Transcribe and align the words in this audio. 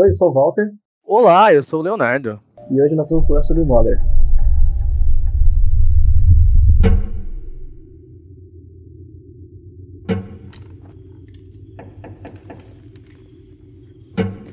Oi, 0.00 0.10
eu 0.10 0.14
sou 0.14 0.30
o 0.30 0.32
Walter. 0.32 0.72
Olá, 1.04 1.52
eu 1.52 1.60
sou 1.60 1.80
o 1.80 1.82
Leonardo. 1.82 2.38
E 2.70 2.80
hoje 2.80 2.94
nós 2.94 3.10
vamos 3.10 3.26
falar 3.26 3.42
sobre 3.42 3.64
Mother. 3.64 4.00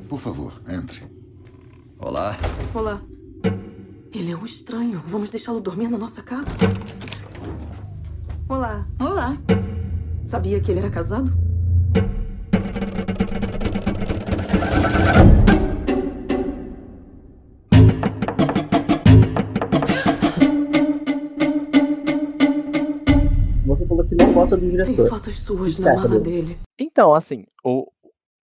Por 0.10 0.18
favor, 0.18 0.52
entre. 0.68 1.04
Olá. 2.00 2.36
Olá. 2.74 3.00
Ele 4.16 4.32
é 4.32 4.36
um 4.36 4.46
estranho. 4.46 5.04
Vamos 5.06 5.30
deixá-lo 5.30 5.62
dormir 5.62 5.90
na 5.90 6.00
nossa 6.00 6.24
casa? 6.24 6.50
Olá. 8.50 8.88
Olá. 9.00 9.38
Sabia 10.26 10.60
que 10.60 10.72
ele 10.72 10.80
era 10.80 10.90
casado? 10.90 11.45
Do 24.48 24.60
Tem 24.60 24.70
diretor. 24.70 25.10
fotos 25.10 25.36
suas 25.40 25.78
na 25.80 25.96
mala 25.96 26.20
dele? 26.20 26.42
dele. 26.42 26.60
Então, 26.80 27.14
assim, 27.14 27.46
o, 27.64 27.90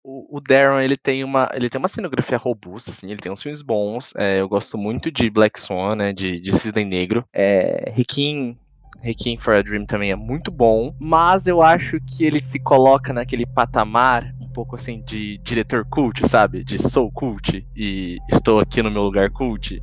o, 0.04 0.38
o 0.38 0.42
Darren, 0.42 0.84
ele 0.84 0.96
tem 0.96 1.24
uma 1.24 1.50
ele 1.54 1.70
tem 1.70 1.80
uma 1.80 1.88
cenografia 1.88 2.38
robusta, 2.38 2.92
assim, 2.92 3.08
ele 3.08 3.20
tem 3.20 3.32
uns 3.32 3.42
filmes 3.42 3.62
bons. 3.62 4.14
é, 4.18 4.40
eu 4.42 4.50
gosto 4.50 4.78
muito 4.78 5.12
de 5.12 5.30
Black 5.30 5.60
Swan, 5.60 5.96
né, 5.96 6.14
de, 6.14 6.40
de 6.40 6.52
Cisne 6.52 6.86
Negro. 6.86 7.24
É, 7.34 7.92
Requiem, 7.94 8.58
Requiem 9.02 9.38
for 9.38 9.56
a 9.56 9.62
Dream 9.62 9.86
também 9.86 10.12
é 10.12 10.16
muito 10.16 10.52
bom, 10.52 10.96
mas 11.00 11.48
eu 11.48 11.62
acho 11.62 12.00
que 12.02 12.24
ele 12.26 12.42
se 12.42 12.60
coloca 12.60 13.12
naquele 13.14 13.46
patamar 13.46 14.34
um 14.40 14.48
pouco 14.50 14.76
assim 14.76 15.02
de 15.02 15.38
diretor 15.40 15.86
cult, 15.86 16.28
sabe? 16.28 16.64
De 16.64 16.78
sou 16.78 17.12
cult 17.12 17.66
e 17.76 18.18
estou 18.32 18.60
aqui 18.60 18.82
no 18.84 18.92
meu 18.92 19.02
lugar 19.04 19.32
cult. 19.32 19.82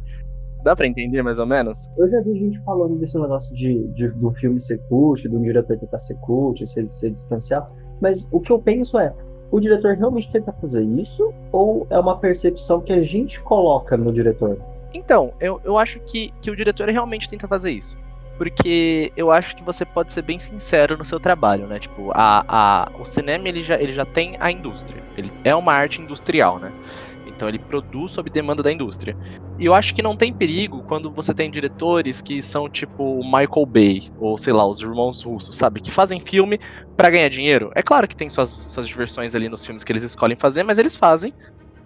Dá 0.68 0.76
pra 0.76 0.86
entender 0.86 1.22
mais 1.22 1.38
ou 1.38 1.46
menos? 1.46 1.90
Eu 1.96 2.10
já 2.10 2.20
vi 2.20 2.38
gente 2.38 2.60
falando 2.60 2.96
desse 2.96 3.18
negócio 3.18 3.54
de, 3.54 3.88
de 3.94 4.08
do 4.08 4.30
filme 4.32 4.60
ser 4.60 4.76
cult, 4.86 5.26
do 5.26 5.40
diretor 5.40 5.78
tentar 5.78 5.98
ser 5.98 6.14
cult, 6.16 6.66
se, 6.66 6.86
se 6.90 7.10
distanciar. 7.10 7.66
Mas 8.02 8.28
o 8.30 8.38
que 8.38 8.52
eu 8.52 8.58
penso 8.58 8.98
é, 8.98 9.14
o 9.50 9.58
diretor 9.60 9.96
realmente 9.96 10.30
tenta 10.30 10.52
fazer 10.52 10.82
isso? 10.82 11.32
Ou 11.52 11.86
é 11.88 11.98
uma 11.98 12.18
percepção 12.18 12.82
que 12.82 12.92
a 12.92 13.02
gente 13.02 13.40
coloca 13.40 13.96
no 13.96 14.12
diretor? 14.12 14.58
Então, 14.92 15.32
eu, 15.40 15.58
eu 15.64 15.78
acho 15.78 16.00
que, 16.00 16.34
que 16.42 16.50
o 16.50 16.56
diretor 16.56 16.86
realmente 16.90 17.30
tenta 17.30 17.48
fazer 17.48 17.70
isso. 17.70 17.96
Porque 18.36 19.10
eu 19.16 19.32
acho 19.32 19.56
que 19.56 19.64
você 19.64 19.86
pode 19.86 20.12
ser 20.12 20.20
bem 20.20 20.38
sincero 20.38 20.98
no 20.98 21.04
seu 21.04 21.18
trabalho, 21.18 21.66
né? 21.66 21.78
Tipo, 21.78 22.10
a, 22.12 22.44
a, 22.46 22.92
o 23.00 23.06
cinema 23.06 23.48
ele 23.48 23.62
já, 23.62 23.80
ele 23.80 23.94
já 23.94 24.04
tem 24.04 24.36
a 24.38 24.52
indústria. 24.52 25.02
Ele 25.16 25.30
é 25.44 25.54
uma 25.54 25.72
arte 25.72 26.02
industrial, 26.02 26.58
né? 26.58 26.70
Então 27.28 27.48
ele 27.48 27.58
produz 27.58 28.12
sob 28.12 28.30
demanda 28.30 28.62
da 28.62 28.72
indústria. 28.72 29.16
E 29.58 29.64
eu 29.64 29.74
acho 29.74 29.92
que 29.92 30.02
não 30.02 30.16
tem 30.16 30.32
perigo 30.32 30.82
quando 30.84 31.12
você 31.12 31.34
tem 31.34 31.50
diretores 31.50 32.22
que 32.22 32.40
são 32.40 32.70
tipo 32.70 33.22
Michael 33.24 33.66
Bay, 33.66 34.02
ou 34.16 34.38
sei 34.38 34.52
lá, 34.52 34.66
os 34.66 34.80
irmãos 34.80 35.22
russos, 35.22 35.56
sabe? 35.56 35.80
Que 35.80 35.90
fazem 35.90 36.20
filme 36.20 36.58
pra 36.96 37.10
ganhar 37.10 37.28
dinheiro. 37.28 37.70
É 37.74 37.82
claro 37.82 38.06
que 38.06 38.16
tem 38.16 38.30
suas, 38.30 38.50
suas 38.50 38.86
diversões 38.86 39.34
ali 39.34 39.48
nos 39.48 39.64
filmes 39.64 39.82
que 39.82 39.90
eles 39.90 40.04
escolhem 40.04 40.36
fazer, 40.36 40.62
mas 40.62 40.78
eles 40.78 40.96
fazem 40.96 41.34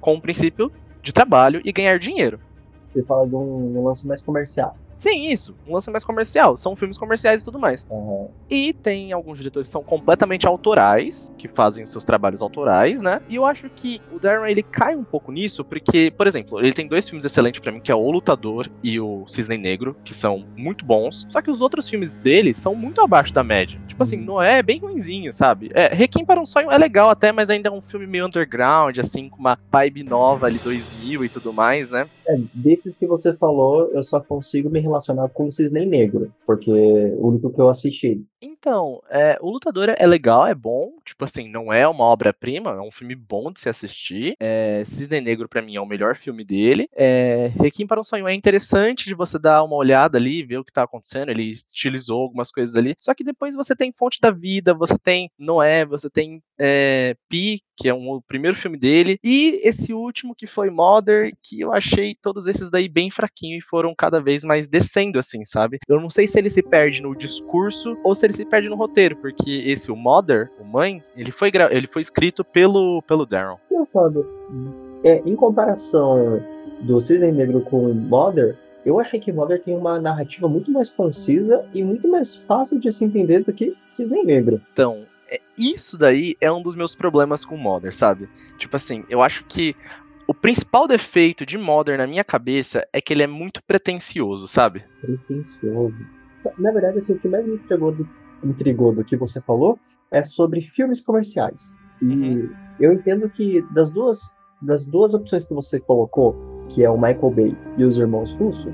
com 0.01 0.15
o 0.15 0.21
princípio 0.21 0.71
de 1.03 1.13
trabalho 1.13 1.61
e 1.65 1.73
ganhar 1.73 1.99
dinheiro. 1.99 2.41
Você 2.89 3.03
fala 3.05 3.27
de 3.27 3.35
um, 3.35 3.79
um 3.79 3.85
lance 3.85 4.07
mais 4.07 4.23
comercial. 4.23 4.82
Sim, 5.03 5.27
isso. 5.33 5.57
Um 5.67 5.75
lance 5.75 5.91
mais 5.91 6.05
comercial. 6.05 6.57
São 6.57 6.77
filmes 6.77 6.97
comerciais 6.97 7.41
e 7.41 7.45
tudo 7.45 7.59
mais. 7.59 7.85
Aham. 7.91 8.29
E 8.49 8.73
tem 8.73 9.11
alguns 9.13 9.37
diretores 9.39 9.67
que 9.67 9.73
são 9.73 9.83
completamente 9.83 10.47
autorais, 10.47 11.27
que 11.37 11.49
fazem 11.49 11.85
seus 11.85 12.05
trabalhos 12.05 12.41
autorais, 12.41 13.01
né? 13.03 13.19
E 13.29 13.35
eu 13.35 13.45
acho 13.45 13.69
que 13.75 13.99
o 14.09 14.21
Darren 14.21 14.49
ele 14.49 14.63
cai 14.63 14.95
um 14.95 15.05
pouco 15.05 15.33
nisso, 15.33 15.65
porque, 15.65 16.13
por 16.17 16.29
exemplo, 16.29 16.61
ele 16.61 16.73
tem 16.73 16.87
dois 16.87 17.09
filmes 17.09 17.25
excelentes 17.25 17.61
pra 17.61 17.73
mim, 17.73 17.81
que 17.81 17.91
é 17.91 17.95
O 17.97 18.11
Lutador 18.13 18.71
e 18.81 19.01
o 19.01 19.25
Cisne 19.27 19.59
Negro, 19.59 19.97
que 20.05 20.15
são 20.15 20.45
muito 20.57 20.87
bons. 20.87 21.25
Só 21.29 21.43
que 21.43 21.51
os 21.51 21.61
outros 21.61 21.89
filmes 21.89 22.13
dele 22.13 22.55
são 22.55 22.73
muito 22.77 23.01
abaixo 23.01 23.33
da 23.33 23.43
média. 23.43 23.81
Tipo 23.89 24.05
assim, 24.05 24.17
Noé 24.19 24.59
é 24.59 24.63
bem 24.63 24.79
ruinzinho, 24.79 25.33
sabe? 25.33 25.69
É, 25.75 25.93
Requiem 25.93 26.25
para 26.25 26.41
um 26.41 26.47
Sonho 26.47 26.71
é 26.71 26.79
legal 26.79 27.11
até, 27.11 27.33
mas 27.33 27.51
ainda 27.51 27.69
é 27.69 27.73
um 27.73 27.83
filme 27.83 28.07
meio 28.07 28.27
underground, 28.27 28.97
assim, 28.99 29.29
com 29.29 29.41
uma 29.41 29.59
vibe 29.73 30.05
nova 30.05 30.47
ali, 30.47 30.61
2000 30.61 31.25
e 31.25 31.29
tudo 31.29 31.53
mais, 31.53 31.91
né? 31.91 32.07
É, 32.29 32.37
desses 32.55 32.97
que 32.97 33.07
você 33.07 33.35
falou, 33.37 33.91
eu 33.93 34.03
só 34.05 34.21
consigo 34.21 34.71
me 34.71 34.81
relacionar 34.93 35.29
com 35.31 35.47
o 35.47 35.53
Cisne 35.53 35.87
Negro, 35.87 36.33
porque 36.47 36.71
o 36.71 37.29
único 37.29 37.51
que 37.51 37.61
eu 37.61 37.69
assisti. 37.69 38.25
Então, 38.63 39.03
é, 39.11 39.37
o 39.41 39.51
Lutador 39.51 39.93
é 39.99 40.07
legal, 40.07 40.47
é 40.47 40.55
bom. 40.55 40.93
Tipo 41.05 41.25
assim, 41.25 41.49
não 41.49 41.73
é 41.73 41.87
uma 41.89 42.05
obra-prima, 42.05 42.71
é 42.71 42.81
um 42.81 42.93
filme 42.93 43.17
bom 43.17 43.51
de 43.51 43.61
se 43.61 43.69
assistir. 43.69 44.37
É, 44.39 44.85
Cisne 44.85 45.21
Negro, 45.21 45.49
pra 45.49 45.61
mim, 45.61 45.75
é 45.75 45.81
o 45.81 45.87
melhor 45.87 46.15
filme 46.15 46.45
dele. 46.45 46.87
É, 46.95 47.51
Requiem 47.57 47.89
para 47.89 48.01
um 48.01 48.05
Sonho 48.05 48.29
é 48.29 48.33
interessante 48.33 49.07
de 49.07 49.17
você 49.17 49.37
dar 49.37 49.65
uma 49.65 49.75
olhada 49.75 50.17
ali, 50.17 50.45
ver 50.45 50.59
o 50.59 50.65
que 50.65 50.73
tá 50.73 50.85
acontecendo. 50.85 51.31
Ele 51.31 51.51
estilizou 51.51 52.23
algumas 52.23 52.53
coisas 52.53 52.77
ali. 52.77 52.95
Só 53.01 53.13
que 53.15 53.25
depois 53.25 53.57
você 53.57 53.75
tem 53.75 53.93
Fonte 53.99 54.21
da 54.21 54.31
Vida, 54.31 54.73
você 54.73 54.97
tem 54.97 55.29
Noé, 55.37 55.85
você 55.85 56.09
tem 56.09 56.41
é, 56.57 57.17
Pi, 57.29 57.61
que 57.77 57.89
é 57.89 57.95
um, 57.95 58.11
o 58.11 58.23
primeiro 58.23 58.57
filme 58.57 58.79
dele. 58.79 59.19
E 59.25 59.61
esse 59.65 59.93
último, 59.93 60.37
que 60.37 60.47
foi 60.47 60.71
Mother, 60.71 61.33
que 61.43 61.61
eu 61.61 61.73
achei 61.73 62.15
todos 62.23 62.47
esses 62.47 62.71
daí 62.71 62.89
bem 62.89 63.11
fraquinho 63.11 63.59
e 63.59 63.63
foram 63.63 63.93
cada 63.93 64.21
vez 64.21 64.45
mais 64.45 64.69
descendo, 64.69 65.19
assim, 65.19 65.45
sabe? 65.45 65.79
Eu 65.89 66.01
não 66.01 66.09
sei 66.09 66.29
se 66.29 66.39
ele 66.39 66.49
se 66.49 66.63
perde 66.63 67.03
no 67.03 67.17
discurso 67.17 67.99
ou 68.05 68.15
se 68.15 68.25
ele 68.25 68.35
se 68.35 68.52
perde 68.53 68.69
no 68.69 68.77
roteiro, 68.77 69.17
porque 69.17 69.63
esse, 69.65 69.91
o 69.91 69.97
Mother, 69.97 70.51
o 70.61 70.65
Mãe, 70.65 71.03
ele 71.17 71.33
foi, 71.33 71.51
ele 71.71 71.87
foi 71.87 72.03
escrito 72.03 72.45
pelo, 72.45 73.01
pelo 73.01 73.25
Darren. 73.25 73.57
Engraçado. 73.71 74.27
É, 75.03 75.23
em 75.25 75.35
comparação 75.35 76.45
do 76.83 77.01
Cisne 77.01 77.33
Negro 77.33 77.63
com 77.63 77.95
Mother, 77.95 78.59
eu 78.85 79.01
achei 79.01 79.19
que 79.19 79.33
Mother 79.33 79.63
tem 79.63 79.75
uma 79.75 79.99
narrativa 79.99 80.47
muito 80.49 80.71
mais 80.71 80.91
concisa 80.91 81.65
e 81.73 81.83
muito 81.83 82.07
mais 82.07 82.35
fácil 82.35 82.79
de 82.79 82.93
se 82.93 83.07
entender 83.07 83.43
do 83.43 83.55
que 83.55 83.75
Cisne 83.89 84.23
Negro. 84.23 84.61
Então, 84.75 85.07
é- 85.31 85.41
isso 85.57 85.97
daí 85.97 86.37
é 86.39 86.53
um 86.53 86.61
dos 86.61 86.75
meus 86.75 86.95
problemas 86.95 87.47
com 87.47 87.57
Mother, 87.57 87.95
sabe? 87.95 88.29
Tipo 88.59 88.77
assim, 88.77 89.03
eu 89.09 89.23
acho 89.23 89.47
que 89.47 89.75
o 90.27 90.35
principal 90.35 90.87
defeito 90.87 91.47
de 91.47 91.57
Mother 91.57 91.97
na 91.97 92.07
minha 92.07 92.23
cabeça 92.23 92.87
é 92.93 93.01
que 93.01 93.15
ele 93.15 93.23
é 93.23 93.27
muito 93.27 93.63
pretencioso, 93.63 94.47
sabe? 94.47 94.85
Pretencioso. 95.01 95.97
Na 96.59 96.71
verdade, 96.71 96.99
assim, 96.99 97.15
o 97.15 97.19
que 97.19 97.29
mais 97.29 97.47
me 97.47 97.55
intrigou 97.55 97.93
do, 97.93 98.07
intrigou 98.45 98.93
do 98.93 99.05
que 99.05 99.17
você 99.17 99.41
falou 99.41 99.79
é 100.11 100.23
sobre 100.23 100.61
filmes 100.61 101.01
comerciais. 101.01 101.75
E 102.01 102.07
Uhum. 102.07 102.51
eu 102.81 102.93
entendo 102.93 103.29
que 103.31 103.63
das 103.73 103.91
duas, 103.91 104.21
das 104.61 104.87
duas 104.87 105.15
opções 105.15 105.45
que 105.45 105.55
você 105.55 105.81
colocou, 105.81 106.37
que 106.69 106.85
é 106.85 106.91
o 106.91 106.97
Michael 106.97 107.31
Bay 107.31 107.57
e 107.79 107.85
os 107.85 107.97
irmãos 107.97 108.33
Russo, 108.35 108.69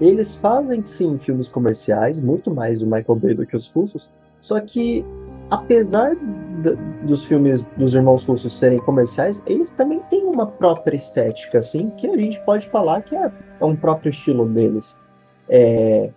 eles 0.00 0.34
fazem 0.34 0.84
sim 0.84 1.18
filmes 1.18 1.48
comerciais, 1.48 2.20
muito 2.20 2.52
mais 2.52 2.82
o 2.82 2.86
Michael 2.86 3.16
Bay 3.16 3.34
do 3.34 3.46
que 3.46 3.56
os 3.56 3.68
Russos, 3.68 4.10
só 4.40 4.60
que 4.60 5.04
apesar 5.50 6.16
dos 7.06 7.24
filmes 7.24 7.64
dos 7.76 7.94
irmãos 7.94 8.24
Russos 8.24 8.58
serem 8.58 8.78
comerciais, 8.80 9.42
eles 9.46 9.70
também 9.70 10.00
têm 10.10 10.24
uma 10.24 10.46
própria 10.46 10.96
estética, 10.96 11.58
assim, 11.58 11.90
que 11.90 12.06
a 12.06 12.16
gente 12.16 12.40
pode 12.44 12.68
falar 12.68 13.02
que 13.02 13.14
é, 13.14 13.30
é 13.60 13.64
um 13.64 13.76
próprio 13.76 14.10
estilo 14.10 14.48
deles. 14.48 14.98
É, 15.48 16.10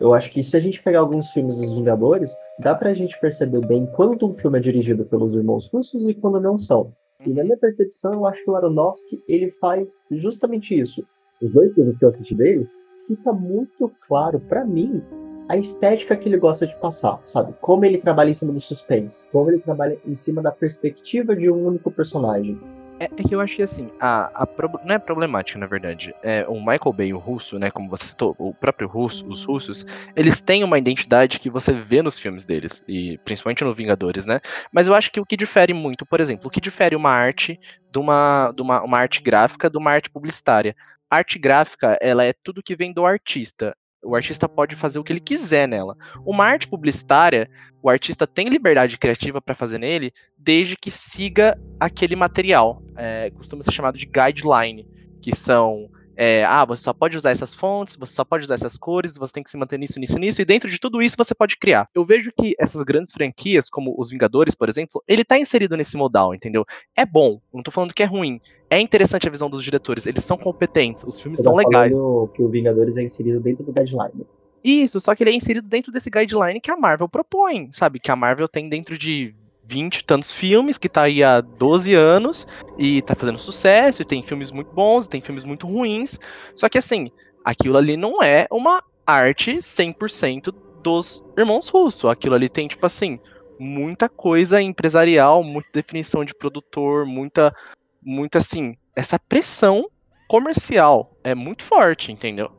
eu 0.00 0.14
acho 0.14 0.30
que 0.30 0.44
se 0.44 0.56
a 0.56 0.60
gente 0.60 0.82
pegar 0.82 1.00
alguns 1.00 1.30
filmes 1.30 1.56
dos 1.56 1.72
Vingadores, 1.72 2.32
dá 2.60 2.74
pra 2.74 2.94
gente 2.94 3.18
perceber 3.20 3.66
bem 3.66 3.86
quando 3.86 4.26
um 4.26 4.34
filme 4.34 4.58
é 4.58 4.62
dirigido 4.62 5.04
pelos 5.04 5.34
irmãos 5.34 5.68
russos 5.72 6.08
e 6.08 6.14
quando 6.14 6.40
não 6.40 6.58
são. 6.58 6.92
E 7.26 7.30
na 7.30 7.42
minha 7.42 7.56
percepção, 7.56 8.12
eu 8.12 8.26
acho 8.26 8.42
que 8.44 8.50
o 8.50 8.56
Aronofsky, 8.56 9.20
ele 9.28 9.50
faz 9.60 9.96
justamente 10.10 10.78
isso. 10.78 11.04
Os 11.42 11.52
dois 11.52 11.74
filmes 11.74 11.98
que 11.98 12.04
eu 12.04 12.08
assisti 12.08 12.34
dele, 12.34 12.68
fica 13.08 13.32
muito 13.32 13.90
claro 14.06 14.38
pra 14.38 14.64
mim 14.64 15.02
a 15.48 15.56
estética 15.56 16.16
que 16.16 16.28
ele 16.28 16.36
gosta 16.36 16.66
de 16.66 16.76
passar, 16.76 17.20
sabe? 17.24 17.54
Como 17.60 17.84
ele 17.84 17.98
trabalha 17.98 18.30
em 18.30 18.34
cima 18.34 18.52
do 18.52 18.60
suspense, 18.60 19.28
como 19.32 19.50
ele 19.50 19.60
trabalha 19.60 19.98
em 20.06 20.14
cima 20.14 20.42
da 20.42 20.52
perspectiva 20.52 21.34
de 21.34 21.50
um 21.50 21.66
único 21.66 21.90
personagem. 21.90 22.60
É, 23.00 23.04
é 23.16 23.22
que 23.22 23.32
eu 23.34 23.40
acho 23.40 23.54
que 23.54 23.62
assim, 23.62 23.92
a, 24.00 24.42
a 24.42 24.46
prob- 24.46 24.80
não 24.84 24.94
é 24.94 24.98
problemática, 24.98 25.58
na 25.58 25.66
verdade. 25.66 26.12
É, 26.22 26.44
o 26.48 26.54
Michael 26.58 26.92
Bay, 26.92 27.12
o 27.14 27.18
russo, 27.18 27.56
né, 27.58 27.70
como 27.70 27.88
você 27.88 28.06
citou, 28.06 28.34
o 28.38 28.52
próprio 28.52 28.88
russo, 28.88 29.24
os 29.28 29.44
russos, 29.44 29.84
eles 30.16 30.40
têm 30.40 30.64
uma 30.64 30.78
identidade 30.78 31.38
que 31.38 31.48
você 31.48 31.72
vê 31.72 32.02
nos 32.02 32.18
filmes 32.18 32.44
deles, 32.44 32.82
e 32.88 33.18
principalmente 33.24 33.62
no 33.62 33.72
Vingadores, 33.74 34.26
né? 34.26 34.40
Mas 34.72 34.88
eu 34.88 34.94
acho 34.94 35.12
que 35.12 35.20
o 35.20 35.26
que 35.26 35.36
difere 35.36 35.72
muito, 35.72 36.04
por 36.04 36.20
exemplo, 36.20 36.48
o 36.48 36.50
que 36.50 36.60
difere 36.60 36.96
uma 36.96 37.10
arte 37.10 37.58
de 37.90 37.98
uma, 37.98 38.52
de 38.54 38.62
uma, 38.62 38.82
uma 38.82 38.98
arte 38.98 39.22
gráfica 39.22 39.70
de 39.70 39.78
uma 39.78 39.92
arte 39.92 40.10
publicitária. 40.10 40.74
A 41.10 41.18
arte 41.18 41.38
gráfica, 41.38 41.96
ela 42.02 42.24
é 42.24 42.32
tudo 42.32 42.62
que 42.62 42.74
vem 42.76 42.92
do 42.92 43.06
artista. 43.06 43.76
O 44.02 44.14
artista 44.14 44.48
pode 44.48 44.76
fazer 44.76 44.98
o 44.98 45.04
que 45.04 45.12
ele 45.12 45.20
quiser 45.20 45.66
nela. 45.66 45.96
Uma 46.24 46.44
arte 46.44 46.68
publicitária, 46.68 47.50
o 47.82 47.90
artista 47.90 48.26
tem 48.26 48.48
liberdade 48.48 48.98
criativa 48.98 49.40
para 49.40 49.54
fazer 49.54 49.78
nele, 49.78 50.12
desde 50.36 50.76
que 50.76 50.90
siga 50.90 51.58
aquele 51.80 52.14
material. 52.14 52.82
É, 52.96 53.30
costuma 53.30 53.62
ser 53.62 53.72
chamado 53.72 53.98
de 53.98 54.06
guideline, 54.06 54.88
que 55.20 55.34
são 55.34 55.90
é, 56.20 56.44
ah, 56.44 56.64
você 56.64 56.82
só 56.82 56.92
pode 56.92 57.16
usar 57.16 57.30
essas 57.30 57.54
fontes, 57.54 57.94
você 57.94 58.12
só 58.12 58.24
pode 58.24 58.42
usar 58.42 58.54
essas 58.54 58.76
cores, 58.76 59.16
você 59.16 59.34
tem 59.34 59.42
que 59.44 59.50
se 59.50 59.56
manter 59.56 59.78
nisso, 59.78 60.00
nisso, 60.00 60.18
nisso, 60.18 60.42
e 60.42 60.44
dentro 60.44 60.68
de 60.68 60.76
tudo 60.80 61.00
isso 61.00 61.14
você 61.16 61.32
pode 61.32 61.56
criar. 61.56 61.88
Eu 61.94 62.04
vejo 62.04 62.32
que 62.36 62.56
essas 62.58 62.82
grandes 62.82 63.12
franquias, 63.12 63.70
como 63.70 63.94
os 63.96 64.10
Vingadores, 64.10 64.56
por 64.56 64.68
exemplo, 64.68 65.00
ele 65.06 65.24
tá 65.24 65.38
inserido 65.38 65.76
nesse 65.76 65.96
modal, 65.96 66.34
entendeu? 66.34 66.66
É 66.96 67.06
bom, 67.06 67.40
não 67.54 67.62
tô 67.62 67.70
falando 67.70 67.94
que 67.94 68.02
é 68.02 68.06
ruim. 68.06 68.40
É 68.68 68.80
interessante 68.80 69.28
a 69.28 69.30
visão 69.30 69.48
dos 69.48 69.62
diretores, 69.62 70.06
eles 70.06 70.24
são 70.24 70.36
competentes, 70.36 71.04
os 71.04 71.20
filmes 71.20 71.38
são 71.38 71.54
legais. 71.54 71.92
que 72.34 72.42
o 72.42 72.48
Vingadores 72.48 72.96
é 72.96 73.02
inserido 73.04 73.38
dentro 73.38 73.62
do 73.62 73.70
deadline. 73.70 74.26
Isso, 74.64 75.00
só 75.00 75.14
que 75.14 75.22
ele 75.22 75.30
é 75.30 75.34
inserido 75.34 75.68
dentro 75.68 75.92
desse 75.92 76.10
guideline 76.10 76.60
que 76.60 76.70
a 76.72 76.76
Marvel 76.76 77.08
propõe, 77.08 77.68
sabe? 77.70 78.00
Que 78.00 78.10
a 78.10 78.16
Marvel 78.16 78.48
tem 78.48 78.68
dentro 78.68 78.98
de 78.98 79.36
20 79.68 79.98
e 79.98 80.04
tantos 80.04 80.32
filmes, 80.32 80.78
que 80.78 80.88
tá 80.88 81.02
aí 81.02 81.22
há 81.22 81.40
12 81.40 81.94
anos 81.94 82.46
e 82.78 83.02
tá 83.02 83.14
fazendo 83.14 83.38
sucesso, 83.38 84.00
e 84.00 84.04
tem 84.04 84.22
filmes 84.22 84.50
muito 84.50 84.72
bons, 84.72 85.04
e 85.04 85.08
tem 85.08 85.20
filmes 85.20 85.44
muito 85.44 85.66
ruins. 85.66 86.18
Só 86.56 86.68
que 86.68 86.78
assim, 86.78 87.10
aquilo 87.44 87.76
ali 87.76 87.96
não 87.96 88.22
é 88.22 88.46
uma 88.50 88.82
arte 89.06 89.58
100% 89.58 90.54
dos 90.82 91.22
irmãos 91.36 91.68
Russo. 91.68 92.08
Aquilo 92.08 92.34
ali 92.34 92.48
tem, 92.48 92.66
tipo 92.66 92.86
assim, 92.86 93.20
muita 93.58 94.08
coisa 94.08 94.60
empresarial, 94.62 95.42
muita 95.42 95.68
definição 95.72 96.24
de 96.24 96.34
produtor, 96.34 97.04
muita, 97.04 97.54
muita 98.02 98.38
assim, 98.38 98.76
essa 98.96 99.18
pressão 99.18 99.88
comercial 100.28 101.12
é 101.22 101.34
muito 101.34 101.62
forte, 101.62 102.10
entendeu? 102.10 102.50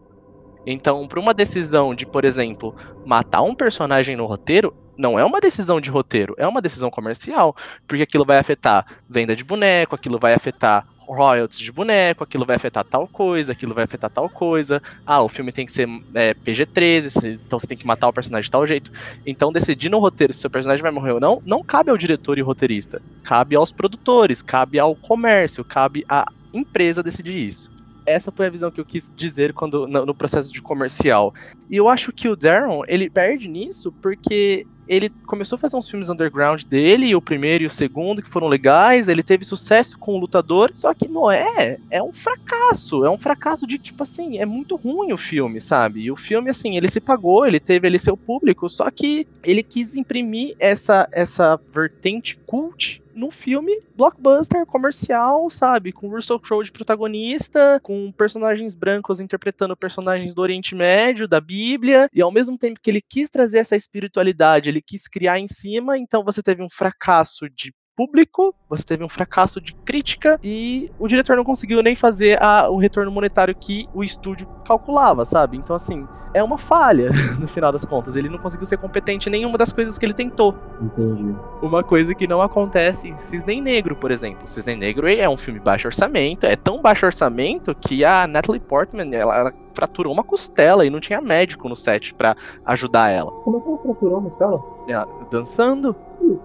Então, 0.66 1.08
para 1.08 1.20
uma 1.20 1.34
decisão 1.34 1.96
de, 1.96 2.06
por 2.06 2.26
exemplo, 2.26 2.76
matar 3.06 3.42
um 3.42 3.56
personagem 3.56 4.16
no 4.16 4.26
roteiro, 4.26 4.76
não 5.00 5.18
é 5.18 5.24
uma 5.24 5.40
decisão 5.40 5.80
de 5.80 5.90
roteiro, 5.90 6.36
é 6.38 6.46
uma 6.46 6.62
decisão 6.62 6.92
comercial, 6.92 7.56
porque 7.88 8.04
aquilo 8.04 8.26
vai 8.26 8.38
afetar 8.38 8.86
venda 9.10 9.34
de 9.34 9.46
boneco, 9.46 9.96
aquilo 9.96 10.20
vai 10.20 10.34
afetar 10.34 10.86
royalties 11.08 11.58
de 11.58 11.72
boneco, 11.72 12.24
aquilo 12.24 12.46
vai 12.46 12.58
afetar 12.58 12.84
tal 12.84 13.08
coisa, 13.08 13.54
aquilo 13.54 13.74
vai 13.74 13.86
afetar 13.86 14.10
tal 14.10 14.30
coisa. 14.30 14.82
Ah, 15.06 15.24
o 15.24 15.30
filme 15.30 15.54
tem 15.54 15.66
que 15.66 15.72
ser 15.72 15.88
é, 16.14 16.34
PG-13, 16.34 17.42
então 17.46 17.58
você 17.58 17.66
tem 17.66 17.78
que 17.78 17.88
matar 17.88 18.10
o 18.10 18.14
personagem 18.14 18.44
de 18.44 18.52
tal 18.52 18.68
jeito. 18.68 18.92
Então, 19.26 19.54
decidir 19.54 19.90
no 19.90 20.00
roteiro 20.00 20.34
se 20.34 20.46
o 20.46 20.50
personagem 20.50 20.84
vai 20.84 20.92
morrer 20.92 21.14
ou 21.14 21.20
não, 21.20 21.42
não 21.46 21.64
cabe 21.64 21.90
ao 21.90 21.98
diretor 21.98 22.38
e 22.38 22.42
roteirista. 22.42 23.02
Cabe 23.24 23.56
aos 23.56 23.72
produtores, 23.72 24.42
cabe 24.42 24.78
ao 24.78 24.96
comércio, 24.96 25.64
cabe 25.64 26.04
à 26.10 26.26
empresa 26.54 27.02
decidir 27.02 27.38
isso 27.38 27.79
essa 28.10 28.32
foi 28.32 28.48
a 28.48 28.50
visão 28.50 28.72
que 28.72 28.82
eu 28.82 28.86
quis 28.86 29.12
dizer 29.16 29.54
quando 29.54 29.88
no, 29.88 30.06
no, 30.06 30.16
processo 30.16 30.52
de 30.52 30.62
comercial. 30.62 31.34
E 31.70 31.78
eu 31.78 31.88
acho 31.88 32.12
que 32.12 32.28
o 32.28 32.36
Darren, 32.36 32.82
ele 32.88 33.10
perde 33.10 33.48
nisso 33.48 33.92
porque 34.02 34.66
ele 34.90 35.10
começou 35.28 35.56
a 35.56 35.60
fazer 35.60 35.78
uns 35.78 35.88
filmes 35.88 36.10
underground 36.10 36.64
dele, 36.64 37.16
o 37.16 37.22
primeiro 37.22 37.64
e 37.64 37.68
o 37.68 37.70
segundo, 37.70 38.24
que 38.24 38.30
foram 38.30 38.48
legais, 38.48 39.08
ele 39.08 39.22
teve 39.22 39.46
sucesso 39.46 40.00
com 40.00 40.16
o 40.16 40.18
Lutador, 40.18 40.72
só 40.74 40.96
que 40.96 41.08
Noé 41.08 41.78
é 41.92 42.02
um 42.02 42.12
fracasso, 42.12 43.06
é 43.06 43.10
um 43.10 43.18
fracasso 43.18 43.68
de, 43.68 43.78
tipo 43.78 44.02
assim, 44.02 44.40
é 44.40 44.48
muito 44.48 44.76
ruim 44.76 45.14
o 45.14 45.18
filme, 45.18 45.60
sabe? 45.62 46.02
E 46.02 46.12
o 46.12 46.16
filme, 46.16 46.50
assim, 46.50 46.76
ele 46.76 46.90
se 46.90 47.00
pagou, 47.00 47.46
ele 47.46 47.60
teve 47.60 47.86
ali 47.86 48.00
seu 48.00 48.18
público, 48.18 48.68
só 48.68 48.90
que 48.90 49.28
ele 49.44 49.62
quis 49.62 49.96
imprimir 49.96 50.56
essa, 50.58 51.08
essa 51.12 51.60
vertente 51.72 52.36
cult 52.48 53.00
no 53.20 53.30
filme 53.30 53.82
blockbuster 53.96 54.66
comercial, 54.66 55.50
sabe? 55.50 55.92
Com 55.92 56.08
Russell 56.08 56.40
Crowe 56.40 56.64
de 56.64 56.72
protagonista, 56.72 57.80
com 57.84 58.12
personagens 58.14 58.76
brancos 58.76 59.20
interpretando 59.20 59.76
personagens 59.76 60.34
do 60.34 60.42
Oriente 60.42 60.74
Médio, 60.74 61.28
da 61.28 61.42
Bíblia, 61.42 62.10
e 62.14 62.22
ao 62.22 62.32
mesmo 62.32 62.58
tempo 62.58 62.80
que 62.82 62.90
ele 62.90 63.02
quis 63.02 63.30
trazer 63.30 63.60
essa 63.60 63.76
espiritualidade, 63.76 64.70
ele 64.70 64.82
quis 64.82 65.08
criar 65.08 65.38
em 65.38 65.48
cima, 65.48 65.98
então 65.98 66.24
você 66.24 66.42
teve 66.42 66.64
um 66.64 66.70
fracasso 66.70 67.50
de 67.50 67.74
público, 68.00 68.56
você 68.70 68.82
teve 68.82 69.04
um 69.04 69.10
fracasso 69.10 69.60
de 69.60 69.74
crítica 69.74 70.40
e 70.42 70.90
o 70.98 71.06
diretor 71.06 71.36
não 71.36 71.44
conseguiu 71.44 71.84
nem 71.84 71.98
fazer 71.98 72.42
a, 72.42 72.70
o 72.70 72.78
retorno 72.78 73.12
monetário 73.12 73.54
que 73.54 73.90
o 73.94 74.06
estúdio 74.06 74.48
calculava, 74.66 75.26
sabe? 75.26 75.58
Então, 75.58 75.76
assim, 75.76 76.08
é 76.34 76.42
uma 76.42 76.58
falha 76.58 77.10
no 77.38 77.46
final 77.46 77.74
das 77.74 77.84
contas. 77.84 78.16
Ele 78.16 78.30
não 78.30 78.38
conseguiu 78.38 78.66
ser 78.66 78.78
competente 78.78 79.28
em 79.28 79.32
nenhuma 79.34 79.58
das 79.58 79.74
coisas 79.74 79.98
que 79.98 80.06
ele 80.06 80.14
tentou. 80.14 80.56
Entendi. 80.82 81.36
Uma 81.62 81.84
coisa 81.84 82.16
que 82.16 82.26
não 82.26 82.42
acontece 82.42 83.10
em 83.10 83.18
Cisne 83.18 83.60
Negro, 83.60 83.98
por 83.98 84.12
exemplo. 84.12 84.48
Cisne 84.48 84.78
Negro 84.78 85.10
é 85.10 85.28
um 85.28 85.36
filme 85.36 85.60
baixo 85.60 85.90
orçamento, 85.90 86.46
é 86.46 86.56
tão 86.56 86.82
baixo 86.82 87.06
orçamento 87.06 87.76
que 87.76 88.06
a 88.06 88.26
Natalie 88.26 88.62
Portman, 88.62 89.14
ela, 89.14 89.38
ela 89.38 89.54
fraturou 89.74 90.14
uma 90.14 90.24
costela 90.24 90.86
e 90.86 90.90
não 90.90 91.00
tinha 91.00 91.22
médico 91.22 91.70
no 91.70 91.76
set 91.76 92.14
para 92.14 92.36
ajudar 92.66 93.10
ela. 93.10 93.32
Como 93.32 93.58
é 93.58 93.62
que 93.62 93.68
ela 93.68 93.78
fraturou 93.78 94.18
uma 94.20 94.30
costela? 94.30 94.64
É, 94.88 95.06
dançando. 95.32 95.96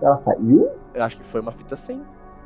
Ela 0.00 0.18
caiu? 0.18 0.68
Eu 0.94 1.02
acho 1.02 1.16
que 1.16 1.24
foi 1.24 1.40
uma 1.40 1.52
fita 1.52 1.74
assim. 1.74 2.02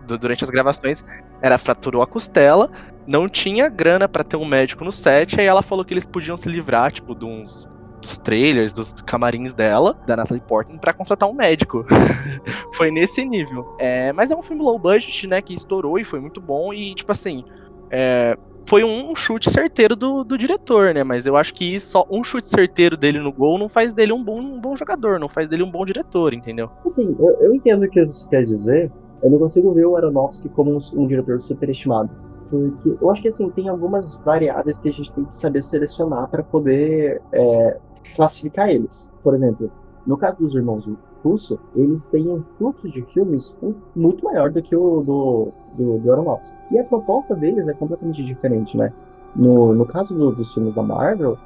Durante 0.06 0.42
as 0.42 0.48
gravações, 0.48 1.04
ela 1.42 1.58
fraturou 1.58 2.00
a 2.00 2.06
costela, 2.06 2.70
não 3.06 3.28
tinha 3.28 3.68
grana 3.68 4.08
para 4.08 4.24
ter 4.24 4.36
um 4.36 4.44
médico 4.44 4.82
no 4.82 4.92
set, 4.92 5.38
aí 5.38 5.46
ela 5.46 5.60
falou 5.60 5.84
que 5.84 5.92
eles 5.92 6.06
podiam 6.06 6.34
se 6.34 6.48
livrar, 6.48 6.90
tipo, 6.90 7.14
de 7.14 7.26
uns 7.26 7.68
dos 8.00 8.16
trailers, 8.16 8.72
dos 8.72 8.92
camarins 9.02 9.52
dela, 9.52 9.96
da 10.06 10.16
Natalie 10.16 10.42
Portman, 10.42 10.78
para 10.78 10.92
contratar 10.92 11.28
um 11.28 11.34
médico. 11.34 11.84
foi 12.74 12.90
nesse 12.90 13.24
nível. 13.24 13.74
É, 13.78 14.12
mas 14.12 14.30
é 14.30 14.36
um 14.36 14.42
filme 14.42 14.62
low 14.62 14.78
budget, 14.78 15.26
né, 15.26 15.42
que 15.42 15.54
estourou 15.54 15.98
e 15.98 16.04
foi 16.04 16.20
muito 16.20 16.40
bom, 16.40 16.72
e, 16.72 16.94
tipo 16.94 17.12
assim, 17.12 17.44
é, 17.90 18.36
foi 18.66 18.84
um 18.84 19.14
chute 19.16 19.50
certeiro 19.50 19.96
do, 19.96 20.24
do 20.24 20.36
diretor, 20.36 20.92
né? 20.94 21.02
Mas 21.02 21.26
eu 21.26 21.36
acho 21.36 21.54
que 21.54 21.78
só 21.80 22.06
um 22.10 22.22
chute 22.22 22.48
certeiro 22.48 22.96
dele 22.96 23.18
no 23.18 23.32
gol 23.32 23.58
não 23.58 23.68
faz 23.68 23.94
dele 23.94 24.12
um 24.12 24.22
bom, 24.22 24.40
um 24.40 24.60
bom 24.60 24.76
jogador, 24.76 25.18
não 25.18 25.28
faz 25.28 25.48
dele 25.48 25.62
um 25.62 25.70
bom 25.70 25.84
diretor, 25.84 26.34
entendeu? 26.34 26.70
Assim, 26.86 27.16
eu, 27.18 27.36
eu 27.40 27.54
entendo 27.54 27.84
o 27.84 27.90
que 27.90 28.04
você 28.04 28.28
quer 28.28 28.44
dizer. 28.44 28.92
Eu 29.22 29.30
não 29.30 29.38
consigo 29.38 29.72
ver 29.72 29.86
o 29.86 29.96
Aronofsky 29.96 30.48
como 30.50 30.76
um, 30.76 30.78
um 30.94 31.06
diretor 31.06 31.40
superestimado. 31.40 32.10
Porque 32.50 32.96
eu 33.00 33.10
acho 33.10 33.22
que 33.22 33.28
assim, 33.28 33.50
tem 33.50 33.68
algumas 33.68 34.14
variáveis 34.24 34.78
que 34.78 34.88
a 34.88 34.92
gente 34.92 35.12
tem 35.12 35.24
que 35.24 35.36
saber 35.36 35.62
selecionar 35.62 36.28
para 36.28 36.42
poder 36.42 37.20
é, 37.32 37.78
classificar 38.14 38.70
eles. 38.70 39.10
Por 39.22 39.34
exemplo, 39.34 39.70
no 40.06 40.16
caso 40.16 40.38
dos 40.38 40.54
irmãos 40.54 40.86
russo, 41.22 41.58
eles 41.74 42.04
têm 42.06 42.28
um 42.28 42.42
fluxo 42.56 42.88
de 42.88 43.02
filmes 43.12 43.56
muito 43.94 44.24
maior 44.24 44.50
do 44.50 44.62
que 44.62 44.74
o 44.74 45.02
do, 45.02 45.52
do, 45.76 45.98
do 45.98 46.12
Aronofsky. 46.12 46.56
E 46.70 46.78
a 46.78 46.84
proposta 46.84 47.34
deles 47.34 47.66
é 47.66 47.72
completamente 47.74 48.22
diferente, 48.24 48.76
né? 48.76 48.92
No, 49.36 49.74
no 49.74 49.86
caso 49.86 50.16
do, 50.16 50.32
dos 50.32 50.52
filmes 50.52 50.74
da 50.74 50.82
Marvel, 50.82 51.36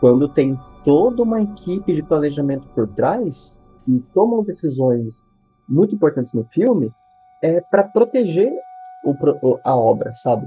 quando 0.00 0.28
tem 0.28 0.58
toda 0.84 1.22
uma 1.22 1.42
equipe 1.42 1.94
de 1.94 2.02
planejamento 2.02 2.66
por 2.74 2.88
trás 2.88 3.60
e 3.86 4.00
tomam 4.14 4.42
decisões 4.42 5.24
muito 5.68 5.94
importantes 5.94 6.32
no 6.32 6.44
filme, 6.44 6.92
é 7.42 7.60
para 7.60 7.84
proteger 7.84 8.52
o, 9.04 9.58
a 9.64 9.76
obra, 9.76 10.14
sabe? 10.14 10.46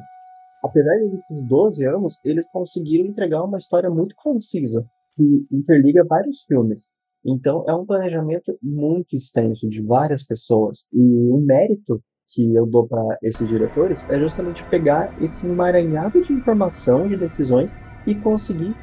Apesar 0.63 1.00
desses 1.10 1.44
12 1.45 1.86
anos, 1.86 2.19
eles 2.24 2.45
conseguiram 2.51 3.07
entregar 3.07 3.44
uma 3.44 3.57
história 3.57 3.89
muito 3.89 4.16
concisa, 4.16 4.86
que 5.16 5.45
interliga 5.51 6.06
vários 6.06 6.42
filmes. 6.44 6.89
Então, 7.25 7.63
é 7.68 7.73
um 7.73 7.85
planejamento 7.85 8.57
muito 8.62 9.15
extenso 9.15 9.69
de 9.69 9.81
várias 9.81 10.23
pessoas. 10.23 10.85
E 10.91 11.00
o 11.00 11.38
mérito 11.38 12.03
que 12.29 12.53
eu 12.56 12.65
dou 12.65 12.88
para 12.88 13.18
esses 13.21 13.47
diretores 13.47 14.07
é 14.09 14.19
justamente 14.19 14.65
pegar 14.69 15.12
esse 15.18 15.47
emaranhado 15.47 16.21
de 16.21 16.33
informação, 16.33 17.07
de 17.07 17.17
decisões 17.17 17.75
e 18.05 18.17
conseguir 18.17 18.77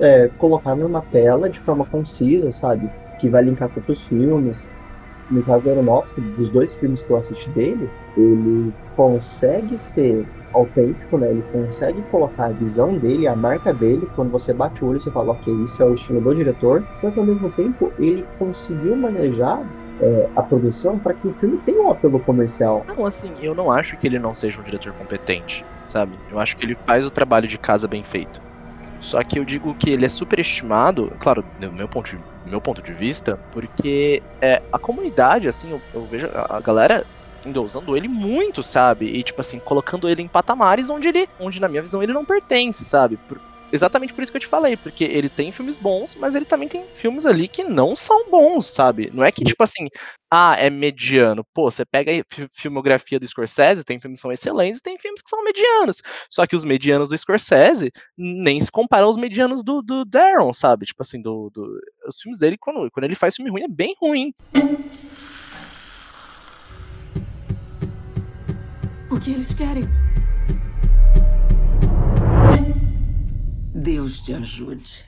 é, 0.00 0.28
colocar 0.30 0.74
numa 0.76 1.04
tela 1.04 1.50
de 1.50 1.60
forma 1.60 1.86
concisa, 1.86 2.50
sabe? 2.52 2.92
Que 3.18 3.28
vai 3.28 3.42
linkar 3.44 3.70
com 3.70 3.80
outros 3.80 4.02
filmes. 4.02 4.70
No 5.30 5.42
caso 5.42 5.70
Aronofsky, 5.70 6.20
dos 6.20 6.50
dois 6.50 6.74
filmes 6.74 7.02
que 7.02 7.10
eu 7.10 7.16
assisti 7.16 7.50
dele, 7.50 7.88
ele 8.16 8.72
consegue 8.94 9.76
ser 9.76 10.26
autêntico, 10.52 11.18
né? 11.18 11.30
Ele 11.30 11.42
consegue 11.52 12.02
colocar 12.10 12.46
a 12.46 12.52
visão 12.52 12.96
dele, 12.98 13.26
a 13.26 13.36
marca 13.36 13.74
dele. 13.74 14.08
Quando 14.16 14.30
você 14.30 14.54
bate 14.54 14.82
o 14.84 14.88
olho, 14.88 15.00
você 15.00 15.10
fala, 15.10 15.32
ok, 15.32 15.52
isso 15.62 15.82
é 15.82 15.86
o 15.86 15.94
estilo 15.94 16.20
do 16.20 16.34
diretor. 16.34 16.84
Só 17.00 17.10
que 17.10 17.18
ao 17.18 17.26
mesmo 17.26 17.50
tempo, 17.50 17.92
ele 17.98 18.26
conseguiu 18.38 18.96
manejar 18.96 19.62
é, 20.00 20.30
a 20.34 20.42
produção 20.42 20.98
para 20.98 21.14
que 21.14 21.26
o 21.26 21.34
filme 21.34 21.58
tenha 21.58 21.82
um 21.82 21.90
apelo 21.90 22.20
comercial. 22.20 22.84
Não, 22.88 23.04
assim, 23.04 23.34
eu 23.40 23.54
não 23.54 23.70
acho 23.70 23.96
que 23.96 24.06
ele 24.06 24.18
não 24.18 24.34
seja 24.34 24.60
um 24.60 24.64
diretor 24.64 24.92
competente, 24.94 25.64
sabe? 25.84 26.18
Eu 26.30 26.38
acho 26.38 26.56
que 26.56 26.64
ele 26.64 26.76
faz 26.86 27.04
o 27.04 27.10
trabalho 27.10 27.48
de 27.48 27.58
casa 27.58 27.86
bem 27.86 28.02
feito. 28.02 28.45
Só 29.00 29.22
que 29.22 29.38
eu 29.38 29.44
digo 29.44 29.74
que 29.74 29.90
ele 29.90 30.04
é 30.04 30.08
superestimado, 30.08 31.14
claro, 31.20 31.44
do 31.60 31.72
meu 31.72 31.88
ponto 31.88 32.10
de, 32.10 32.16
do 32.16 32.50
meu 32.50 32.60
ponto 32.60 32.82
de 32.82 32.92
vista, 32.92 33.38
porque 33.52 34.22
é, 34.40 34.62
a 34.72 34.78
comunidade, 34.78 35.48
assim, 35.48 35.70
eu, 35.70 35.82
eu 35.94 36.04
vejo 36.06 36.28
a, 36.34 36.60
galera 36.60 37.06
endeusando 37.44 37.96
ele 37.96 38.08
muito, 38.08 38.62
sabe? 38.62 39.06
E, 39.06 39.22
tipo 39.22 39.40
assim, 39.40 39.60
colocando 39.60 40.08
ele 40.08 40.22
em 40.22 40.28
patamares 40.28 40.90
onde 40.90 41.08
ele, 41.08 41.28
onde 41.38 41.60
na 41.60 41.68
minha 41.68 41.82
visão 41.82 42.02
ele 42.02 42.12
não 42.12 42.24
pertence, 42.24 42.84
sabe? 42.84 43.16
Por, 43.16 43.40
exatamente 43.72 44.14
por 44.14 44.22
isso 44.22 44.32
que 44.32 44.36
eu 44.36 44.40
te 44.40 44.46
falei, 44.46 44.76
porque 44.76 45.04
ele 45.04 45.28
tem 45.28 45.52
filmes 45.52 45.76
bons, 45.76 46.14
mas 46.14 46.34
ele 46.34 46.44
também 46.44 46.68
tem 46.68 46.84
filmes 46.94 47.26
ali 47.26 47.48
que 47.48 47.64
não 47.64 47.94
são 47.96 48.30
bons, 48.30 48.66
sabe? 48.66 49.10
Não 49.12 49.24
é 49.24 49.32
que, 49.32 49.44
tipo 49.44 49.62
assim, 49.62 49.88
ah, 50.30 50.56
é 50.58 50.68
mediano. 50.70 51.44
Pô, 51.54 51.70
você 51.70 51.84
pega 51.84 52.12
a 52.12 52.24
filmografia 52.52 53.18
do 53.18 53.26
Scorsese, 53.26 53.84
tem 53.84 54.00
filmes 54.00 54.18
que 54.18 54.22
são 54.22 54.32
excelentes 54.32 54.78
e 54.78 54.82
tem 54.82 54.98
filmes 54.98 55.22
que 55.22 55.28
são 55.28 55.44
medianos. 55.44 56.02
Só 56.30 56.46
que 56.46 56.56
os 56.56 56.64
medianos 56.64 57.10
do 57.10 57.18
Scorsese 57.18 57.92
nem 58.16 58.60
se 58.60 58.70
comparam 58.70 59.06
aos 59.06 59.16
medianos 59.16 59.62
do, 59.62 59.82
do 59.82 60.04
Darren, 60.04 60.52
sabe? 60.52 60.86
Tipo 60.86 61.02
assim, 61.02 61.20
do, 61.20 61.50
do, 61.50 61.80
os 62.08 62.20
filmes 62.20 62.38
dele, 62.38 62.56
quando, 62.58 62.90
quando 62.90 63.04
ele 63.04 63.14
faz 63.14 63.34
filme 63.36 63.50
ruim, 63.50 63.62
é 63.62 63.68
bem 63.68 63.94
ruim. 64.00 64.32
O 69.10 69.20
que 69.20 69.30
eles 69.30 69.54
querem? 69.54 69.84
Deus 73.86 74.20
te 74.20 74.34
ajude. 74.34 75.04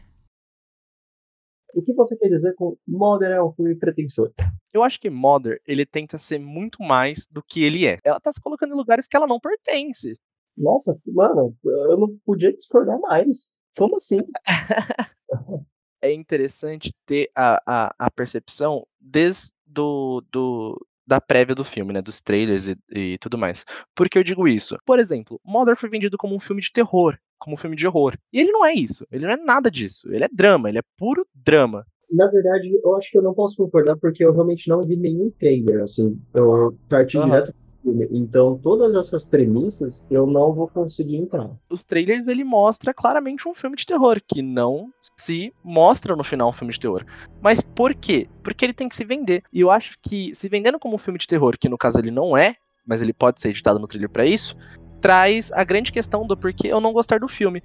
O 1.75 1.83
que 1.83 1.93
você 1.95 2.17
quer 2.17 2.29
dizer 2.29 2.55
com 2.55 2.79
Mother 2.87 3.33
é 3.33 3.43
um 3.43 3.53
filme 3.53 3.75
pretensioso? 3.75 4.33
Eu 4.73 4.85
acho 4.85 5.01
que 5.01 5.11
Mother, 5.11 5.61
ele 5.67 5.85
tenta 5.85 6.17
ser 6.17 6.39
muito 6.39 6.81
mais 6.81 7.27
do 7.27 7.43
que 7.43 7.65
ele 7.65 7.85
é. 7.85 7.99
Ela 8.05 8.21
tá 8.21 8.33
se 8.33 8.41
colocando 8.41 8.75
em 8.75 8.77
lugares 8.77 9.09
que 9.09 9.17
ela 9.17 9.27
não 9.27 9.41
pertence. 9.41 10.17
Nossa, 10.57 10.97
mano, 11.09 11.57
eu 11.65 11.99
não 11.99 12.17
podia 12.25 12.53
discordar 12.53 13.01
mais. 13.01 13.59
Como 13.77 13.97
assim? 13.97 14.21
é 16.01 16.13
interessante 16.13 16.95
ter 17.05 17.33
a, 17.35 17.61
a, 17.67 17.95
a 17.99 18.11
percepção 18.13 18.87
desde 19.01 19.51
do, 19.67 20.23
do, 20.31 20.87
da 21.09 21.21
prévia 21.21 21.55
do 21.55 21.65
filme, 21.65 21.93
né? 21.95 22.03
Dos 22.03 22.21
trailers 22.21 22.69
e, 22.69 22.77
e, 22.93 23.19
tudo 23.19 23.39
mais. 23.39 23.65
Por 23.95 24.09
que 24.11 24.19
eu 24.19 24.23
digo 24.23 24.47
isso? 24.47 24.77
Por 24.85 24.99
exemplo, 24.99 25.41
Mother 25.43 25.75
foi 25.75 25.89
vendido 25.89 26.19
como 26.19 26.37
um 26.37 26.41
filme 26.41 26.61
de 26.61 26.71
terror, 26.71 27.17
como 27.39 27.55
um 27.55 27.57
filme 27.57 27.75
de 27.75 27.89
horror. 27.89 28.15
E 28.31 28.39
ele 28.39 28.53
não 28.53 28.65
é 28.65 28.75
isso. 28.75 29.07
Ele 29.11 29.25
não 29.25 29.33
é 29.33 29.37
nada 29.37 29.71
disso. 29.71 30.13
Ele 30.13 30.25
é 30.25 30.29
drama, 30.31 30.69
ele 30.69 30.79
é 30.79 30.83
puro 30.99 31.27
drama. 31.35 31.87
Na 32.11 32.27
verdade, 32.31 32.79
eu 32.83 32.97
acho 32.97 33.11
que 33.11 33.19
eu 33.19 33.23
não 33.23 33.35
posso 33.35 33.57
concordar 33.57 33.97
porque 33.97 34.25
eu 34.25 34.33
realmente 34.33 34.69
não 34.69 34.83
vi 34.83 34.97
nenhum 34.97 35.31
trailer, 35.31 35.83
assim. 35.83 36.21
Eu 36.35 36.77
parti 36.89 37.17
uhum. 37.17 37.25
direto. 37.25 37.55
Então, 37.85 38.59
todas 38.59 38.95
essas 38.95 39.25
premissas 39.25 40.07
eu 40.11 40.27
não 40.27 40.53
vou 40.53 40.69
conseguir 40.69 41.17
entrar. 41.17 41.51
Os 41.71 41.85
trailers 41.85 42.27
ele 42.27 42.45
mostra 42.45 42.93
claramente 42.93 43.49
um 43.49 43.55
filme 43.55 43.77
de 43.77 43.87
terror 43.87 44.21
que 44.27 44.43
não 44.43 44.93
se 45.17 45.53
mostra 45.63 46.17
no 46.17 46.25
final 46.25 46.51
um 46.51 46.53
filme 46.53 46.73
de 46.73 46.81
terror. 46.81 47.05
Mas 47.41 47.61
por 47.61 47.95
quê? 47.95 48.29
Porque 48.43 48.65
ele 48.65 48.73
tem 48.73 48.89
que 48.89 48.97
se 48.97 49.05
vender. 49.05 49.43
E 49.53 49.61
eu 49.61 49.71
acho 49.71 49.97
que 50.03 50.35
se 50.35 50.49
vendendo 50.49 50.79
como 50.79 50.97
um 50.97 50.99
filme 50.99 51.19
de 51.19 51.27
terror, 51.27 51.57
que 51.59 51.69
no 51.69 51.79
caso 51.79 51.99
ele 51.99 52.11
não 52.11 52.37
é, 52.37 52.57
mas 52.87 53.01
ele 53.01 53.13
pode 53.13 53.41
ser 53.41 53.51
editado 53.51 53.79
no 53.79 53.87
trailer 53.87 54.11
para 54.11 54.27
isso, 54.27 54.57
traz 55.01 55.53
a 55.53 55.63
grande 55.63 55.93
questão 55.93 56.27
do 56.27 56.37
porquê 56.37 56.69
eu 56.69 56.81
não 56.81 56.93
gostar 56.93 57.21
do 57.21 57.29
filme. 57.29 57.63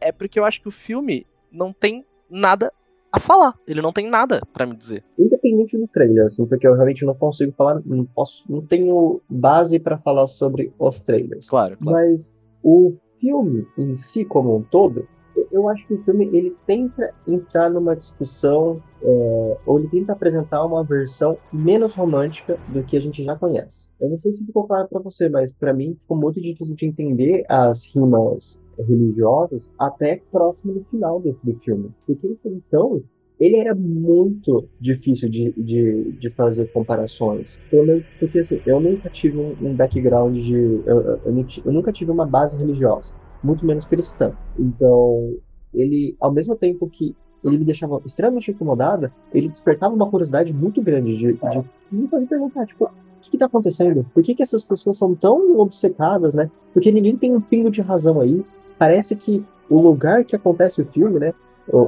É 0.00 0.10
porque 0.10 0.38
eu 0.38 0.44
acho 0.44 0.60
que 0.60 0.68
o 0.68 0.72
filme 0.72 1.26
não 1.50 1.72
tem 1.72 2.04
nada 2.30 2.72
a 3.12 3.20
falar. 3.20 3.54
Ele 3.66 3.82
não 3.82 3.92
tem 3.92 4.08
nada 4.08 4.40
para 4.52 4.66
me 4.66 4.74
dizer. 4.74 5.04
Independente 5.18 5.76
do 5.76 5.86
trailer, 5.86 6.24
assim, 6.24 6.46
porque 6.46 6.66
eu 6.66 6.74
realmente 6.74 7.04
não 7.04 7.14
consigo 7.14 7.52
falar, 7.52 7.80
não 7.84 8.04
posso, 8.04 8.44
não 8.48 8.62
tenho 8.62 9.20
base 9.28 9.78
para 9.78 9.98
falar 9.98 10.26
sobre 10.26 10.72
os 10.78 11.00
trailers. 11.00 11.48
Claro, 11.48 11.76
claro. 11.76 11.98
Mas 11.98 12.32
o 12.62 12.96
filme 13.20 13.66
em 13.78 13.94
si 13.94 14.24
como 14.24 14.56
um 14.56 14.62
todo, 14.62 15.06
eu 15.50 15.68
acho 15.68 15.86
que 15.86 15.94
o 15.94 16.02
filme 16.04 16.26
ele 16.32 16.56
tenta 16.66 17.12
entrar 17.26 17.70
numa 17.70 17.94
discussão 17.94 18.82
é, 19.02 19.56
ou 19.66 19.78
ele 19.78 19.88
tenta 19.88 20.12
apresentar 20.12 20.64
uma 20.64 20.82
versão 20.84 21.36
menos 21.52 21.94
romântica 21.94 22.58
do 22.68 22.82
que 22.82 22.96
a 22.96 23.00
gente 23.00 23.22
já 23.22 23.36
conhece. 23.36 23.88
Eu 24.00 24.10
não 24.10 24.20
sei 24.20 24.32
se 24.32 24.44
ficou 24.44 24.66
claro 24.66 24.88
para 24.88 25.00
você, 25.00 25.28
mas 25.28 25.52
para 25.52 25.72
mim 25.72 25.96
ficou 26.00 26.16
muito 26.16 26.40
difícil 26.40 26.74
de 26.74 26.86
entender 26.86 27.44
as 27.48 27.84
rimas 27.94 28.60
religiosas 28.78 29.72
até 29.78 30.20
próximo 30.30 30.74
do 30.74 30.84
final 30.84 31.20
do, 31.20 31.36
do 31.42 31.54
filme. 31.60 31.90
Porque 32.06 32.36
então 32.44 33.02
ele 33.40 33.56
era 33.56 33.74
muito 33.74 34.68
difícil 34.80 35.28
de, 35.28 35.52
de, 35.56 36.12
de 36.12 36.30
fazer 36.30 36.70
comparações. 36.72 37.60
Pelo 37.70 37.86
menos 37.86 38.04
porque 38.20 38.38
assim, 38.38 38.60
eu 38.64 38.78
nunca 38.80 39.10
tive 39.10 39.36
um, 39.36 39.74
background 39.74 40.36
de. 40.36 40.54
Eu, 40.54 41.00
eu, 41.00 41.18
eu, 41.24 41.46
eu, 41.64 41.72
nunca 41.72 41.92
tive 41.92 42.10
uma 42.10 42.24
base 42.24 42.56
religiosa, 42.56 43.12
muito 43.42 43.66
menos 43.66 43.84
cristã. 43.84 44.32
Então, 44.56 45.34
ele, 45.74 46.16
ao 46.20 46.32
mesmo 46.32 46.54
tempo 46.54 46.88
que 46.88 47.16
ele 47.42 47.58
me 47.58 47.64
deixava 47.64 48.00
extremamente 48.06 48.52
incomodada, 48.52 49.12
ele 49.34 49.48
despertava 49.48 49.94
uma 49.94 50.08
curiosidade 50.08 50.52
muito 50.52 50.80
grande 50.80 51.16
de, 51.16 51.32
de 51.32 51.64
me 51.90 52.06
fazer 52.06 52.26
perguntar, 52.26 52.66
tipo, 52.66 52.84
o 52.84 52.90
que 53.20 53.34
está 53.36 53.46
acontecendo? 53.46 54.06
Por 54.14 54.22
que, 54.22 54.34
que 54.34 54.42
essas 54.42 54.62
pessoas 54.62 54.96
são 54.96 55.14
tão 55.14 55.58
obcecadas, 55.58 56.34
né? 56.34 56.50
Porque 56.72 56.92
ninguém 56.92 57.16
tem 57.16 57.34
um 57.34 57.40
pingo 57.40 57.70
de 57.70 57.80
razão 57.80 58.20
aí 58.20 58.44
parece 58.82 59.14
que 59.14 59.44
o 59.70 59.80
lugar 59.80 60.24
que 60.24 60.34
acontece 60.34 60.82
o 60.82 60.84
filme, 60.84 61.20
né? 61.20 61.32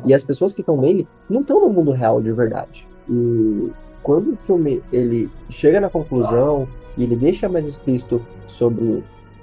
E 0.05 0.15
as 0.15 0.23
pessoas 0.23 0.53
que 0.53 0.61
estão 0.61 0.77
nele 0.77 1.09
não 1.29 1.41
estão 1.41 1.61
no 1.61 1.69
mundo 1.69 1.91
real 1.91 2.23
de 2.23 2.31
verdade. 2.31 2.87
E 3.11 3.73
quando 4.01 4.35
o 4.35 4.37
filme 4.47 4.81
ele 4.93 5.29
chega 5.51 5.81
na 5.81 5.91
conclusão 5.91 6.69
e 6.97 7.03
ele 7.03 7.17
deixa 7.17 7.49
mais 7.49 7.67
explícito 7.67 8.25
sobre 8.47 9.03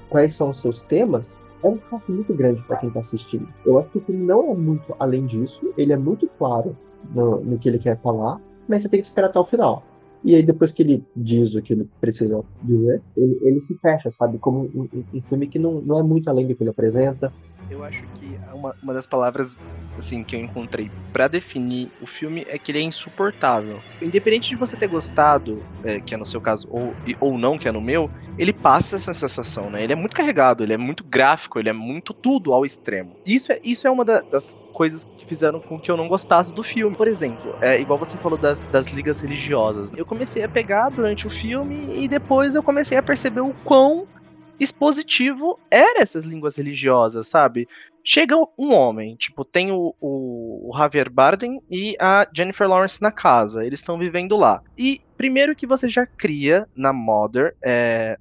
quais 0.10 0.34
são 0.34 0.52
os 0.52 0.62
seus 0.62 0.80
temas, 0.80 1.36
é 1.62 1.68
um 1.68 1.78
choque 1.90 2.10
muito 2.10 2.34
grande 2.34 2.62
para 2.62 2.78
quem 2.78 2.88
está 2.88 3.02
assistindo. 3.02 3.50
Eu 3.66 3.80
acho 3.80 3.90
que 3.90 3.98
o 3.98 4.02
filme 4.02 4.26
não 4.26 4.52
é 4.52 4.56
muito 4.56 4.96
além 4.98 5.26
disso, 5.26 5.74
ele 5.78 5.92
é 5.92 5.98
muito 5.98 6.30
claro 6.38 6.74
no, 7.14 7.42
no 7.42 7.60
que 7.60 7.68
ele 7.68 7.80
quer 7.80 8.00
falar, 8.00 8.40
mas 8.66 8.82
você 8.82 8.88
tem 8.88 9.02
que 9.02 9.08
esperar 9.08 9.28
até 9.28 9.38
o 9.38 9.44
final. 9.44 9.84
E 10.24 10.36
aí, 10.36 10.44
depois 10.44 10.72
que 10.72 10.84
ele 10.84 11.04
diz 11.16 11.56
o 11.56 11.62
que 11.62 11.74
ele 11.74 11.90
precisa 12.00 12.44
dizer, 12.64 13.02
ele, 13.18 13.40
ele 13.42 13.62
se 13.62 13.76
fecha, 13.78 14.12
sabe? 14.12 14.38
Como 14.38 14.66
um, 14.66 14.88
um, 15.14 15.22
filme 15.22 15.48
que 15.48 15.58
não, 15.58 15.82
não 15.82 16.00
é 16.00 16.04
muito 16.04 16.30
além 16.30 16.46
do 16.46 16.56
que 16.56 16.62
ele 16.62 16.70
apresenta. 16.70 17.34
Eu 17.72 17.84
acho 17.84 18.04
que 18.16 18.38
uma, 18.54 18.76
uma 18.84 18.94
das 18.94 19.08
palavras 19.08 19.58
assim 20.02 20.24
que 20.26 20.36
eu 20.36 20.40
encontrei 20.40 20.92
para 21.14 21.28
definir 21.28 21.92
o 22.00 22.08
filme 22.08 22.46
é 22.48 22.58
que 22.58 22.72
ele 22.72 22.80
é 22.80 22.82
insuportável. 22.82 23.84
Independente 24.02 24.50
de 24.50 24.56
você 24.56 24.78
ter 24.78 24.88
gostado, 24.88 25.68
é, 25.84 26.02
que 26.02 26.16
é 26.16 26.18
no 26.18 26.26
seu 26.26 26.42
caso, 26.42 26.68
ou, 26.70 26.98
ou 27.20 27.38
não, 27.38 27.58
que 27.58 27.68
é 27.68 27.72
no 27.72 27.82
meu, 27.82 28.10
ele 28.38 28.54
passa 28.54 28.96
essa 28.96 29.14
sensação, 29.14 29.70
né? 29.70 29.84
Ele 29.84 29.94
é 29.94 29.96
muito 29.96 30.16
carregado, 30.16 30.64
ele 30.64 30.74
é 30.74 30.78
muito 30.78 31.04
gráfico, 31.04 31.60
ele 31.60 31.70
é 31.70 31.74
muito 31.74 32.14
tudo 32.14 32.54
ao 32.54 32.66
extremo. 32.66 33.18
Isso 33.26 33.52
é, 33.52 33.60
isso 33.64 33.88
é 33.88 33.92
uma 33.92 34.06
da, 34.06 34.24
das 34.32 34.58
coisas 34.72 35.06
que 35.18 35.26
fizeram 35.26 35.62
com 35.62 35.80
que 35.80 35.92
eu 35.92 35.98
não 35.98 36.08
gostasse 36.08 36.54
do 36.54 36.64
filme. 36.64 36.96
Por 36.96 37.08
exemplo, 37.08 37.56
é 37.62 37.80
igual 37.80 38.00
você 38.00 38.18
falou 38.18 38.38
das, 38.38 38.66
das 38.72 38.88
ligas 38.88 39.20
religiosas. 39.20 39.92
Eu 39.94 40.06
comecei 40.06 40.44
a 40.44 40.50
pegar 40.50 40.90
durante 40.90 41.28
o 41.28 41.30
filme 41.30 42.04
e 42.04 42.08
depois 42.08 42.56
eu 42.56 42.64
comecei 42.64 42.98
a 42.98 43.04
perceber 43.04 43.42
o 43.42 43.54
quão 43.64 44.08
expositivo 44.62 45.60
era 45.72 46.02
essas 46.02 46.24
línguas 46.24 46.56
religiosas, 46.56 47.28
sabe? 47.28 47.68
Chega 48.04 48.36
um 48.58 48.74
homem, 48.74 49.16
tipo, 49.16 49.44
tem 49.44 49.72
o, 49.72 49.96
o, 50.00 50.70
o 50.70 50.78
Javier 50.78 51.10
Bardem 51.10 51.62
e 51.70 51.96
a 52.00 52.28
Jennifer 52.34 52.68
Lawrence 52.68 53.02
na 53.02 53.12
casa, 53.12 53.66
eles 53.66 53.80
estão 53.80 53.98
vivendo 53.98 54.38
lá. 54.38 54.62
E 54.78 55.02
primeiro 55.18 55.56
que 55.56 55.68
você 55.68 55.90
já 55.90 56.06
cria 56.06 56.68
na 56.76 56.94
Mother, 56.94 57.56
é, 57.64 58.18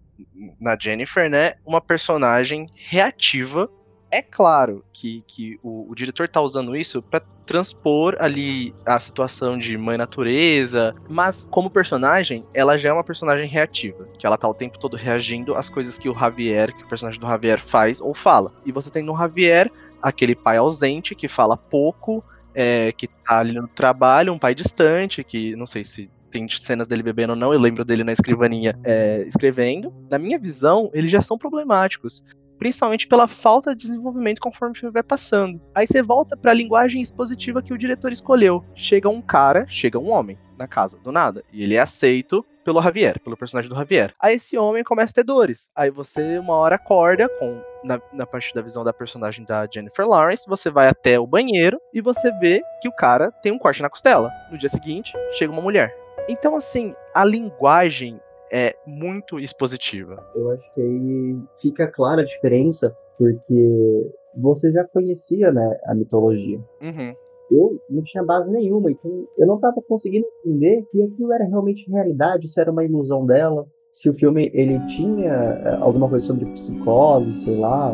na 0.58 0.76
Jennifer, 0.78 1.30
né, 1.30 1.54
uma 1.64 1.80
personagem 1.80 2.68
reativa 2.74 3.70
é 4.10 4.22
claro 4.22 4.84
que, 4.92 5.22
que 5.26 5.58
o, 5.62 5.90
o 5.90 5.94
diretor 5.94 6.28
tá 6.28 6.40
usando 6.40 6.76
isso 6.76 7.00
para 7.00 7.22
transpor 7.46 8.16
ali 8.18 8.74
a 8.86 8.98
situação 8.98 9.58
de 9.58 9.76
mãe 9.76 9.96
natureza, 9.96 10.94
mas 11.08 11.46
como 11.50 11.70
personagem, 11.70 12.44
ela 12.54 12.76
já 12.76 12.90
é 12.90 12.92
uma 12.92 13.04
personagem 13.04 13.48
reativa, 13.48 14.08
que 14.18 14.26
ela 14.26 14.36
tá 14.36 14.48
o 14.48 14.54
tempo 14.54 14.78
todo 14.78 14.96
reagindo 14.96 15.54
às 15.54 15.68
coisas 15.68 15.98
que 15.98 16.08
o 16.08 16.14
Javier, 16.14 16.74
que 16.74 16.84
o 16.84 16.88
personagem 16.88 17.20
do 17.20 17.26
Javier 17.26 17.60
faz 17.60 18.00
ou 18.00 18.14
fala. 18.14 18.52
E 18.64 18.72
você 18.72 18.90
tem 18.90 19.02
no 19.02 19.16
Javier 19.16 19.70
aquele 20.02 20.34
pai 20.34 20.56
ausente 20.56 21.14
que 21.14 21.28
fala 21.28 21.56
pouco, 21.56 22.24
é, 22.54 22.92
que 22.92 23.06
tá 23.06 23.38
ali 23.38 23.52
no 23.52 23.68
trabalho, 23.68 24.32
um 24.32 24.38
pai 24.38 24.54
distante, 24.54 25.24
que 25.24 25.54
não 25.56 25.66
sei 25.66 25.84
se 25.84 26.10
tem 26.30 26.48
cenas 26.48 26.86
dele 26.86 27.02
bebendo 27.02 27.32
ou 27.32 27.38
não, 27.38 27.52
eu 27.52 27.58
lembro 27.58 27.84
dele 27.84 28.04
na 28.04 28.12
escrivaninha 28.12 28.78
é, 28.84 29.24
escrevendo. 29.26 29.92
Na 30.08 30.18
minha 30.18 30.38
visão, 30.38 30.88
eles 30.94 31.10
já 31.10 31.20
são 31.20 31.36
problemáticos 31.36 32.24
principalmente 32.60 33.08
pela 33.08 33.26
falta 33.26 33.74
de 33.74 33.82
desenvolvimento 33.82 34.38
conforme 34.38 34.76
o 34.76 34.78
filme 34.78 34.92
vai 34.92 35.02
passando. 35.02 35.58
Aí 35.74 35.86
você 35.86 36.02
volta 36.02 36.36
para 36.36 36.50
a 36.50 36.54
linguagem 36.54 37.00
expositiva 37.00 37.62
que 37.62 37.72
o 37.72 37.78
diretor 37.78 38.12
escolheu. 38.12 38.62
Chega 38.74 39.08
um 39.08 39.22
cara, 39.22 39.64
chega 39.66 39.98
um 39.98 40.10
homem 40.10 40.38
na 40.58 40.68
casa, 40.68 40.98
do 40.98 41.10
nada, 41.10 41.42
e 41.50 41.62
ele 41.62 41.74
é 41.74 41.80
aceito 41.80 42.44
pelo 42.62 42.82
Javier, 42.82 43.18
pelo 43.20 43.34
personagem 43.34 43.70
do 43.70 43.74
Javier. 43.74 44.12
Aí 44.20 44.34
esse 44.34 44.58
homem 44.58 44.84
começa 44.84 45.12
a 45.12 45.14
ter 45.14 45.24
dores. 45.24 45.70
Aí 45.74 45.90
você 45.90 46.38
uma 46.38 46.54
hora 46.54 46.74
acorda 46.74 47.30
com 47.38 47.62
na, 47.82 47.98
na 48.12 48.26
parte 48.26 48.54
da 48.54 48.60
visão 48.60 48.84
da 48.84 48.92
personagem 48.92 49.42
da 49.46 49.66
Jennifer 49.66 50.06
Lawrence, 50.06 50.46
você 50.46 50.70
vai 50.70 50.86
até 50.86 51.18
o 51.18 51.26
banheiro 51.26 51.80
e 51.94 52.02
você 52.02 52.30
vê 52.32 52.62
que 52.82 52.88
o 52.88 52.92
cara 52.92 53.32
tem 53.42 53.50
um 53.50 53.58
corte 53.58 53.80
na 53.80 53.88
costela. 53.88 54.30
No 54.52 54.58
dia 54.58 54.68
seguinte, 54.68 55.14
chega 55.32 55.50
uma 55.50 55.62
mulher. 55.62 55.96
Então 56.28 56.54
assim, 56.54 56.94
a 57.14 57.24
linguagem 57.24 58.20
é 58.50 58.74
muito 58.86 59.38
expositiva. 59.38 60.22
Eu 60.34 60.50
acho 60.50 60.74
que 60.74 60.80
aí 60.80 61.36
fica 61.60 61.86
clara 61.86 62.22
a 62.22 62.24
diferença, 62.24 62.96
porque 63.16 64.10
você 64.36 64.72
já 64.72 64.84
conhecia 64.84 65.52
né, 65.52 65.78
a 65.84 65.94
mitologia. 65.94 66.58
Uhum. 66.82 67.14
Eu 67.50 67.80
não 67.88 68.02
tinha 68.02 68.22
base 68.22 68.50
nenhuma, 68.50 68.90
então 68.90 69.26
eu 69.36 69.46
não 69.46 69.56
estava 69.56 69.82
conseguindo 69.82 70.26
entender 70.44 70.84
se 70.88 71.02
aquilo 71.02 71.32
era 71.32 71.44
realmente 71.44 71.90
realidade, 71.90 72.48
se 72.48 72.60
era 72.60 72.70
uma 72.70 72.84
ilusão 72.84 73.26
dela, 73.26 73.66
se 73.92 74.08
o 74.08 74.14
filme 74.14 74.50
ele 74.54 74.78
tinha 74.86 75.32
eh, 75.32 75.78
alguma 75.80 76.08
coisa 76.08 76.26
sobre 76.26 76.44
psicose, 76.52 77.34
sei 77.34 77.56
lá. 77.56 77.92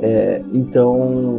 É, 0.00 0.40
então 0.54 1.36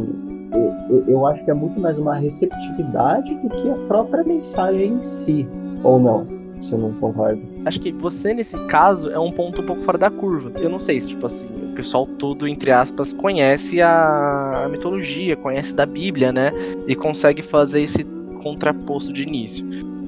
eu, 0.88 1.08
eu 1.08 1.26
acho 1.26 1.44
que 1.44 1.50
é 1.50 1.54
muito 1.54 1.80
mais 1.80 1.98
uma 1.98 2.14
receptividade 2.14 3.34
do 3.34 3.48
que 3.48 3.68
a 3.68 3.86
própria 3.88 4.22
mensagem 4.22 4.92
em 4.92 5.02
si, 5.02 5.46
ou 5.82 5.98
não? 5.98 6.24
Se 6.62 6.72
eu 6.72 6.78
não 6.78 6.92
concordo 7.00 7.53
acho 7.64 7.80
que 7.80 7.92
você, 7.92 8.34
nesse 8.34 8.58
caso, 8.66 9.10
é 9.10 9.18
um 9.18 9.30
ponto 9.30 9.60
um 9.62 9.66
pouco 9.66 9.82
fora 9.82 9.98
da 9.98 10.10
curva. 10.10 10.52
Eu 10.56 10.68
não 10.68 10.80
sei 10.80 11.00
se, 11.00 11.08
tipo 11.08 11.26
assim, 11.26 11.46
o 11.46 11.74
pessoal 11.74 12.06
todo, 12.06 12.46
entre 12.46 12.70
aspas, 12.70 13.12
conhece 13.12 13.80
a, 13.80 14.64
a 14.64 14.68
mitologia, 14.68 15.36
conhece 15.36 15.74
da 15.74 15.86
Bíblia, 15.86 16.32
né? 16.32 16.50
E 16.86 16.94
consegue 16.94 17.42
fazer 17.42 17.82
esse 17.82 18.04
contraposto 18.42 19.12
de 19.12 19.22
início. 19.22 19.64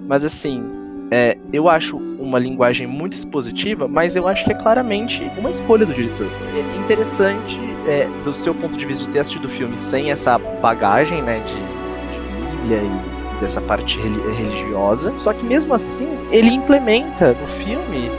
Mas 0.07 0.25
assim, 0.25 0.63
é, 1.11 1.37
eu 1.53 1.69
acho 1.69 1.97
uma 2.19 2.39
linguagem 2.39 2.87
muito 2.87 3.15
expositiva, 3.15 3.89
mas 3.89 4.17
eu 4.17 4.27
acho 4.27 4.45
que 4.45 4.53
é 4.53 4.55
claramente 4.55 5.31
uma 5.39 5.51
escolha 5.51 5.87
do 5.87 5.95
diretor. 5.95 6.29
É 6.55 6.79
interessante 6.79 7.59
é, 7.89 8.09
do 8.25 8.35
seu 8.35 8.55
ponto 8.55 8.77
de 8.77 8.85
vista 8.85 9.05
de 9.05 9.11
ter 9.11 9.21
assistido 9.21 9.47
o 9.47 9.49
filme 9.49 9.79
sem 9.79 10.11
essa 10.11 10.39
bagagem, 10.39 11.23
né, 11.23 11.41
de, 11.41 11.55
de 11.55 12.57
Bíblia 12.57 12.83
e 12.83 13.16
dessa 13.41 13.61
parte 13.61 14.01
religiosa. 14.01 15.13
Só 15.19 15.33
que 15.33 15.45
mesmo 15.45 15.75
assim, 15.75 16.09
ele 16.31 16.51
implementa 16.51 17.33
no 17.35 17.47
filme 17.47 18.11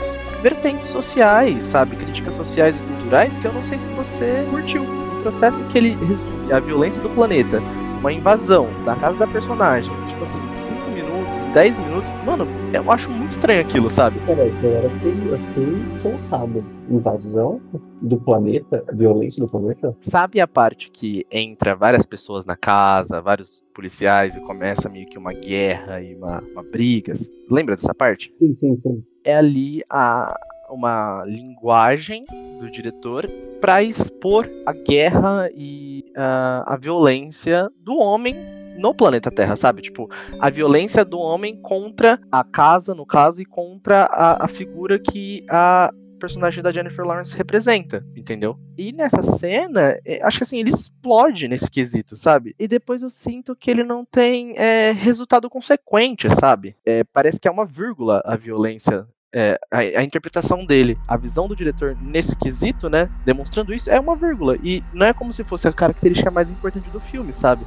vertentes 0.42 0.88
sociais, 0.88 1.64
sabe? 1.64 1.96
Críticas 1.96 2.34
sociais 2.34 2.80
e 2.80 2.82
culturais 2.82 3.36
que 3.36 3.46
eu 3.46 3.52
não 3.52 3.64
sei 3.64 3.78
se 3.78 3.90
você 3.90 4.46
curtiu. 4.50 4.82
O 4.82 5.22
processo 5.22 5.58
que 5.70 5.78
ele 5.78 5.90
resume 5.90 6.52
a 6.52 6.60
violência 6.60 7.02
do 7.02 7.08
planeta, 7.10 7.60
uma 7.98 8.12
invasão 8.12 8.68
da 8.84 8.94
casa 8.94 9.18
da 9.18 9.26
personagem, 9.26 9.92
tipo 10.08 10.22
assim, 10.22 10.38
5 10.68 10.90
minutos, 10.90 11.44
10 11.52 11.78
minutos, 11.78 12.12
mano, 12.24 12.46
eu 12.72 12.90
acho 12.90 13.10
muito 13.10 13.30
estranho 13.30 13.60
aquilo, 13.60 13.90
sabe? 13.90 14.18
Peraí, 14.20 14.52
eu 14.62 14.90
fiquei 14.90 16.00
soltado. 16.00 16.64
Invasão 16.90 17.60
do 18.00 18.16
planeta, 18.16 18.82
violência 18.92 19.42
do 19.42 19.48
planeta? 19.48 19.94
Sabe 20.00 20.40
a 20.40 20.48
parte 20.48 20.90
que 20.90 21.26
entra 21.30 21.74
várias 21.74 22.06
pessoas 22.06 22.46
na 22.46 22.56
casa, 22.56 23.20
vários 23.20 23.62
policiais 23.74 24.36
e 24.36 24.40
começa 24.40 24.88
meio 24.88 25.06
que 25.06 25.18
uma 25.18 25.34
guerra 25.34 26.00
e 26.00 26.14
uma, 26.14 26.42
uma 26.52 26.62
briga? 26.62 27.12
Lembra 27.50 27.76
dessa 27.76 27.94
parte? 27.94 28.32
Sim, 28.38 28.54
sim, 28.54 28.76
sim 28.78 29.04
é 29.28 29.36
ali 29.36 29.82
a, 29.90 30.34
uma 30.70 31.22
linguagem 31.26 32.24
do 32.58 32.70
diretor 32.70 33.28
para 33.60 33.82
expor 33.82 34.48
a 34.64 34.72
guerra 34.72 35.50
e 35.54 36.02
uh, 36.16 36.64
a 36.64 36.78
violência 36.80 37.68
do 37.80 37.98
homem 37.98 38.34
no 38.78 38.94
planeta 38.94 39.30
Terra, 39.30 39.56
sabe? 39.56 39.82
Tipo, 39.82 40.08
a 40.38 40.48
violência 40.48 41.04
do 41.04 41.18
homem 41.18 41.60
contra 41.60 42.18
a 42.30 42.44
casa, 42.44 42.94
no 42.94 43.04
caso, 43.04 43.42
e 43.42 43.44
contra 43.44 44.04
a, 44.04 44.44
a 44.44 44.48
figura 44.48 44.98
que 44.98 45.44
a 45.50 45.92
personagem 46.18 46.62
da 46.62 46.72
Jennifer 46.72 47.04
Lawrence 47.04 47.34
representa, 47.34 48.04
entendeu? 48.14 48.58
E 48.76 48.92
nessa 48.92 49.22
cena, 49.22 49.98
é, 50.04 50.20
acho 50.22 50.38
que 50.38 50.42
assim, 50.42 50.58
ele 50.58 50.70
explode 50.70 51.48
nesse 51.48 51.70
quesito, 51.70 52.16
sabe? 52.16 52.54
E 52.58 52.66
depois 52.66 53.02
eu 53.02 53.08
sinto 53.08 53.56
que 53.56 53.70
ele 53.70 53.84
não 53.84 54.04
tem 54.04 54.54
é, 54.58 54.90
resultado 54.90 55.48
consequente, 55.48 56.28
sabe? 56.28 56.76
É, 56.84 57.04
parece 57.04 57.40
que 57.40 57.48
é 57.48 57.50
uma 57.50 57.64
vírgula 57.64 58.20
a 58.24 58.36
violência 58.36 59.06
é, 59.34 59.58
a, 59.70 59.78
a, 59.78 60.02
interpretação 60.02 60.64
dele, 60.64 60.98
a 61.06 61.16
visão 61.16 61.46
do 61.46 61.54
diretor 61.54 61.96
nesse 62.00 62.34
quesito, 62.36 62.88
né, 62.88 63.10
demonstrando 63.24 63.74
isso, 63.74 63.90
é 63.90 64.00
uma 64.00 64.16
vírgula. 64.16 64.56
E 64.62 64.82
não 64.92 65.06
é 65.06 65.12
como 65.12 65.32
se 65.32 65.44
fosse 65.44 65.68
a 65.68 65.72
característica 65.72 66.30
mais 66.30 66.50
importante 66.50 66.88
do 66.90 67.00
filme, 67.00 67.32
sabe? 67.32 67.64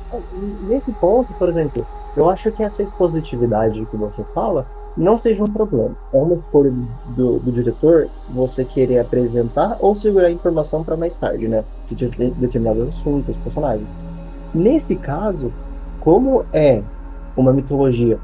Nesse 0.68 0.92
ponto, 0.94 1.34
por 1.34 1.48
exemplo, 1.50 1.86
eu 2.16 2.30
acho 2.30 2.52
que 2.52 2.64
essa 2.64 2.82
expositividade 2.82 3.86
que 3.86 3.98
você 3.98 4.24
fala 4.34 4.66
não 4.98 5.18
seja 5.18 5.44
um 5.44 5.48
problema. 5.48 5.96
É 6.14 6.18
uma 6.18 6.36
escolha 6.36 6.72
do, 7.16 7.40
do 7.40 7.52
diretor 7.52 8.10
você 8.30 8.66
querer 8.66 9.00
apresentar 9.00 9.78
ou 9.80 9.96
segurar 9.96 10.28
a 10.28 10.32
informação 10.32 10.84
para 10.84 10.98
mais 10.98 11.16
tarde, 11.16 11.48
né? 11.48 11.64
De 11.90 11.96
determinados 12.06 12.90
assuntos, 12.90 13.36
personagens. 13.38 13.90
Nesse 14.54 14.96
caso, 14.96 15.52
como 16.02 16.44
é 16.52 16.82
uma 17.38 17.54
mitologia 17.54 18.20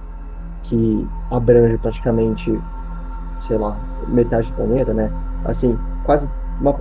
que 0.63 1.07
abrange 1.31 1.77
praticamente, 1.77 2.51
sei 3.41 3.57
lá, 3.57 3.77
metade 4.07 4.49
do 4.51 4.55
planeta, 4.55 4.93
né? 4.93 5.11
Assim, 5.45 5.77
quase 6.05 6.29
uma, 6.59 6.73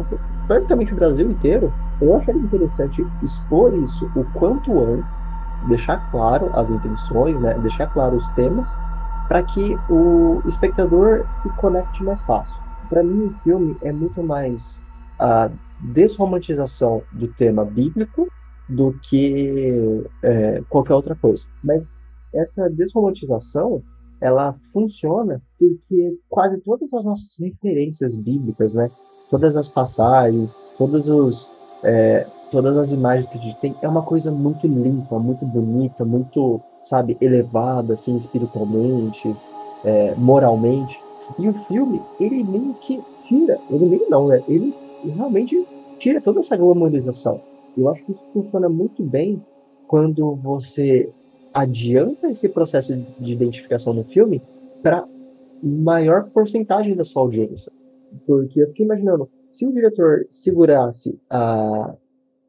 praticamente 0.46 0.92
o 0.92 0.96
Brasil 0.96 1.30
inteiro, 1.30 1.72
eu 2.00 2.16
acharia 2.16 2.40
interessante 2.40 3.06
expor 3.22 3.74
isso 3.74 4.10
o 4.14 4.24
quanto 4.32 4.82
antes, 4.82 5.14
deixar 5.68 6.10
claro 6.10 6.50
as 6.54 6.70
intenções, 6.70 7.40
né? 7.40 7.54
Deixar 7.60 7.86
claro 7.88 8.16
os 8.16 8.28
temas 8.30 8.76
para 9.28 9.42
que 9.42 9.76
o 9.90 10.40
espectador 10.46 11.26
se 11.42 11.48
conecte 11.50 12.02
mais 12.02 12.22
fácil. 12.22 12.56
Para 12.88 13.02
mim, 13.02 13.26
o 13.26 13.34
filme 13.42 13.76
é 13.82 13.92
muito 13.92 14.22
mais 14.22 14.86
a 15.18 15.50
desromantização 15.80 17.02
do 17.12 17.28
tema 17.28 17.64
bíblico 17.64 18.28
do 18.68 18.92
que 19.02 20.04
é, 20.22 20.62
qualquer 20.68 20.94
outra 20.94 21.14
coisa. 21.14 21.44
Mas 21.62 21.82
essa 22.32 22.68
desromantização 22.70 23.82
ela 24.20 24.54
funciona 24.72 25.42
porque 25.58 26.18
quase 26.28 26.58
todas 26.58 26.92
as 26.92 27.04
nossas 27.04 27.36
referências 27.38 28.14
bíblicas, 28.14 28.74
né, 28.74 28.90
todas 29.30 29.56
as 29.56 29.68
passagens, 29.68 30.56
todos 30.76 31.08
os 31.08 31.48
é, 31.82 32.26
todas 32.50 32.76
as 32.76 32.90
imagens 32.90 33.26
que 33.26 33.38
a 33.38 33.40
gente 33.40 33.60
tem 33.60 33.74
é 33.82 33.88
uma 33.88 34.02
coisa 34.02 34.30
muito 34.30 34.66
limpa, 34.66 35.18
muito 35.18 35.44
bonita, 35.44 36.04
muito, 36.04 36.60
sabe, 36.80 37.16
elevada, 37.20 37.94
assim, 37.94 38.16
espiritualmente, 38.16 39.34
é, 39.84 40.14
moralmente. 40.16 40.98
E 41.38 41.48
o 41.48 41.52
filme, 41.52 42.00
ele 42.20 42.42
meio 42.44 42.74
que 42.74 43.02
tira, 43.26 43.58
ele 43.70 43.86
meio 43.86 44.08
não, 44.08 44.28
né? 44.28 44.42
Ele 44.48 44.74
realmente 45.04 45.66
tira 45.98 46.20
toda 46.20 46.40
essa 46.40 46.56
glamorização. 46.56 47.40
Eu 47.76 47.88
acho 47.90 48.04
que 48.04 48.12
isso 48.12 48.22
funciona 48.32 48.68
muito 48.68 49.02
bem 49.02 49.42
quando 49.86 50.34
você 50.36 51.12
adianta 51.56 52.28
esse 52.28 52.50
processo 52.50 52.94
de 53.18 53.32
identificação 53.32 53.94
no 53.94 54.04
filme 54.04 54.42
para 54.82 55.08
maior 55.62 56.28
porcentagem 56.30 56.94
da 56.94 57.02
sua 57.02 57.22
audiência. 57.22 57.72
Porque 58.26 58.60
eu 58.60 58.68
fiquei 58.68 58.84
imaginando, 58.84 59.30
se 59.50 59.66
o 59.66 59.72
diretor 59.72 60.26
segurasse 60.28 61.18
a, 61.30 61.96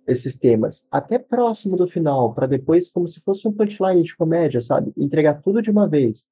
esses 0.05 0.37
temas 0.37 0.87
até 0.91 1.17
próximo 1.17 1.77
do 1.77 1.87
final, 1.87 2.33
para 2.33 2.47
depois, 2.47 2.89
como 2.89 3.07
se 3.07 3.21
fosse 3.21 3.47
um 3.47 3.53
punchline 3.53 4.03
de 4.03 4.15
comédia, 4.15 4.59
sabe? 4.59 4.91
Entregar 4.97 5.41
tudo 5.41 5.61
de 5.61 5.71
uma 5.71 5.87
vez. 5.87 6.27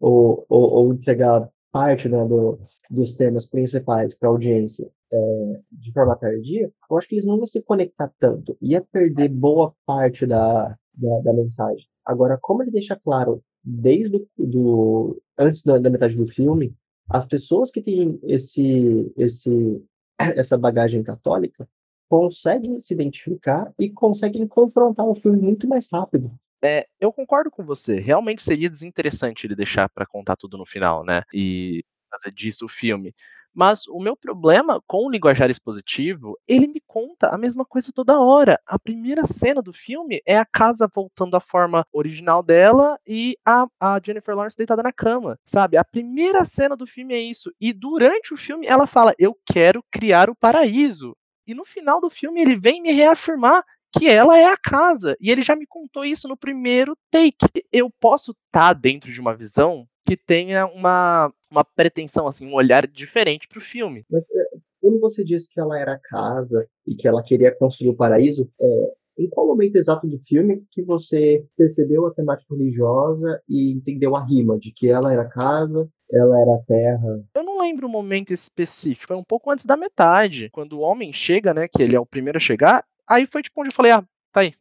Ou, 0.00 0.46
ou, 0.48 0.70
ou 0.72 0.94
entregar 0.94 1.50
parte 1.70 2.08
né, 2.08 2.24
do, 2.24 2.58
dos 2.90 3.12
temas 3.12 3.44
principais 3.44 4.14
para 4.14 4.28
a 4.28 4.32
audiência 4.32 4.90
é, 5.12 5.60
de 5.70 5.92
forma 5.92 6.16
tardia, 6.16 6.72
eu 6.90 6.96
acho 6.96 7.08
que 7.08 7.16
eles 7.16 7.26
não 7.26 7.36
iam 7.36 7.46
se 7.46 7.62
conectar 7.62 8.10
tanto. 8.18 8.56
Ia 8.62 8.80
perder 8.80 9.28
boa 9.28 9.74
parte 9.84 10.26
da, 10.26 10.76
da, 10.94 11.20
da 11.22 11.32
mensagem. 11.34 11.86
Agora, 12.06 12.38
como 12.40 12.62
ele 12.62 12.70
deixa 12.70 12.94
claro 12.96 13.42
desde 13.64 14.24
do, 14.38 15.20
antes 15.36 15.62
da, 15.64 15.76
da, 15.78 15.90
metade 15.90 16.16
do 16.16 16.26
filme, 16.26 16.72
as 17.10 17.24
pessoas 17.24 17.70
que 17.70 17.82
têm 17.82 18.18
esse, 18.22 19.12
esse, 19.16 19.84
essa 20.18 20.56
bagagem 20.56 21.02
católica 21.02 21.68
conseguem 22.08 22.78
se 22.78 22.94
identificar 22.94 23.72
e 23.76 23.90
conseguem 23.90 24.46
confrontar 24.46 25.04
o 25.04 25.16
filme 25.16 25.38
muito 25.38 25.66
mais 25.66 25.88
rápido. 25.90 26.30
É, 26.64 26.86
eu 27.00 27.12
concordo 27.12 27.50
com 27.50 27.64
você. 27.64 28.00
Realmente 28.00 28.42
seria 28.42 28.70
desinteressante 28.70 29.46
ele 29.46 29.56
deixar 29.56 29.88
para 29.88 30.06
contar 30.06 30.36
tudo 30.36 30.56
no 30.56 30.64
final, 30.64 31.04
né? 31.04 31.22
E 31.34 31.84
fazer 32.10 32.32
disso 32.32 32.66
o 32.66 32.68
filme. 32.68 33.12
Mas 33.56 33.88
o 33.88 33.98
meu 33.98 34.14
problema 34.14 34.82
com 34.86 35.06
o 35.06 35.10
linguajar 35.10 35.48
expositivo, 35.48 36.38
ele 36.46 36.66
me 36.66 36.78
conta 36.86 37.28
a 37.28 37.38
mesma 37.38 37.64
coisa 37.64 37.90
toda 37.90 38.20
hora. 38.20 38.60
A 38.66 38.78
primeira 38.78 39.24
cena 39.24 39.62
do 39.62 39.72
filme 39.72 40.20
é 40.26 40.36
a 40.36 40.44
casa 40.44 40.86
voltando 40.94 41.38
à 41.38 41.40
forma 41.40 41.86
original 41.90 42.42
dela 42.42 43.00
e 43.06 43.38
a, 43.46 43.66
a 43.80 43.98
Jennifer 44.04 44.36
Lawrence 44.36 44.58
deitada 44.58 44.82
na 44.82 44.92
cama, 44.92 45.38
sabe? 45.46 45.78
A 45.78 45.84
primeira 45.84 46.44
cena 46.44 46.76
do 46.76 46.86
filme 46.86 47.14
é 47.14 47.18
isso. 47.18 47.50
E 47.58 47.72
durante 47.72 48.34
o 48.34 48.36
filme 48.36 48.66
ela 48.66 48.86
fala: 48.86 49.14
Eu 49.18 49.34
quero 49.46 49.82
criar 49.90 50.28
o 50.28 50.36
paraíso. 50.36 51.16
E 51.46 51.54
no 51.54 51.64
final 51.64 51.98
do 51.98 52.10
filme 52.10 52.42
ele 52.42 52.56
vem 52.56 52.82
me 52.82 52.92
reafirmar 52.92 53.64
que 53.90 54.06
ela 54.06 54.36
é 54.36 54.52
a 54.52 54.56
casa. 54.58 55.16
E 55.18 55.30
ele 55.30 55.40
já 55.40 55.56
me 55.56 55.66
contou 55.66 56.04
isso 56.04 56.28
no 56.28 56.36
primeiro 56.36 56.94
take. 57.10 57.64
Eu 57.72 57.90
posso 57.98 58.32
estar 58.32 58.68
tá 58.68 58.72
dentro 58.74 59.10
de 59.10 59.18
uma 59.18 59.34
visão 59.34 59.88
que 60.06 60.16
tenha 60.16 60.66
uma, 60.66 61.32
uma 61.50 61.64
pretensão, 61.64 62.26
assim, 62.26 62.46
um 62.46 62.54
olhar 62.54 62.86
diferente 62.86 63.48
para 63.48 63.58
o 63.58 63.62
filme. 63.62 64.04
Mas 64.10 64.24
é, 64.30 64.44
quando 64.80 65.00
você 65.00 65.24
disse 65.24 65.52
que 65.52 65.60
ela 65.60 65.78
era 65.78 65.94
a 65.94 65.98
casa 65.98 66.66
e 66.86 66.94
que 66.94 67.08
ela 67.08 67.22
queria 67.22 67.54
construir 67.54 67.90
o 67.90 67.96
paraíso, 67.96 68.48
é, 68.60 68.92
em 69.18 69.28
qual 69.28 69.46
momento 69.46 69.76
exato 69.76 70.06
do 70.06 70.18
filme 70.18 70.62
que 70.70 70.82
você 70.82 71.44
percebeu 71.56 72.06
a 72.06 72.14
temática 72.14 72.54
religiosa 72.54 73.40
e 73.48 73.72
entendeu 73.72 74.14
a 74.14 74.24
rima 74.24 74.58
de 74.58 74.70
que 74.72 74.88
ela 74.88 75.12
era 75.12 75.22
a 75.22 75.28
casa, 75.28 75.88
ela 76.12 76.40
era 76.40 76.54
a 76.54 76.62
terra? 76.66 77.24
Eu 77.34 77.42
não 77.42 77.60
lembro 77.60 77.86
o 77.86 77.90
momento 77.90 78.32
específico, 78.32 79.08
foi 79.08 79.16
um 79.16 79.24
pouco 79.24 79.50
antes 79.50 79.66
da 79.66 79.76
metade, 79.76 80.50
quando 80.50 80.74
o 80.74 80.80
homem 80.80 81.12
chega, 81.12 81.52
né, 81.52 81.66
que 81.66 81.82
ele 81.82 81.96
é 81.96 82.00
o 82.00 82.06
primeiro 82.06 82.36
a 82.36 82.40
chegar, 82.40 82.84
aí 83.08 83.26
foi 83.26 83.42
tipo 83.42 83.60
onde 83.60 83.70
eu 83.70 83.74
falei, 83.74 83.92
ah, 83.92 84.04
tá 84.30 84.40
aí, 84.40 84.52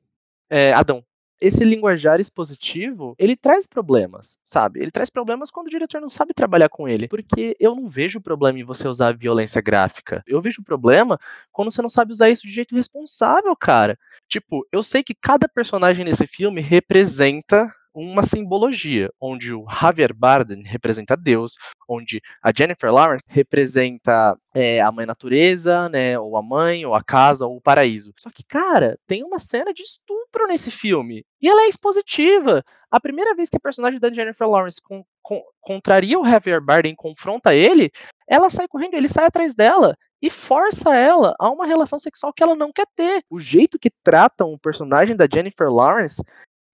é, 0.49 0.73
Adão, 0.73 1.03
esse 1.39 1.63
linguajar 1.63 2.19
expositivo, 2.19 3.15
ele 3.17 3.35
traz 3.35 3.67
problemas, 3.67 4.39
sabe? 4.43 4.79
Ele 4.79 4.91
traz 4.91 5.09
problemas 5.09 5.51
quando 5.51 5.67
o 5.67 5.69
diretor 5.69 5.99
não 6.01 6.09
sabe 6.09 6.33
trabalhar 6.33 6.69
com 6.69 6.87
ele. 6.87 7.07
Porque 7.07 7.55
eu 7.59 7.75
não 7.75 7.89
vejo 7.89 8.21
problema 8.21 8.59
em 8.59 8.63
você 8.63 8.87
usar 8.87 9.17
violência 9.17 9.61
gráfica. 9.61 10.23
Eu 10.25 10.41
vejo 10.41 10.63
problema 10.63 11.19
quando 11.51 11.71
você 11.71 11.81
não 11.81 11.89
sabe 11.89 12.11
usar 12.11 12.29
isso 12.29 12.47
de 12.47 12.53
jeito 12.53 12.75
responsável, 12.75 13.55
cara. 13.55 13.97
Tipo, 14.27 14.67
eu 14.71 14.81
sei 14.81 15.03
que 15.03 15.13
cada 15.13 15.47
personagem 15.47 16.05
nesse 16.05 16.25
filme 16.25 16.61
representa 16.61 17.71
uma 17.95 18.23
simbologia, 18.23 19.09
onde 19.19 19.53
o 19.53 19.65
Javier 19.69 20.13
Bardem 20.13 20.61
representa 20.63 21.15
Deus, 21.15 21.57
onde 21.87 22.21
a 22.43 22.51
Jennifer 22.55 22.91
Lawrence 22.91 23.25
representa 23.29 24.37
é, 24.53 24.81
a 24.81 24.91
mãe 24.91 25.05
natureza, 25.05 25.87
né, 25.87 26.19
ou 26.19 26.35
a 26.35 26.43
mãe, 26.43 26.85
ou 26.85 26.93
a 26.93 27.01
casa, 27.01 27.47
ou 27.47 27.55
o 27.55 27.61
paraíso. 27.61 28.13
Só 28.19 28.29
que, 28.29 28.43
cara, 28.43 28.99
tem 29.07 29.23
uma 29.23 29.39
cena 29.39 29.73
de 29.73 29.81
estupro 29.81 30.45
nesse 30.47 30.69
filme. 30.69 31.23
E 31.41 31.47
ela 31.47 31.61
é 31.61 31.67
expositiva. 31.67 32.63
A 32.91 32.99
primeira 32.99 33.33
vez 33.33 33.49
que 33.49 33.57
a 33.57 33.61
personagem 33.61 33.99
da 33.99 34.13
Jennifer 34.13 34.47
Lawrence 34.47 34.81
com, 34.81 35.03
com, 35.21 35.41
contraria 35.61 36.19
o 36.19 36.25
Javier 36.25 36.61
Bardem 36.61 36.95
confronta 36.95 37.55
ele, 37.55 37.91
ela 38.27 38.49
sai 38.49 38.67
correndo, 38.67 38.95
ele 38.95 39.07
sai 39.07 39.25
atrás 39.25 39.55
dela 39.55 39.95
e 40.21 40.29
força 40.29 40.95
ela 40.95 41.35
a 41.39 41.49
uma 41.49 41.67
relação 41.67 41.99
sexual 41.99 42.33
que 42.33 42.41
ela 42.41 42.55
não 42.55 42.71
quer 42.73 42.87
ter. 42.95 43.21
O 43.29 43.39
jeito 43.39 43.77
que 43.77 43.91
tratam 44.03 44.51
o 44.51 44.59
personagem 44.59 45.15
da 45.15 45.27
Jennifer 45.31 45.69
Lawrence 45.69 46.23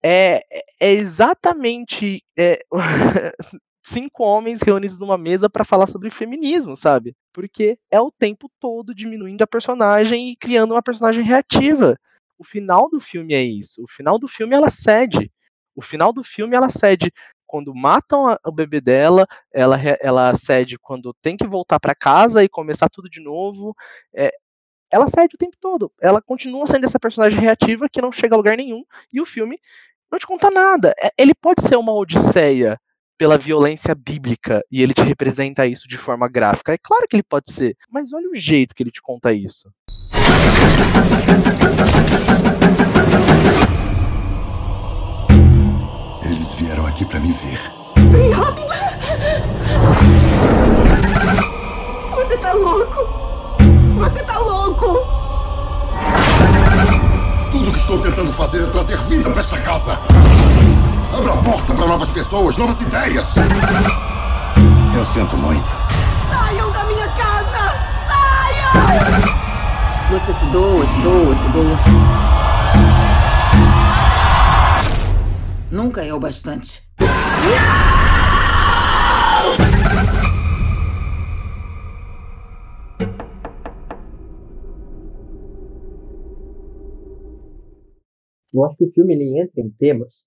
é, 0.04 0.44
é 0.80 0.92
exatamente 0.94 2.24
é, 2.38 2.64
cinco 3.84 4.24
homens 4.24 4.62
reunidos 4.62 4.98
numa 4.98 5.18
mesa 5.18 5.50
para 5.50 5.64
falar 5.64 5.88
sobre 5.88 6.10
feminismo, 6.10 6.76
sabe? 6.76 7.16
Porque 7.34 7.78
é 7.90 8.00
o 8.00 8.12
tempo 8.12 8.50
todo 8.60 8.94
diminuindo 8.94 9.44
a 9.44 9.48
personagem 9.48 10.32
e 10.32 10.36
criando 10.36 10.72
uma 10.72 10.82
personagem 10.82 11.24
reativa. 11.24 11.98
O 12.38 12.44
final 12.44 12.90
do 12.90 13.00
filme 13.00 13.34
é 13.34 13.44
isso. 13.44 13.84
O 13.84 13.88
final 13.88 14.18
do 14.18 14.28
filme 14.28 14.56
ela 14.56 14.70
cede. 14.70 15.32
O 15.76 15.82
final 15.82 16.12
do 16.12 16.24
filme 16.24 16.56
ela 16.56 16.70
cede 16.70 17.12
quando 17.46 17.76
matam 17.76 18.28
a, 18.28 18.40
o 18.46 18.52
bebê 18.52 18.80
dela, 18.80 19.28
ela, 19.52 19.78
ela 20.00 20.34
cede 20.36 20.80
quando 20.80 21.14
tem 21.22 21.36
que 21.36 21.46
voltar 21.46 21.80
para 21.80 21.94
casa 21.94 22.44
e 22.44 22.50
começar 22.50 22.90
tudo 22.90 23.10
de 23.10 23.22
novo. 23.22 23.76
É, 24.14 24.32
ela 24.90 25.08
cede 25.08 25.36
o 25.36 25.38
tempo 25.38 25.56
todo. 25.60 25.92
Ela 26.02 26.22
continua 26.22 26.68
sendo 26.68 26.86
essa 26.86 27.00
personagem 27.00 27.40
reativa 27.40 27.90
que 27.90 28.02
não 28.02 28.12
chega 28.12 28.36
a 28.36 28.38
lugar 28.38 28.58
nenhum. 28.58 28.84
E 29.12 29.22
o 29.22 29.26
filme 29.26 29.60
não 30.12 30.20
te 30.20 30.28
conta 30.28 30.52
nada. 30.52 30.94
É, 31.02 31.10
ele 31.18 31.34
pode 31.34 31.64
ser 31.64 31.78
uma 31.78 31.94
odisseia 31.94 32.78
pela 33.18 33.38
violência 33.38 33.96
bíblica 33.96 34.62
e 34.70 34.82
ele 34.82 34.94
te 34.94 35.04
representa 35.04 35.66
isso 35.66 35.88
de 35.88 35.98
forma 35.98 36.28
gráfica. 36.28 36.74
É 36.74 36.78
claro 36.78 37.08
que 37.08 37.16
ele 37.16 37.24
pode 37.24 37.52
ser, 37.52 37.76
mas 37.90 38.12
olha 38.12 38.30
o 38.30 38.36
jeito 38.36 38.76
que 38.76 38.84
ele 38.84 38.92
te 38.92 39.02
conta 39.02 39.32
isso. 39.32 39.72
Eles 46.26 46.54
vieram 46.56 46.86
aqui 46.88 47.06
para 47.06 47.20
me 47.20 47.32
ver. 47.32 47.60
Vem 48.12 48.32
rápido! 48.32 48.72
Você 52.16 52.38
tá 52.38 52.54
louco! 52.54 53.00
Você 54.00 54.24
tá 54.24 54.40
louco! 54.40 55.22
Tudo 57.52 57.72
que 57.74 57.80
estou 57.80 58.00
tentando 58.02 58.32
fazer 58.32 58.64
é 58.64 58.66
trazer 58.68 58.98
vida 59.02 59.30
para 59.30 59.42
esta 59.42 59.60
casa. 59.60 60.00
Abra 61.14 61.34
a 61.34 61.38
porta 61.38 61.74
para 61.74 61.86
novas 61.86 62.10
pessoas, 62.10 62.56
novas 62.58 62.80
ideias. 62.80 63.28
Eu 64.96 65.06
sinto 65.08 65.36
muito. 65.36 65.70
Saiam 66.30 66.72
da 66.72 66.84
minha 66.86 67.08
casa! 67.10 67.76
Saiam! 68.08 69.36
Você 70.12 70.34
se 70.34 70.46
doa, 70.46 70.86
se 70.86 71.02
doa, 71.02 71.36
se 71.36 71.48
doa. 71.50 71.80
Nunca 75.70 76.06
é 76.06 76.14
o 76.14 76.20
bastante. 76.20 76.82
Eu 88.54 88.66
acho 88.66 88.78
que 88.78 88.86
o 88.86 88.92
filme 88.92 89.14
ele 89.14 89.40
entra 89.40 89.62
em 89.62 89.70
temas 89.70 90.26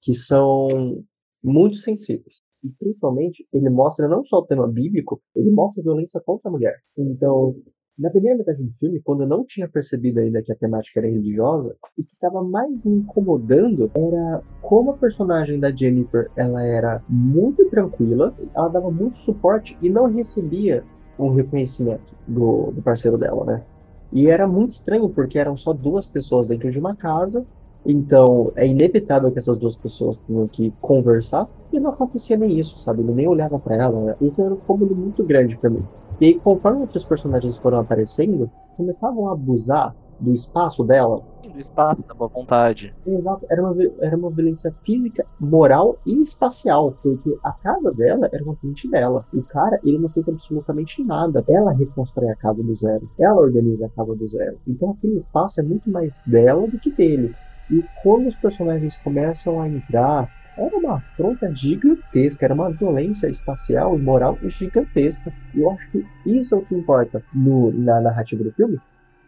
que 0.00 0.14
são 0.14 1.02
muito 1.42 1.76
sensíveis. 1.76 2.42
E 2.62 2.68
principalmente, 2.78 3.46
ele 3.52 3.70
mostra 3.70 4.06
não 4.06 4.24
só 4.24 4.38
o 4.38 4.46
tema 4.46 4.68
bíblico, 4.68 5.20
ele 5.34 5.50
mostra 5.50 5.80
a 5.80 5.84
violência 5.84 6.20
contra 6.20 6.48
a 6.48 6.52
mulher. 6.52 6.76
Então, 6.96 7.56
na 7.98 8.10
primeira 8.10 8.38
metade 8.38 8.62
do 8.62 8.72
filme, 8.78 9.00
quando 9.00 9.22
eu 9.22 9.28
não 9.28 9.44
tinha 9.44 9.68
percebido 9.68 10.20
ainda 10.20 10.42
que 10.42 10.52
a 10.52 10.56
temática 10.56 11.00
era 11.00 11.08
religiosa, 11.08 11.76
o 11.98 12.02
que 12.02 12.12
estava 12.12 12.42
mais 12.42 12.84
me 12.84 12.96
incomodando 12.96 13.90
era 13.94 14.42
como 14.62 14.92
a 14.92 14.96
personagem 14.96 15.60
da 15.60 15.70
Jennifer 15.70 16.30
ela 16.36 16.62
era 16.64 17.02
muito 17.08 17.68
tranquila, 17.68 18.34
ela 18.54 18.68
dava 18.68 18.90
muito 18.90 19.18
suporte 19.18 19.76
e 19.82 19.90
não 19.90 20.06
recebia 20.06 20.82
um 21.18 21.34
reconhecimento 21.34 22.16
do, 22.26 22.70
do 22.72 22.82
parceiro 22.82 23.18
dela, 23.18 23.44
né? 23.44 23.66
E 24.12 24.28
era 24.28 24.46
muito 24.46 24.72
estranho 24.72 25.08
porque 25.08 25.38
eram 25.38 25.56
só 25.56 25.72
duas 25.72 26.06
pessoas 26.06 26.48
dentro 26.48 26.70
de 26.70 26.78
uma 26.78 26.96
casa 26.96 27.46
então, 27.84 28.52
é 28.56 28.66
inevitável 28.66 29.30
que 29.32 29.38
essas 29.38 29.56
duas 29.56 29.74
pessoas 29.74 30.18
tenham 30.18 30.46
que 30.46 30.72
conversar, 30.80 31.48
e 31.72 31.80
não 31.80 31.90
acontecia 31.90 32.36
nem 32.36 32.58
isso, 32.58 32.78
sabe? 32.78 33.00
Ele 33.00 33.12
nem 33.12 33.28
olhava 33.28 33.58
para 33.58 33.76
ela. 33.76 34.16
Isso 34.20 34.40
era 34.40 34.52
um 34.52 34.58
cômodo 34.58 34.94
muito 34.94 35.24
grande 35.24 35.56
para 35.56 35.70
mim. 35.70 35.82
E 36.20 36.26
aí, 36.26 36.34
conforme 36.34 36.82
outros 36.82 37.04
personagens 37.04 37.56
foram 37.56 37.78
aparecendo, 37.78 38.50
começavam 38.76 39.28
a 39.28 39.32
abusar 39.32 39.94
do 40.20 40.32
espaço 40.32 40.84
dela. 40.84 41.22
Do 41.42 41.58
espaço, 41.58 42.06
da 42.06 42.14
boa 42.14 42.28
vontade. 42.28 42.94
Exato, 43.06 43.46
era 43.50 43.62
uma, 43.62 43.76
era 44.00 44.16
uma 44.16 44.30
violência 44.30 44.72
física, 44.84 45.26
moral 45.40 45.98
e 46.06 46.20
espacial, 46.20 46.96
porque 47.02 47.36
a 47.42 47.52
casa 47.52 47.92
dela 47.92 48.28
era 48.32 48.44
uma 48.44 48.54
cliente 48.56 48.88
dela. 48.88 49.26
O 49.32 49.42
cara, 49.42 49.80
ele 49.84 49.98
não 49.98 50.08
fez 50.10 50.28
absolutamente 50.28 51.02
nada. 51.02 51.44
Ela 51.48 51.72
reconstrói 51.72 52.28
a 52.30 52.36
casa 52.36 52.62
do 52.62 52.74
zero. 52.74 53.10
Ela 53.18 53.40
organiza 53.40 53.86
a 53.86 53.90
casa 53.90 54.14
do 54.14 54.28
zero. 54.28 54.58
Então 54.66 54.90
aquele 54.90 55.18
espaço 55.18 55.60
é 55.60 55.62
muito 55.62 55.90
mais 55.90 56.22
dela 56.26 56.66
do 56.68 56.78
que 56.78 56.90
dele. 56.90 57.34
E 57.70 57.84
quando 58.02 58.28
os 58.28 58.34
personagens 58.36 58.96
começam 58.96 59.60
a 59.60 59.68
entrar, 59.68 60.28
era 60.56 60.76
uma 60.76 60.96
afronta 60.96 61.54
gigantesca, 61.54 62.44
era 62.44 62.54
uma 62.54 62.70
violência 62.70 63.28
espacial 63.28 63.96
e 63.96 64.02
moral 64.02 64.36
gigantesca. 64.42 65.32
E 65.54 65.60
eu 65.60 65.70
acho 65.70 65.90
que 65.90 66.04
isso 66.26 66.54
é 66.54 66.58
o 66.58 66.62
que 66.62 66.74
importa 66.74 67.22
no, 67.32 67.72
na 67.72 68.00
narrativa 68.00 68.44
do 68.44 68.52
filme, 68.52 68.78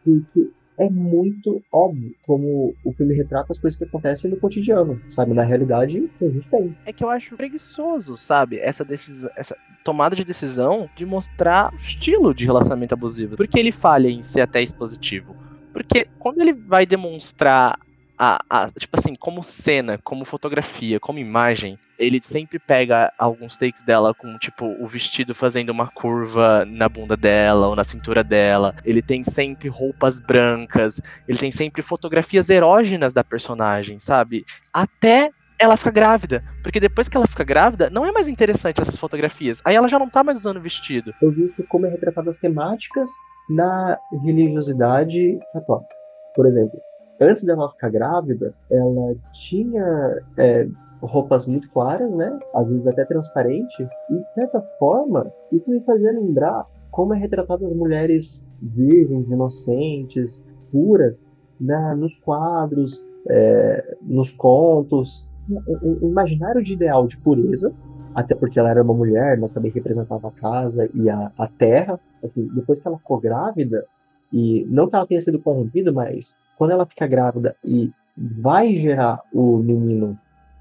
porque 0.04 0.50
é 0.82 0.90
muito 0.90 1.62
óbvio 1.70 2.14
como 2.26 2.74
o 2.84 2.92
filme 2.92 3.14
retrata 3.14 3.52
as 3.52 3.58
coisas 3.58 3.78
que 3.78 3.84
acontecem 3.84 4.30
no 4.30 4.36
cotidiano, 4.36 5.00
sabe? 5.08 5.32
Na 5.32 5.44
realidade, 5.44 6.10
a 6.20 6.24
gente 6.24 6.48
tem. 6.48 6.76
É 6.84 6.92
que 6.92 7.04
eu 7.04 7.08
acho 7.08 7.36
preguiçoso, 7.36 8.16
sabe? 8.16 8.58
Essa 8.58 8.84
decisão, 8.84 9.30
essa 9.36 9.56
tomada 9.84 10.16
de 10.16 10.24
decisão 10.24 10.90
de 10.96 11.06
mostrar 11.06 11.72
o 11.72 11.76
estilo 11.76 12.34
de 12.34 12.44
relacionamento 12.44 12.94
abusivo. 12.94 13.36
Porque 13.36 13.58
ele 13.58 13.70
falha 13.70 14.08
em 14.08 14.22
ser 14.22 14.40
até 14.40 14.60
expositivo. 14.60 15.36
Porque 15.72 16.08
quando 16.18 16.40
ele 16.40 16.52
vai 16.52 16.84
demonstrar 16.84 17.78
a, 18.24 18.40
a, 18.48 18.70
tipo 18.70 18.96
assim, 18.96 19.16
como 19.16 19.42
cena, 19.42 19.98
como 19.98 20.24
fotografia, 20.24 21.00
como 21.00 21.18
imagem, 21.18 21.76
ele 21.98 22.20
sempre 22.22 22.56
pega 22.56 23.12
alguns 23.18 23.56
takes 23.56 23.82
dela 23.82 24.14
com, 24.14 24.38
tipo, 24.38 24.64
o 24.80 24.86
vestido 24.86 25.34
fazendo 25.34 25.70
uma 25.70 25.88
curva 25.88 26.64
na 26.64 26.88
bunda 26.88 27.16
dela 27.16 27.66
ou 27.66 27.74
na 27.74 27.82
cintura 27.82 28.22
dela. 28.22 28.76
Ele 28.84 29.02
tem 29.02 29.24
sempre 29.24 29.68
roupas 29.68 30.20
brancas, 30.20 31.02
ele 31.26 31.36
tem 31.36 31.50
sempre 31.50 31.82
fotografias 31.82 32.48
erógenas 32.48 33.12
da 33.12 33.24
personagem, 33.24 33.98
sabe? 33.98 34.44
Até 34.72 35.30
ela 35.58 35.76
fica 35.76 35.90
grávida. 35.90 36.44
Porque 36.62 36.78
depois 36.78 37.08
que 37.08 37.16
ela 37.16 37.26
fica 37.26 37.42
grávida, 37.42 37.90
não 37.90 38.06
é 38.06 38.12
mais 38.12 38.28
interessante 38.28 38.80
essas 38.80 38.96
fotografias. 38.96 39.60
Aí 39.64 39.74
ela 39.74 39.88
já 39.88 39.98
não 39.98 40.08
tá 40.08 40.22
mais 40.22 40.38
usando 40.38 40.60
vestido. 40.60 41.12
Eu 41.20 41.32
vi 41.32 41.52
como 41.68 41.86
é 41.86 41.90
retratado 41.90 42.30
as 42.30 42.38
temáticas 42.38 43.10
na 43.50 43.98
religiosidade 44.24 45.40
católica. 45.52 45.92
Por 46.36 46.46
exemplo, 46.46 46.80
antes 47.22 47.44
dela 47.44 47.70
ficar 47.70 47.90
grávida, 47.90 48.54
ela 48.70 49.14
tinha 49.32 50.22
é, 50.36 50.68
roupas 51.00 51.46
muito 51.46 51.70
claras, 51.70 52.14
né? 52.14 52.38
Às 52.54 52.68
vezes 52.68 52.86
até 52.86 53.04
transparente. 53.04 53.88
E 54.10 54.14
de 54.14 54.32
certa 54.34 54.60
forma, 54.78 55.32
isso 55.50 55.70
me 55.70 55.80
fazia 55.80 56.12
lembrar 56.12 56.66
como 56.90 57.14
é 57.14 57.18
retratado 57.18 57.66
as 57.66 57.72
mulheres 57.72 58.46
virgens, 58.60 59.30
inocentes, 59.30 60.44
puras, 60.70 61.26
na, 61.58 61.94
nos 61.94 62.18
quadros, 62.18 63.04
é, 63.28 63.96
nos 64.02 64.30
contos. 64.30 65.28
Um, 65.50 65.98
um 66.02 66.08
imaginário 66.08 66.62
de 66.62 66.72
ideal 66.74 67.06
de 67.06 67.16
pureza, 67.18 67.72
até 68.14 68.34
porque 68.34 68.58
ela 68.58 68.70
era 68.70 68.82
uma 68.82 68.94
mulher, 68.94 69.38
mas 69.38 69.52
também 69.52 69.72
representava 69.72 70.28
a 70.28 70.32
casa 70.32 70.88
e 70.94 71.10
a, 71.10 71.32
a 71.36 71.48
terra. 71.48 71.98
Assim, 72.22 72.46
depois 72.54 72.78
que 72.78 72.86
ela 72.86 72.98
ficou 72.98 73.18
grávida, 73.18 73.84
e 74.32 74.66
não 74.70 74.88
que 74.88 74.94
ela 74.94 75.06
tenha 75.06 75.20
sido 75.20 75.38
corrompida, 75.38 75.92
mas 75.92 76.34
quando 76.62 76.70
ela 76.70 76.86
fica 76.86 77.08
grávida 77.08 77.56
e 77.64 77.92
vai 78.16 78.76
gerar 78.76 79.20
o 79.32 79.56
menino, 79.56 80.16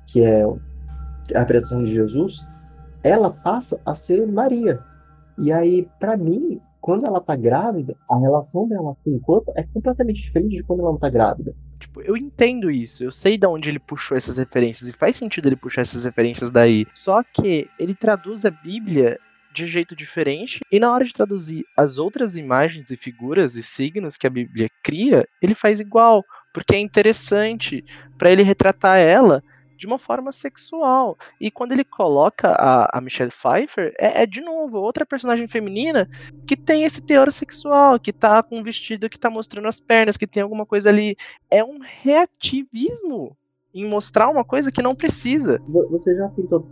que 0.07 0.23
é 0.23 0.43
a 1.35 1.41
apresentação 1.43 1.83
de 1.83 1.93
Jesus, 1.93 2.43
ela 3.03 3.29
passa 3.29 3.79
a 3.85 3.93
ser 3.93 4.25
Maria. 4.25 4.79
E 5.37 5.53
aí, 5.53 5.87
para 5.99 6.17
mim, 6.17 6.59
quando 6.79 7.05
ela 7.05 7.21
tá 7.21 7.35
grávida, 7.35 7.95
a 8.09 8.17
relação 8.17 8.67
dela 8.67 8.97
com 9.03 9.11
o 9.11 9.19
corpo 9.19 9.53
é 9.55 9.61
completamente 9.61 10.23
diferente 10.23 10.57
de 10.57 10.63
quando 10.63 10.79
ela 10.79 10.89
não 10.89 10.97
tá 10.97 11.07
grávida. 11.07 11.53
Tipo, 11.79 12.01
eu 12.01 12.17
entendo 12.17 12.71
isso, 12.71 13.03
eu 13.03 13.11
sei 13.11 13.37
de 13.37 13.45
onde 13.45 13.69
ele 13.69 13.77
puxou 13.77 14.17
essas 14.17 14.37
referências 14.37 14.89
e 14.89 14.93
faz 14.93 15.15
sentido 15.15 15.49
ele 15.49 15.55
puxar 15.55 15.81
essas 15.81 16.03
referências 16.03 16.49
daí. 16.49 16.87
Só 16.95 17.21
que 17.21 17.69
ele 17.77 17.93
traduz 17.93 18.43
a 18.43 18.49
Bíblia 18.49 19.19
de 19.53 19.67
jeito 19.67 19.95
diferente, 19.95 20.61
e 20.71 20.79
na 20.79 20.91
hora 20.91 21.03
de 21.03 21.13
traduzir 21.13 21.65
as 21.75 21.97
outras 21.97 22.37
imagens 22.37 22.91
e 22.91 22.97
figuras 22.97 23.55
e 23.55 23.63
signos 23.63 24.17
que 24.17 24.27
a 24.27 24.29
Bíblia 24.29 24.69
cria, 24.83 25.27
ele 25.41 25.55
faz 25.55 25.79
igual, 25.79 26.23
porque 26.53 26.75
é 26.75 26.79
interessante 26.79 27.83
para 28.17 28.31
ele 28.31 28.43
retratar 28.43 28.97
ela 28.97 29.43
de 29.81 29.87
uma 29.87 29.97
forma 29.97 30.31
sexual. 30.31 31.17
E 31.39 31.49
quando 31.49 31.71
ele 31.71 31.83
coloca 31.83 32.49
a, 32.51 32.99
a 32.99 33.01
Michelle 33.01 33.31
Pfeiffer, 33.31 33.91
é, 33.99 34.21
é, 34.21 34.25
de 34.27 34.39
novo 34.39 34.77
outra 34.77 35.07
personagem 35.07 35.47
feminina 35.47 36.07
que 36.45 36.55
tem 36.55 36.83
esse 36.83 37.01
teor 37.01 37.31
sexual, 37.31 37.99
que 37.99 38.13
tá 38.13 38.43
com 38.43 38.59
um 38.59 38.63
vestido 38.63 39.09
que 39.09 39.17
tá 39.17 39.27
mostrando 39.27 39.67
as 39.67 39.79
pernas, 39.79 40.17
que 40.17 40.27
tem 40.27 40.43
alguma 40.43 40.67
coisa 40.67 40.89
ali. 40.89 41.15
É 41.49 41.63
um 41.63 41.79
reativismo 41.81 43.35
em 43.73 43.87
mostrar 43.87 44.29
uma 44.29 44.43
coisa 44.43 44.71
que 44.71 44.81
não 44.81 44.95
precisa. 44.95 45.59
Você 45.89 46.15
já 46.15 46.29
tentou 46.29 46.65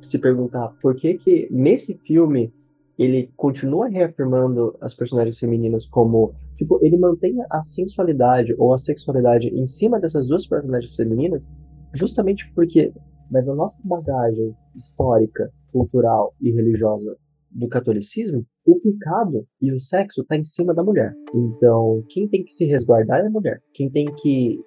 se 0.00 0.18
perguntar 0.18 0.68
por 0.80 0.94
que 0.94 1.14
que 1.14 1.48
nesse 1.50 1.94
filme 2.06 2.52
ele 2.98 3.32
continua 3.36 3.88
reafirmando 3.88 4.76
as 4.80 4.94
personagens 4.94 5.38
femininas 5.38 5.86
como 5.86 6.34
tipo 6.56 6.78
ele 6.82 6.98
mantém 6.98 7.34
a 7.50 7.62
sensualidade 7.62 8.54
ou 8.58 8.74
a 8.74 8.78
sexualidade 8.78 9.48
em 9.48 9.66
cima 9.66 9.98
dessas 9.98 10.28
duas 10.28 10.46
personagens 10.46 10.94
femininas 10.94 11.48
justamente 11.94 12.50
porque 12.54 12.92
mas 13.30 13.48
a 13.48 13.54
nossa 13.54 13.78
bagagem 13.82 14.54
histórica 14.76 15.50
cultural 15.72 16.34
e 16.40 16.50
religiosa 16.50 17.16
do 17.54 17.68
catolicismo 17.68 18.46
o 18.64 18.78
pecado 18.80 19.46
e 19.60 19.72
o 19.72 19.80
sexo 19.80 20.22
está 20.22 20.36
em 20.36 20.44
cima 20.44 20.72
da 20.72 20.82
mulher. 20.82 21.14
Então, 21.34 22.04
quem 22.08 22.28
tem 22.28 22.44
que 22.44 22.52
se 22.52 22.64
resguardar 22.64 23.20
é 23.20 23.26
a 23.26 23.30
mulher. 23.30 23.60
Quem 23.74 23.90
tem 23.90 24.06
que. 24.14 24.60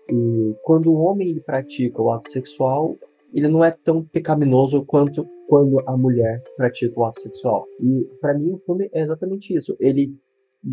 Quando 0.64 0.92
o 0.92 1.02
homem 1.02 1.40
pratica 1.46 2.02
o 2.02 2.12
ato 2.12 2.30
sexual, 2.30 2.96
ele 3.34 3.48
não 3.48 3.64
é 3.64 3.72
tão 3.72 4.04
pecaminoso 4.04 4.86
quanto 4.86 5.26
quando 5.48 5.80
a 5.88 5.96
mulher 5.96 6.44
pratica 6.58 7.00
o 7.00 7.06
ato 7.06 7.22
sexual. 7.22 7.66
E 7.80 8.08
para 8.20 8.34
mim 8.34 8.54
o 8.54 8.60
filme 8.66 8.90
é 8.94 9.02
exatamente 9.02 9.56
isso. 9.56 9.76
Ele 9.80 10.14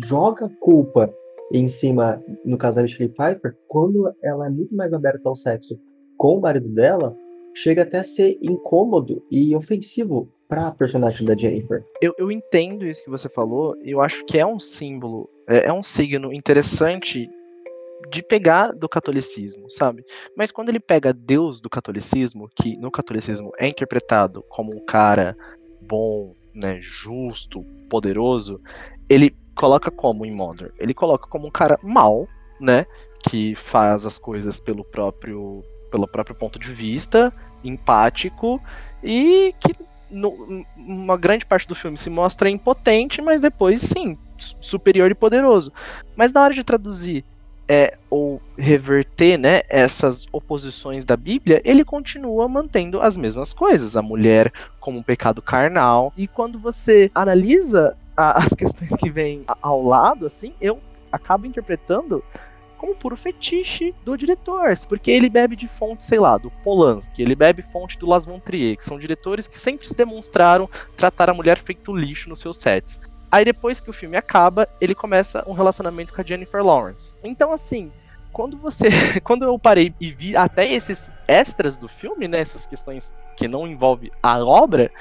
joga 0.03 0.49
culpa 0.59 1.13
em 1.51 1.67
cima, 1.67 2.21
no 2.43 2.57
caso 2.57 2.77
da 2.77 2.81
Michelle 2.81 3.13
Pfeiffer, 3.13 3.55
quando 3.67 4.11
ela 4.23 4.47
é 4.47 4.49
muito 4.49 4.75
mais 4.75 4.91
aberta 4.91 5.29
ao 5.29 5.35
sexo 5.35 5.79
com 6.17 6.37
o 6.37 6.41
marido 6.41 6.69
dela, 6.69 7.15
chega 7.53 7.83
até 7.83 7.99
a 7.99 8.03
ser 8.03 8.37
incômodo 8.41 9.23
e 9.29 9.55
ofensivo 9.55 10.32
para 10.53 10.67
a 10.67 10.71
personagem 10.71 11.25
da 11.25 11.35
Jennifer. 11.35 11.83
Eu, 11.99 12.13
eu 12.15 12.31
entendo 12.31 12.85
isso 12.85 13.03
que 13.03 13.09
você 13.09 13.27
falou, 13.27 13.75
eu 13.83 13.99
acho 13.99 14.23
que 14.25 14.37
é 14.37 14.45
um 14.45 14.59
símbolo, 14.59 15.27
é, 15.47 15.65
é 15.65 15.73
um 15.73 15.81
signo 15.81 16.31
interessante 16.31 17.27
de 18.11 18.21
pegar 18.21 18.71
do 18.71 18.87
catolicismo, 18.87 19.67
sabe? 19.67 20.03
Mas 20.37 20.51
quando 20.51 20.69
ele 20.69 20.79
pega 20.79 21.11
Deus 21.11 21.59
do 21.59 21.71
catolicismo, 21.71 22.47
que 22.55 22.77
no 22.77 22.91
catolicismo 22.91 23.51
é 23.57 23.67
interpretado 23.67 24.43
como 24.47 24.71
um 24.71 24.85
cara 24.85 25.35
bom, 25.81 26.35
né, 26.53 26.77
justo, 26.79 27.65
poderoso, 27.89 28.61
ele 29.09 29.35
coloca 29.55 29.89
como 29.89 30.23
em 30.23 30.31
Mother? 30.31 30.71
Ele 30.77 30.93
coloca 30.93 31.27
como 31.27 31.47
um 31.47 31.51
cara 31.51 31.79
mal, 31.81 32.27
né, 32.59 32.85
que 33.27 33.55
faz 33.55 34.05
as 34.05 34.19
coisas 34.19 34.59
pelo 34.59 34.85
próprio 34.85 35.63
pelo 35.89 36.07
próprio 36.07 36.35
ponto 36.35 36.59
de 36.59 36.71
vista, 36.71 37.31
empático 37.63 38.59
e 39.03 39.53
que 39.59 39.75
no, 40.13 40.65
uma 40.77 41.17
grande 41.17 41.45
parte 41.45 41.67
do 41.67 41.75
filme 41.75 41.97
se 41.97 42.09
mostra 42.09 42.49
impotente, 42.49 43.21
mas 43.21 43.41
depois 43.41 43.81
sim, 43.81 44.17
superior 44.37 45.11
e 45.11 45.15
poderoso. 45.15 45.73
Mas 46.15 46.31
na 46.31 46.41
hora 46.41 46.53
de 46.53 46.63
traduzir 46.63 47.25
é, 47.67 47.97
ou 48.09 48.41
reverter 48.57 49.37
né, 49.37 49.61
essas 49.69 50.27
oposições 50.31 51.03
da 51.03 51.15
Bíblia, 51.15 51.61
ele 51.63 51.83
continua 51.83 52.47
mantendo 52.47 53.01
as 53.01 53.17
mesmas 53.17 53.53
coisas. 53.53 53.95
A 53.95 54.01
mulher 54.01 54.51
como 54.79 54.99
um 54.99 55.03
pecado 55.03 55.41
carnal. 55.41 56.13
E 56.15 56.27
quando 56.27 56.59
você 56.59 57.09
analisa 57.15 57.95
a, 58.15 58.43
as 58.43 58.53
questões 58.53 58.95
que 58.95 59.09
vêm 59.09 59.43
ao 59.61 59.81
lado, 59.83 60.25
assim, 60.25 60.53
eu 60.61 60.79
acabo 61.11 61.45
interpretando 61.45 62.23
como 62.83 62.95
puro 62.95 63.15
fetiche 63.15 63.95
do 64.03 64.17
diretor, 64.17 64.73
porque 64.89 65.09
ele 65.09 65.29
bebe 65.29 65.55
de 65.55 65.69
fonte, 65.69 66.03
sei 66.03 66.19
lá, 66.19 66.37
do 66.37 66.51
Polanski, 66.51 67.21
ele 67.21 67.33
bebe 67.33 67.61
fonte 67.61 67.97
do 67.97 68.05
Las 68.05 68.25
von 68.25 68.39
Trier, 68.39 68.75
que 68.75 68.83
são 68.83 68.99
diretores 68.99 69.47
que 69.47 69.57
sempre 69.57 69.87
se 69.87 69.95
demonstraram 69.95 70.69
tratar 70.97 71.29
a 71.29 71.33
mulher 71.33 71.57
feito 71.59 71.95
lixo 71.95 72.27
nos 72.27 72.41
seus 72.41 72.57
sets. 72.57 72.99
Aí 73.31 73.45
depois 73.45 73.79
que 73.79 73.89
o 73.89 73.93
filme 73.93 74.17
acaba, 74.17 74.67
ele 74.81 74.93
começa 74.93 75.45
um 75.47 75.53
relacionamento 75.53 76.13
com 76.13 76.19
a 76.19 76.25
Jennifer 76.25 76.61
Lawrence. 76.61 77.13
Então, 77.23 77.53
assim, 77.53 77.89
quando 78.33 78.57
você. 78.57 78.89
Quando 79.23 79.45
eu 79.45 79.57
parei 79.57 79.93
e 79.97 80.11
vi 80.11 80.35
até 80.35 80.69
esses 80.69 81.09
extras 81.25 81.77
do 81.77 81.87
filme, 81.87 82.27
né? 82.27 82.41
Essas 82.41 82.67
questões 82.67 83.13
que 83.37 83.47
não 83.47 83.65
envolvem 83.65 84.11
a 84.21 84.43
obra, 84.43 84.91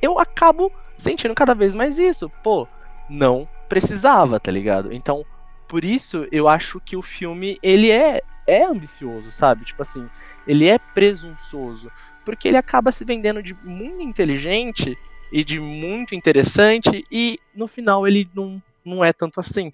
eu 0.00 0.16
acabo 0.16 0.70
sentindo 0.96 1.34
cada 1.34 1.56
vez 1.56 1.74
mais 1.74 1.98
isso. 1.98 2.30
Pô, 2.40 2.68
não 3.10 3.48
precisava, 3.68 4.38
tá 4.38 4.52
ligado? 4.52 4.92
Então, 4.92 5.24
por 5.72 5.84
isso 5.84 6.28
eu 6.30 6.48
acho 6.48 6.78
que 6.78 6.98
o 6.98 7.00
filme 7.00 7.58
ele 7.62 7.90
é, 7.90 8.20
é 8.46 8.62
ambicioso, 8.62 9.32
sabe? 9.32 9.64
Tipo 9.64 9.80
assim, 9.80 10.06
ele 10.46 10.68
é 10.68 10.78
presunçoso. 10.78 11.90
Porque 12.26 12.46
ele 12.46 12.58
acaba 12.58 12.92
se 12.92 13.06
vendendo 13.06 13.42
de 13.42 13.54
muito 13.64 14.02
inteligente 14.02 14.94
e 15.32 15.42
de 15.42 15.58
muito 15.58 16.14
interessante, 16.14 17.06
e 17.10 17.38
no 17.56 17.66
final 17.66 18.06
ele 18.06 18.28
não, 18.34 18.62
não 18.84 19.02
é 19.02 19.14
tanto 19.14 19.40
assim. 19.40 19.72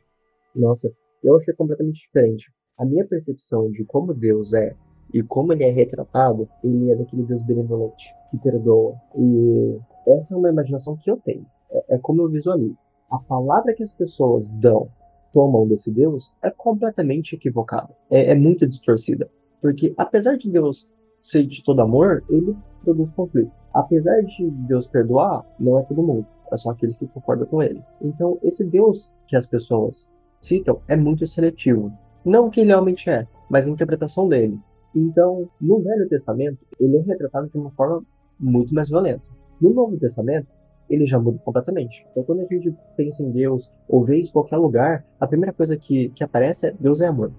Nossa, 0.55 0.89
eu 1.21 1.37
achei 1.37 1.53
completamente 1.55 2.01
diferente. 2.01 2.47
A 2.79 2.85
minha 2.85 3.05
percepção 3.05 3.69
de 3.69 3.85
como 3.85 4.15
Deus 4.15 4.55
é 4.55 4.77
e 5.13 5.21
como 5.21 5.53
ele 5.53 5.65
é 5.65 5.71
retratado, 5.71 6.49
ele 6.63 6.93
é 6.93 6.95
daquele 6.95 7.25
Deus 7.25 7.43
benevolente, 7.43 8.15
que 8.31 8.39
perdoa. 8.39 8.95
E 9.17 9.81
essa 10.07 10.33
é 10.33 10.37
uma 10.37 10.51
imaginação 10.51 10.97
que 10.97 11.11
eu 11.11 11.17
tenho. 11.17 11.45
É, 11.73 11.97
é 11.97 11.99
como 11.99 12.23
eu 12.23 12.29
visualizo. 12.29 12.79
A 13.11 13.19
palavra 13.19 13.75
que 13.75 13.83
as 13.83 13.93
pessoas 13.93 14.49
dão, 14.49 14.89
tomam 15.33 15.67
desse 15.67 15.91
Deus, 15.91 16.35
é 16.43 16.51
completamente 16.51 17.35
equivocada. 17.35 17.95
É, 18.11 18.33
é 18.33 18.35
muito 18.35 18.67
distorcida. 18.67 19.31
Porque 19.61 19.95
apesar 19.97 20.37
de 20.37 20.51
Deus 20.51 20.89
ser 21.21 21.45
de 21.45 21.63
todo 21.63 21.81
amor, 21.81 22.23
ele 22.29 22.57
produz 22.85 23.11
conflito 23.13 23.59
apesar 23.79 24.23
de 24.23 24.51
Deus 24.67 24.87
perdoar, 24.87 25.45
não 25.59 25.79
é 25.79 25.83
todo 25.85 26.03
mundo, 26.03 26.27
é 26.53 26.57
só 26.57 26.71
aqueles 26.71 26.97
que 26.97 27.07
concordam 27.07 27.47
com 27.47 27.63
ele. 27.63 27.83
Então, 28.01 28.39
esse 28.43 28.65
Deus 28.65 29.13
que 29.27 29.37
as 29.37 29.47
pessoas 29.47 30.11
citam 30.41 30.81
é 30.89 30.97
muito 30.97 31.27
seletivo. 31.27 31.93
Não 32.25 32.51
que 32.51 32.61
ele 32.61 32.71
realmente 32.71 33.09
é, 33.09 33.27
mas 33.49 33.67
a 33.67 33.71
interpretação 33.71 34.29
dele. 34.29 34.59
Então, 34.95 35.49
no 35.61 35.81
Velho 35.81 36.09
Testamento, 36.09 36.59
ele 36.81 36.97
é 36.97 37.01
retratado 37.03 37.49
de 37.49 37.57
uma 37.57 37.71
forma 37.71 38.03
muito 38.39 38.75
mais 38.75 38.89
violenta. 38.89 39.31
No 39.61 39.73
Novo 39.73 39.97
Testamento, 39.99 40.49
ele 40.89 41.07
já 41.07 41.19
muda 41.19 41.39
completamente. 41.45 42.07
Então, 42.11 42.23
quando 42.23 42.41
a 42.41 42.47
gente 42.47 42.75
pensa 42.97 43.23
em 43.23 43.31
Deus 43.31 43.71
ou 43.89 44.05
vê 44.05 44.19
isso 44.19 44.31
em 44.31 44.33
qualquer 44.33 44.57
lugar, 44.57 45.05
a 45.21 45.27
primeira 45.27 45.53
coisa 45.53 45.77
que, 45.77 46.09
que 46.11 46.25
aparece 46.25 46.67
é 46.67 46.75
Deus 46.79 47.01
é 47.01 47.07
amor. 47.07 47.33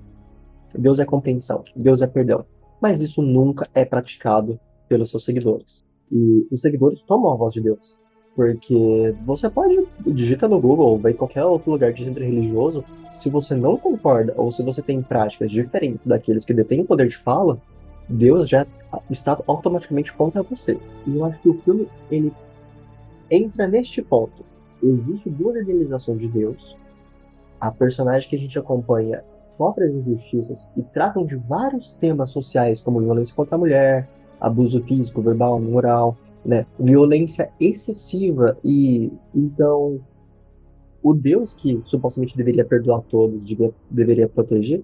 Deus 0.78 1.00
é 1.00 1.06
compreensão. 1.06 1.64
Deus 1.76 2.02
é 2.02 2.08
perdão. 2.08 2.46
Mas 2.82 3.02
isso 3.02 3.22
nunca 3.22 3.68
é 3.74 3.84
praticado 3.84 4.60
pelos 4.88 5.10
seus 5.10 5.26
seguidores. 5.26 5.84
E 6.12 6.48
os 6.52 6.62
seguidores 6.62 7.02
tomam 7.02 7.34
a 7.34 7.36
voz 7.36 7.54
de 7.54 7.62
Deus. 7.62 7.98
Porque 8.36 9.16
você 9.26 9.50
pode 9.50 9.88
digita 10.08 10.48
no 10.48 10.62
Google, 10.62 10.98
vai 10.98 11.12
em 11.12 11.16
qualquer 11.16 11.44
outro 11.44 11.72
lugar 11.72 11.92
de 11.92 12.06
centro 12.06 12.24
religioso, 12.24 12.84
se 13.14 13.30
você 13.30 13.56
não 13.56 13.76
concorda 13.76 14.34
ou 14.38 14.52
se 14.52 14.64
você 14.64 14.82
tem 14.82 15.02
práticas 15.02 15.52
diferentes 15.52 16.08
daqueles 16.08 16.46
que 16.46 16.54
detêm 16.54 16.82
o 16.82 16.86
poder 16.86 17.10
de 17.10 17.18
fala, 17.18 17.60
Deus 18.08 18.50
já 18.50 18.66
está 19.10 19.40
automaticamente 19.46 20.14
contra 20.14 20.42
você. 20.42 20.80
E 21.06 21.18
eu 21.18 21.26
acho 21.26 21.40
que 21.42 21.50
o 21.50 21.62
filme 21.62 21.88
ele 22.10 22.32
entra 23.30 23.68
neste 23.68 24.02
ponto. 24.02 24.46
Existe 24.82 25.30
duas 25.30 25.62
idealizações 25.62 26.20
de 26.20 26.28
Deus. 26.28 26.78
A 27.60 27.72
personagem 27.72 28.30
que 28.30 28.36
a 28.36 28.40
gente 28.40 28.58
acompanha 28.58 29.24
sofre 29.58 29.86
as 29.86 29.94
injustiças 29.94 30.70
e 30.78 30.82
tratam 30.82 31.26
de 31.26 31.36
vários 31.36 31.92
temas 31.94 32.30
sociais, 32.30 32.80
como 32.80 33.02
violência 33.02 33.36
contra 33.36 33.56
a 33.56 33.60
mulher, 33.60 34.10
abuso 34.40 34.82
físico, 34.84 35.22
verbal, 35.22 35.60
moral, 35.60 36.18
né? 36.46 36.66
Violência 36.80 37.52
excessiva 37.60 38.58
e 38.64 39.12
então 39.36 40.00
o 41.04 41.14
Deus 41.14 41.54
que 41.54 41.82
supostamente 41.86 42.36
deveria 42.36 42.64
perdoar 42.64 43.02
todos, 43.02 43.46
deveria, 43.46 43.74
deveria 43.90 44.30
proteger, 44.30 44.84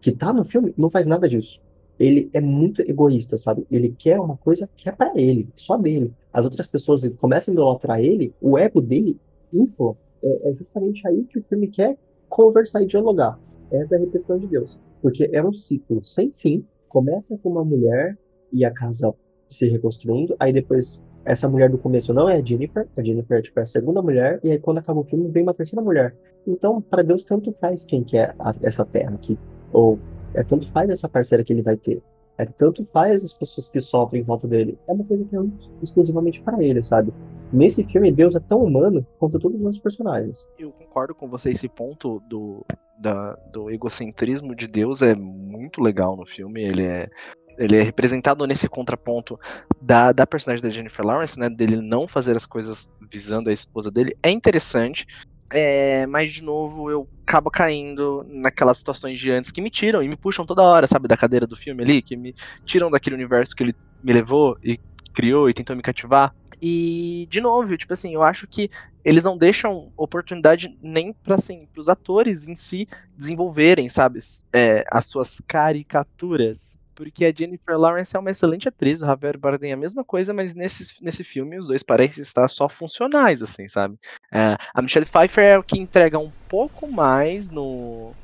que 0.00 0.12
tá 0.12 0.32
no 0.32 0.44
filme, 0.44 0.74
não 0.76 0.90
faz 0.90 1.06
nada 1.06 1.28
disso. 1.28 1.60
Ele 2.00 2.30
é 2.32 2.40
muito 2.40 2.80
egoísta, 2.80 3.36
sabe? 3.36 3.66
Ele 3.70 3.94
quer 3.96 4.18
uma 4.18 4.38
coisa 4.38 4.66
que 4.74 4.88
é 4.88 4.92
para 4.92 5.12
ele, 5.14 5.46
só 5.54 5.76
dele. 5.76 6.14
As 6.32 6.44
outras 6.44 6.66
pessoas 6.66 7.06
começam 7.18 7.52
a 7.52 7.54
idolatrar 7.54 8.00
ele, 8.00 8.34
o 8.40 8.56
ego 8.56 8.80
dele 8.80 9.18
infla. 9.52 9.94
É, 10.22 10.50
é 10.50 10.54
justamente 10.54 11.06
aí 11.06 11.24
que 11.24 11.38
o 11.38 11.44
filme 11.44 11.68
quer 11.68 11.98
conversar 12.26 12.82
e 12.82 12.86
dialogar. 12.86 13.38
Essa 13.70 13.96
é 13.96 13.98
a 13.98 14.00
repetição 14.00 14.38
de 14.38 14.46
Deus. 14.46 14.80
Porque 15.02 15.28
é 15.30 15.44
um 15.44 15.52
ciclo 15.52 16.02
sem 16.02 16.32
fim. 16.32 16.64
Começa 16.88 17.36
com 17.36 17.50
uma 17.50 17.64
mulher 17.64 18.16
e 18.50 18.64
a 18.64 18.70
casa 18.70 19.14
se 19.50 19.68
reconstruindo. 19.68 20.34
Aí 20.40 20.54
depois, 20.54 21.02
essa 21.26 21.50
mulher 21.50 21.68
do 21.68 21.76
começo 21.76 22.14
não 22.14 22.30
é 22.30 22.36
a 22.36 22.42
Jennifer, 22.42 22.88
a 22.96 23.02
Jennifer 23.02 23.42
tipo, 23.42 23.60
é 23.60 23.62
a 23.62 23.66
segunda 23.66 24.00
mulher, 24.00 24.40
e 24.42 24.52
aí 24.52 24.58
quando 24.58 24.78
acaba 24.78 25.00
o 25.00 25.04
filme 25.04 25.28
vem 25.28 25.42
uma 25.42 25.52
terceira 25.52 25.84
mulher. 25.84 26.16
Então, 26.46 26.80
para 26.80 27.02
Deus, 27.02 27.24
tanto 27.24 27.52
faz 27.52 27.84
quem 27.84 28.02
que 28.02 28.16
é 28.16 28.34
a, 28.38 28.54
essa 28.62 28.86
terra 28.86 29.14
aqui. 29.14 29.38
Ou 29.72 29.98
é 30.34 30.42
tanto 30.42 30.70
faz 30.72 30.90
essa 30.90 31.08
parceira 31.08 31.44
que 31.44 31.52
ele 31.52 31.62
vai 31.62 31.76
ter. 31.76 32.02
É 32.38 32.46
tanto 32.46 32.84
faz 32.86 33.22
as 33.22 33.34
pessoas 33.34 33.68
que 33.68 33.80
sofrem 33.80 34.22
em 34.22 34.24
volta 34.24 34.48
dele. 34.48 34.78
É 34.88 34.92
uma 34.92 35.04
coisa 35.04 35.24
que 35.24 35.36
é 35.36 35.40
exclusivamente 35.82 36.40
para 36.40 36.62
ele, 36.62 36.82
sabe? 36.82 37.12
Nesse 37.52 37.84
filme, 37.84 38.10
Deus 38.10 38.34
é 38.34 38.40
tão 38.40 38.64
humano 38.64 39.06
quanto 39.18 39.38
todos 39.38 39.60
os 39.60 39.78
personagens. 39.78 40.48
Eu 40.58 40.72
concordo 40.72 41.14
com 41.14 41.28
você, 41.28 41.50
esse 41.50 41.68
ponto 41.68 42.22
do, 42.28 42.64
da, 42.98 43.34
do 43.52 43.70
egocentrismo 43.70 44.54
de 44.54 44.66
Deus 44.66 45.02
é 45.02 45.14
muito 45.14 45.82
legal 45.82 46.16
no 46.16 46.24
filme. 46.24 46.62
Ele 46.62 46.84
é 46.84 47.10
ele 47.58 47.76
é 47.76 47.82
representado 47.82 48.46
nesse 48.46 48.66
contraponto 48.66 49.38
da, 49.82 50.12
da 50.12 50.26
personagem 50.26 50.62
da 50.62 50.70
Jennifer 50.70 51.04
Lawrence, 51.04 51.38
né? 51.38 51.50
Dele 51.50 51.76
não 51.76 52.08
fazer 52.08 52.34
as 52.34 52.46
coisas 52.46 52.90
visando 53.10 53.50
a 53.50 53.52
esposa 53.52 53.90
dele. 53.90 54.16
É 54.22 54.30
interessante. 54.30 55.06
É, 55.52 56.06
mas, 56.06 56.32
de 56.34 56.42
novo, 56.42 56.90
eu 56.90 57.08
acabo 57.26 57.50
caindo 57.50 58.24
naquelas 58.28 58.78
situações 58.78 59.18
de 59.18 59.30
antes 59.30 59.50
que 59.50 59.60
me 59.60 59.70
tiram 59.70 60.02
e 60.02 60.08
me 60.08 60.16
puxam 60.16 60.46
toda 60.46 60.62
hora, 60.62 60.86
sabe, 60.86 61.08
da 61.08 61.16
cadeira 61.16 61.46
do 61.46 61.56
filme 61.56 61.82
ali, 61.82 62.02
que 62.02 62.16
me 62.16 62.34
tiram 62.64 62.90
daquele 62.90 63.16
universo 63.16 63.54
que 63.54 63.64
ele 63.64 63.74
me 64.02 64.12
levou 64.12 64.56
e 64.62 64.78
criou 65.14 65.50
e 65.50 65.54
tentou 65.54 65.74
me 65.74 65.82
cativar. 65.82 66.32
E, 66.62 67.26
de 67.30 67.40
novo, 67.40 67.76
tipo 67.76 67.92
assim, 67.92 68.14
eu 68.14 68.22
acho 68.22 68.46
que 68.46 68.68
eles 69.04 69.24
não 69.24 69.36
deixam 69.36 69.92
oportunidade 69.96 70.76
nem 70.82 71.12
para 71.12 71.36
assim, 71.36 71.66
os 71.76 71.88
atores 71.88 72.46
em 72.46 72.54
si 72.54 72.86
desenvolverem, 73.16 73.88
sabe, 73.88 74.18
é, 74.52 74.84
as 74.90 75.06
suas 75.06 75.40
caricaturas. 75.48 76.76
Porque 77.00 77.24
a 77.24 77.32
Jennifer 77.32 77.78
Lawrence 77.78 78.14
é 78.14 78.20
uma 78.20 78.30
excelente 78.30 78.68
atriz, 78.68 79.00
o 79.00 79.06
Javier 79.06 79.38
Bardem 79.38 79.70
é 79.70 79.72
a 79.72 79.76
mesma 79.76 80.04
coisa, 80.04 80.34
mas 80.34 80.52
nesse, 80.52 81.02
nesse 81.02 81.24
filme 81.24 81.58
os 81.58 81.66
dois 81.66 81.82
parecem 81.82 82.20
estar 82.20 82.46
só 82.46 82.68
funcionais, 82.68 83.42
assim, 83.42 83.66
sabe? 83.68 83.96
É, 84.30 84.54
a 84.74 84.82
Michelle 84.82 85.06
Pfeiffer 85.06 85.42
é 85.42 85.58
o 85.58 85.62
que 85.62 85.78
entrega 85.78 86.18
um 86.18 86.30
pouco 86.46 86.92
mais 86.92 87.48
no, 87.48 88.14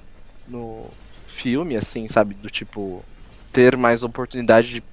no 0.46 0.94
filme, 1.26 1.74
assim, 1.74 2.06
sabe? 2.06 2.34
Do 2.34 2.50
tipo, 2.50 3.08
ter 3.50 3.78
mais 3.78 4.02
oportunidade 4.02 4.68
de 4.68 4.86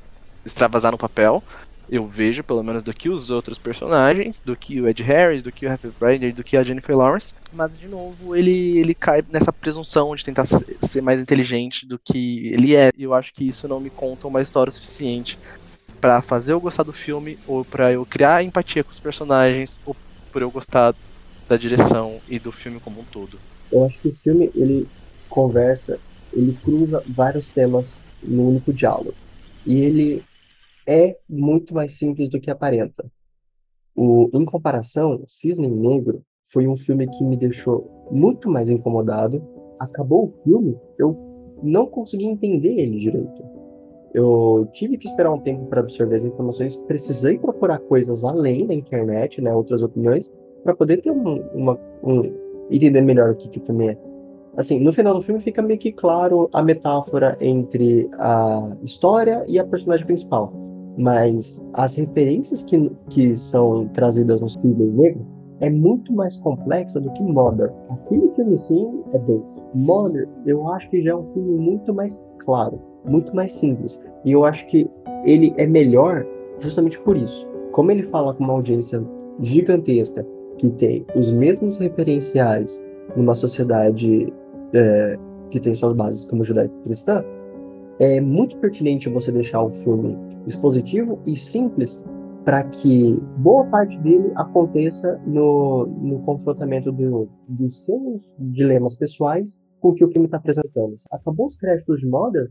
extravasar 0.46 0.94
no 0.94 0.98
papel 0.98 1.44
eu 1.90 2.08
vejo, 2.08 2.44
pelo 2.44 2.64
menos, 2.64 2.84
do 2.84 2.94
que 2.94 3.10
os 3.10 3.30
outros 3.30 3.58
personagens, 3.58 4.42
do 4.42 4.56
que 4.56 4.80
o 4.82 4.88
Ed 4.88 5.04
Harris, 5.04 5.44
do 5.44 5.52
que 5.52 5.66
o 5.66 5.72
Happy 5.72 5.92
Friday, 5.92 6.32
do 6.32 6.44
que 6.44 6.58
a 6.58 6.64
Jennifer 6.64 6.98
Lawrence. 6.98 7.34
Mas, 7.52 7.78
de 7.78 7.88
novo, 7.88 8.36
ele, 8.36 8.78
ele 8.78 8.96
cai 8.96 9.24
nessa 9.30 9.52
presunção 9.52 10.16
de 10.16 10.24
tentar 10.24 10.46
ser 10.46 11.02
mais 11.02 11.22
inteligente 11.22 11.86
do 11.86 12.00
que 12.00 12.48
ele 12.48 12.76
é. 12.76 12.90
E 12.98 13.04
eu 13.04 13.14
acho 13.14 13.34
que 13.34 13.48
isso 13.48 13.68
não 13.68 13.80
me 13.80 13.90
conta 13.90 14.28
uma 14.28 14.42
história 14.42 14.72
suficiente 14.72 15.38
para 16.00 16.22
fazer 16.22 16.54
eu 16.54 16.60
gostar 16.60 16.84
do 16.84 16.94
filme, 16.94 17.38
ou 17.48 17.64
para 17.64 17.92
eu 17.94 18.06
criar 18.06 18.44
empatia 18.44 18.84
com 18.84 18.92
os 18.92 19.00
personagens, 19.00 19.80
ou 19.86 19.96
por 20.32 20.42
eu 20.42 20.52
gostar 20.52 20.94
da 21.48 21.58
direção 21.58 22.20
e 22.28 22.40
do 22.40 22.52
filme 22.52 22.80
como 22.80 23.02
um 23.02 23.06
todo. 23.06 23.38
Eu 23.72 23.86
acho 23.86 24.00
que 24.00 24.08
o 24.10 24.18
filme, 24.24 24.52
ele 24.56 24.88
conversa, 25.30 25.98
ele 26.34 26.58
cruza 26.64 27.04
vários 27.08 27.48
temas 27.48 28.02
no 28.22 28.50
único 28.50 28.74
diálogo. 28.74 29.14
E 29.66 29.80
ele 29.80 30.24
é 30.88 31.18
muito 31.30 31.74
mais 31.74 31.98
simples 31.98 32.30
do 32.30 32.40
que 32.40 32.52
aparenta. 32.52 33.06
O, 33.96 34.30
em 34.34 34.44
comparação, 34.44 35.24
Cisne 35.28 35.68
Negro 35.68 36.24
foi 36.46 36.68
um 36.68 36.76
filme 36.76 37.08
que 37.08 37.24
me 37.24 37.38
deixou 37.38 38.08
muito 38.12 38.50
mais 38.50 38.70
incomodado. 38.70 39.44
Acabou 39.80 40.26
o 40.26 40.44
filme, 40.44 40.78
eu 40.98 41.18
não 41.62 41.86
consegui 41.86 42.26
entender 42.26 42.80
ele 42.80 43.00
direito. 43.00 43.44
Eu 44.14 44.68
tive 44.72 44.98
que 44.98 45.08
esperar 45.08 45.32
um 45.32 45.40
tempo 45.40 45.66
para 45.66 45.80
absorver 45.80 46.16
as 46.16 46.26
informações, 46.26 46.76
precisei 46.76 47.38
procurar 47.38 47.80
coisas 47.80 48.24
além 48.24 48.68
da 48.68 48.74
internet, 48.74 49.42
né, 49.42 49.54
outras 49.54 49.82
opiniões, 49.82 50.32
para 50.64 50.76
poder 50.76 51.02
ter 51.02 51.12
um, 51.12 51.42
uma, 51.54 51.80
um, 52.04 52.32
entender 52.70 53.02
melhor 53.02 53.32
o 53.32 53.36
que, 53.36 53.50
que 53.50 53.60
o 53.60 53.64
filme 53.64 53.90
é. 53.90 53.98
Assim, 54.56 54.80
no 54.80 54.94
final 54.94 55.16
do 55.16 55.22
filme 55.22 55.42
fica 55.42 55.64
meio 55.64 55.80
que 55.80 55.92
claro 55.92 56.48
a 56.54 56.62
metáfora 56.62 57.36
entre 57.42 58.08
a 58.14 58.78
história 58.84 59.44
e 59.48 59.58
a 59.58 59.66
personagem 59.66 60.06
principal 60.06 60.54
mas 60.98 61.62
as 61.74 61.96
referências 61.96 62.64
que, 62.64 62.92
que 63.10 63.36
são 63.36 63.88
trazidas 63.90 64.42
no 64.42 64.50
Cisne 64.50 64.74
Negro 64.74 65.26
é 65.60 65.70
muito 65.70 66.12
mais 66.12 66.36
complexa 66.38 67.00
do 67.00 67.12
que 67.14 67.24
Mother. 67.24 67.72
Aquele 67.90 68.30
filme, 68.36 68.60
sim, 68.60 69.04
é 69.14 69.20
denso. 69.20 69.46
Mother, 69.76 70.28
eu 70.46 70.68
acho 70.70 70.90
que 70.90 71.02
já 71.02 71.12
é 71.12 71.16
um 71.16 71.26
filme 71.34 71.58
muito 71.58 71.94
mais 71.94 72.28
claro, 72.40 72.80
muito 73.06 73.36
mais 73.36 73.52
simples. 73.54 74.00
E 74.24 74.32
eu 74.32 74.46
acho 74.46 74.66
que 74.68 74.88
ele 75.26 75.54
é 75.58 75.66
melhor 75.66 76.26
justamente 76.60 77.00
por 77.00 77.18
isso. 77.18 77.48
Como 77.72 77.92
ele 77.92 78.04
fala 78.04 78.34
com 78.34 78.44
uma 78.44 78.54
audiência 78.54 79.04
gigantesca, 79.40 80.26
que 80.58 80.70
tem 80.70 81.06
os 81.16 81.32
mesmos 81.32 81.78
referenciais 81.78 82.84
numa 83.16 83.34
sociedade 83.34 84.32
é, 84.74 85.18
que 85.50 85.60
tem 85.60 85.74
suas 85.74 85.94
bases 85.94 86.26
como 86.26 86.44
judaico-cristã, 86.44 87.24
é 88.00 88.20
muito 88.20 88.58
pertinente 88.58 89.10
você 89.10 89.32
deixar 89.32 89.64
o 89.64 89.72
filme 89.72 90.18
expositivo 90.48 91.20
e 91.26 91.38
simples 91.38 92.04
para 92.46 92.64
que 92.64 93.22
boa 93.38 93.64
parte 93.66 93.98
dele 94.00 94.32
aconteça 94.36 95.20
no, 95.26 95.86
no 95.86 96.20
confrontamento 96.24 96.92
do, 96.92 97.30
dos 97.48 97.86
seus 97.86 98.22
dilemas 98.38 98.96
pessoais 98.96 99.58
com 99.80 99.90
o 99.90 99.94
que 99.94 100.04
o 100.04 100.10
filme 100.10 100.26
está 100.26 100.38
apresentando. 100.38 100.96
Acabou 101.12 101.48
os 101.48 101.56
créditos 101.56 102.00
de 102.00 102.08
Mother, 102.08 102.50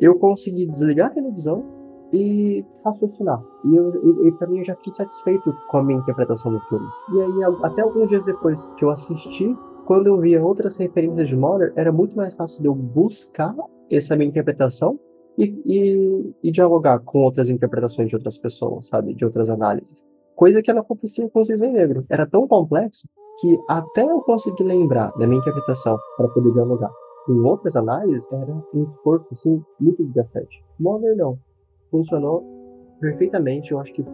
eu 0.00 0.18
consegui 0.18 0.66
desligar 0.66 1.08
a 1.08 1.14
televisão 1.14 1.64
e 2.12 2.64
raciocinar. 2.84 3.42
E, 3.64 3.76
eu, 3.76 4.26
e, 4.26 4.32
para 4.32 4.46
mim 4.46 4.58
eu 4.58 4.64
já 4.64 4.76
fiquei 4.76 4.92
satisfeito 4.92 5.54
com 5.70 5.78
a 5.78 5.82
minha 5.82 5.98
interpretação 5.98 6.52
do 6.52 6.60
filme. 6.60 6.86
E 7.12 7.20
aí, 7.20 7.54
até 7.62 7.82
alguns 7.82 8.08
dias 8.08 8.24
depois 8.24 8.72
que 8.76 8.84
eu 8.84 8.90
assisti, 8.90 9.56
quando 9.86 10.06
eu 10.06 10.20
via 10.20 10.42
outras 10.42 10.76
referências 10.76 11.28
de 11.28 11.36
Mother, 11.36 11.72
era 11.76 11.90
muito 11.90 12.16
mais 12.16 12.34
fácil 12.34 12.60
de 12.60 12.68
eu 12.68 12.74
buscar 12.74 13.54
essa 13.90 14.16
minha 14.16 14.28
interpretação 14.28 14.98
e, 15.36 15.44
e, 15.64 16.34
e, 16.42 16.50
dialogar 16.50 17.00
com 17.00 17.22
outras 17.22 17.48
interpretações 17.48 18.08
de 18.08 18.16
outras 18.16 18.38
pessoas, 18.38 18.86
sabe? 18.86 19.14
De 19.14 19.24
outras 19.24 19.50
análises. 19.50 20.04
Coisa 20.36 20.62
que 20.62 20.72
não 20.72 20.82
acontecia 20.82 21.28
com 21.28 21.40
o 21.40 21.44
Cisne 21.44 21.68
Negro. 21.68 22.04
Era 22.08 22.26
tão 22.26 22.46
complexo 22.46 23.08
que 23.40 23.58
até 23.68 24.02
eu 24.02 24.20
conseguir 24.20 24.64
lembrar 24.64 25.12
da 25.18 25.26
minha 25.26 25.40
interpretação 25.40 25.98
para 26.16 26.28
poder 26.28 26.52
dialogar 26.52 26.90
com 27.24 27.32
outras 27.44 27.74
análises 27.74 28.30
era 28.30 28.52
um 28.74 28.84
esforço, 28.84 29.26
assim, 29.32 29.62
muito 29.80 30.02
desgastante. 30.02 30.62
Mother 30.78 31.16
não. 31.16 31.38
Funcionou 31.90 32.44
perfeitamente. 33.00 33.72
Eu 33.72 33.80
acho 33.80 33.92
que, 33.92 34.04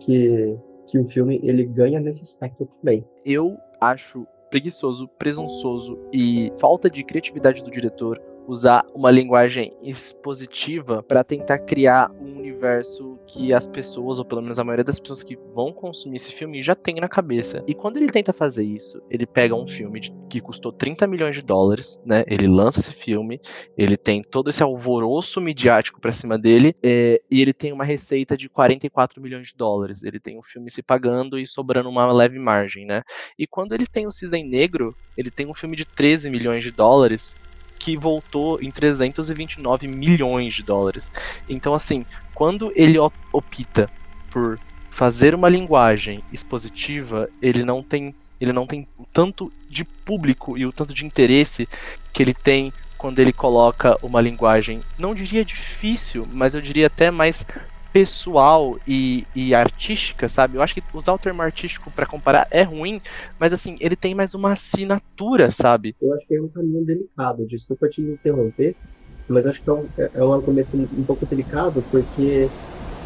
que, 0.00 0.58
que 0.86 0.98
o 0.98 1.08
filme 1.08 1.40
ele 1.42 1.64
ganha 1.64 2.00
nesse 2.00 2.22
aspecto 2.22 2.68
também. 2.80 3.04
Eu 3.24 3.56
acho 3.80 4.26
preguiçoso, 4.50 5.08
presunçoso 5.18 5.98
e 6.12 6.52
falta 6.58 6.88
de 6.88 7.02
criatividade 7.02 7.64
do 7.64 7.70
diretor 7.70 8.20
usar 8.46 8.84
uma 8.94 9.10
linguagem 9.10 9.72
expositiva 9.82 11.02
para 11.02 11.24
tentar 11.24 11.58
criar 11.60 12.10
um 12.20 12.38
universo 12.38 13.18
que 13.26 13.52
as 13.52 13.66
pessoas, 13.66 14.18
ou 14.18 14.24
pelo 14.24 14.42
menos 14.42 14.58
a 14.58 14.64
maioria 14.64 14.84
das 14.84 14.98
pessoas 14.98 15.22
que 15.22 15.36
vão 15.54 15.72
consumir 15.72 16.16
esse 16.16 16.32
filme, 16.32 16.62
já 16.62 16.74
tem 16.74 16.96
na 16.96 17.08
cabeça. 17.08 17.62
E 17.66 17.74
quando 17.74 17.96
ele 17.96 18.10
tenta 18.10 18.32
fazer 18.32 18.64
isso, 18.64 19.02
ele 19.10 19.26
pega 19.26 19.54
um 19.54 19.66
filme 19.66 20.00
que 20.28 20.40
custou 20.40 20.72
30 20.72 21.06
milhões 21.06 21.36
de 21.36 21.42
dólares, 21.42 22.00
né? 22.04 22.24
Ele 22.26 22.46
lança 22.46 22.80
esse 22.80 22.92
filme, 22.92 23.40
ele 23.76 23.96
tem 23.96 24.22
todo 24.22 24.50
esse 24.50 24.62
alvoroço 24.62 25.40
midiático 25.40 26.00
para 26.00 26.12
cima 26.12 26.38
dele, 26.38 26.74
é, 26.82 27.20
e 27.30 27.40
ele 27.40 27.52
tem 27.52 27.72
uma 27.72 27.84
receita 27.84 28.36
de 28.36 28.48
44 28.48 29.20
milhões 29.20 29.48
de 29.48 29.54
dólares. 29.56 30.02
Ele 30.02 30.20
tem 30.20 30.36
o 30.36 30.40
um 30.40 30.42
filme 30.42 30.70
se 30.70 30.82
pagando 30.82 31.38
e 31.38 31.46
sobrando 31.46 31.88
uma 31.88 32.12
leve 32.12 32.38
margem, 32.38 32.86
né? 32.86 33.02
E 33.38 33.46
quando 33.46 33.72
ele 33.72 33.86
tem 33.86 34.06
o 34.06 34.12
Cisne 34.12 34.42
Negro, 34.42 34.94
ele 35.16 35.30
tem 35.30 35.46
um 35.46 35.54
filme 35.54 35.76
de 35.76 35.84
13 35.84 36.30
milhões 36.30 36.62
de 36.62 36.70
dólares 36.70 37.36
que 37.84 37.98
voltou 37.98 38.58
em 38.62 38.72
329 38.72 39.86
milhões 39.86 40.54
de 40.54 40.62
dólares. 40.62 41.10
Então, 41.46 41.74
assim, 41.74 42.06
quando 42.32 42.72
ele 42.74 42.96
opta 43.30 43.90
por 44.30 44.58
fazer 44.90 45.34
uma 45.34 45.50
linguagem 45.50 46.24
expositiva, 46.30 47.28
ele 47.42 47.62
não 47.62 47.82
tem 47.82 48.14
ele 48.40 48.52
não 48.52 48.66
tem 48.66 48.88
o 48.96 49.04
tanto 49.12 49.52
de 49.68 49.84
público 50.04 50.56
e 50.56 50.64
o 50.66 50.72
tanto 50.72 50.94
de 50.94 51.04
interesse 51.04 51.68
que 52.12 52.22
ele 52.22 52.34
tem 52.34 52.72
quando 52.96 53.18
ele 53.18 53.32
coloca 53.32 53.96
uma 54.02 54.20
linguagem, 54.20 54.82
não 54.98 55.14
diria 55.14 55.44
difícil, 55.44 56.26
mas 56.26 56.54
eu 56.54 56.60
diria 56.62 56.86
até 56.86 57.10
mais 57.10 57.44
pessoal 57.94 58.76
e, 58.88 59.24
e 59.36 59.54
artística, 59.54 60.28
sabe? 60.28 60.56
Eu 60.56 60.62
acho 60.62 60.74
que 60.74 60.82
usar 60.92 61.12
o 61.12 61.18
termo 61.18 61.42
artístico 61.42 61.92
para 61.92 62.04
comparar 62.04 62.44
é 62.50 62.62
ruim, 62.62 63.00
mas 63.38 63.52
assim, 63.52 63.76
ele 63.78 63.94
tem 63.94 64.16
mais 64.16 64.34
uma 64.34 64.52
assinatura, 64.52 65.48
sabe? 65.52 65.94
Eu 66.02 66.12
acho 66.12 66.26
que 66.26 66.34
é 66.34 66.42
um 66.42 66.48
caminho 66.48 66.84
delicado, 66.84 67.46
desculpa 67.46 67.88
te 67.88 68.00
interromper, 68.00 68.74
mas 69.28 69.46
acho 69.46 69.62
que 69.62 69.70
é 69.70 69.72
um, 69.72 69.86
é 69.96 70.24
um 70.24 70.32
argumento 70.32 70.76
um 70.76 71.04
pouco 71.04 71.24
delicado, 71.24 71.84
porque 71.88 72.48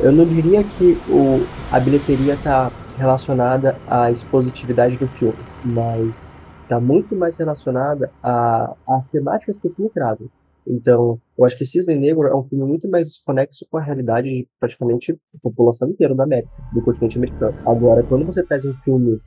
eu 0.01 0.11
não 0.11 0.24
diria 0.24 0.64
que 0.64 0.96
o, 1.11 1.46
a 1.70 1.79
bilheteria 1.79 2.33
está 2.33 2.72
relacionada 2.96 3.77
à 3.87 4.11
expositividade 4.11 4.96
do 4.96 5.07
filme, 5.07 5.37
mas 5.66 6.16
está 6.62 6.81
muito 6.81 7.14
mais 7.14 7.37
relacionada 7.37 8.11
às 8.22 9.07
temáticas 9.12 9.59
que 9.59 9.68
o 9.68 9.74
filme 9.74 9.90
traz. 9.90 10.22
Então, 10.68 11.18
eu 11.37 11.44
acho 11.44 11.57
que 11.57 11.64
Cisne 11.64 11.96
Negro 11.96 12.28
é 12.28 12.37
um 12.37 12.44
filme 12.44 12.64
muito 12.64 12.88
mais 12.88 13.07
desconexo 13.07 13.66
com 13.70 13.78
a 13.78 13.83
realidade 13.83 14.28
de 14.28 14.46
praticamente 14.61 15.12
a 15.12 15.38
população 15.42 15.88
inteira 15.88 16.14
da 16.14 16.24
América, 16.24 16.50
do 16.74 16.83
continente 16.83 17.16
americano. 17.16 17.57
Agora, 17.66 18.02
quando 18.02 18.26
você 18.26 18.42
traz 18.44 18.64
um 18.64 18.74
filme 18.85 19.18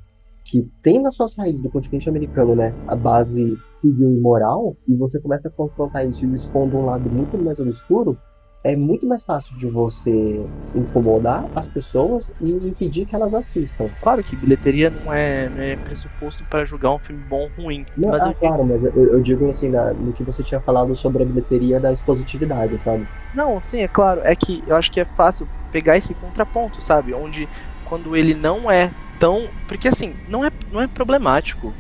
que 0.46 0.68
tem 0.84 1.02
nas 1.02 1.16
suas 1.16 1.36
raízes 1.36 1.62
do 1.62 1.70
continente 1.70 2.10
americano, 2.10 2.56
né, 2.56 2.74
a 2.88 2.96
base 2.96 3.58
civil 3.80 4.12
e 4.12 4.20
moral, 4.20 4.76
e 4.88 4.96
você 4.96 5.20
começa 5.20 5.48
a 5.48 5.52
confrontar 5.52 6.08
isso 6.08 6.26
e 6.26 6.34
expondo 6.34 6.78
um 6.78 6.86
lado 6.86 7.10
muito 7.10 7.38
mais 7.44 7.60
obscuro, 7.60 8.18
é 8.64 8.76
muito 8.76 9.08
mais 9.08 9.24
fácil 9.24 9.56
de 9.58 9.68
você 9.68 10.50
incomodar 10.74 11.50
as 11.54 11.68
pessoas 11.68 12.32
e 12.40 12.52
impedir 12.68 13.06
que 13.06 13.16
elas 13.16 13.34
assistam. 13.34 13.94
Claro 14.00 14.24
que 14.24 14.36
bilheteria 14.36 14.90
não 14.90 15.12
é, 15.12 15.50
não 15.50 15.62
é 15.62 15.76
pressuposto 15.76 16.46
para 16.46 16.66
julgar 16.66 16.94
um 16.96 17.00
filme 17.00 17.22
bom 17.22 17.52
ou 17.58 17.64
ruim. 17.64 17.86
Não, 17.96 18.10
mas 18.10 18.24
ah, 18.24 18.30
eu, 18.30 18.36
claro, 18.36 18.66
mas 18.66 18.84
eu, 18.84 18.92
eu 18.96 19.22
digo 19.22 19.50
assim, 19.50 19.70
na- 19.70 19.94
no 19.94 20.14
que 20.14 20.24
você 20.24 20.44
tinha 20.44 20.62
falado 20.62 20.96
sobre 20.96 21.24
a 21.24 21.26
bilheteria 21.26 21.80
da 21.80 21.92
expositividade, 21.92 22.80
sabe? 22.82 23.08
Não, 23.32 23.60
sim, 23.60 23.82
é 23.82 23.88
claro. 23.88 24.22
É 24.24 24.36
que 24.36 24.64
eu 24.68 24.76
acho 24.76 24.92
que 24.92 25.00
é 25.00 25.06
fácil 25.06 25.50
pegar 25.70 25.98
esse 25.98 26.14
contraponto, 26.14 26.82
sabe? 26.82 27.14
Onde 27.14 27.50
quando 27.84 28.16
ele 28.16 28.34
não 28.34 28.70
é 28.70 28.94
tão. 29.18 29.54
Porque 29.66 29.88
assim, 29.88 30.22
não 30.26 30.44
é, 30.46 30.52
não 30.70 30.82
é 30.82 30.88
problemático, 30.88 31.78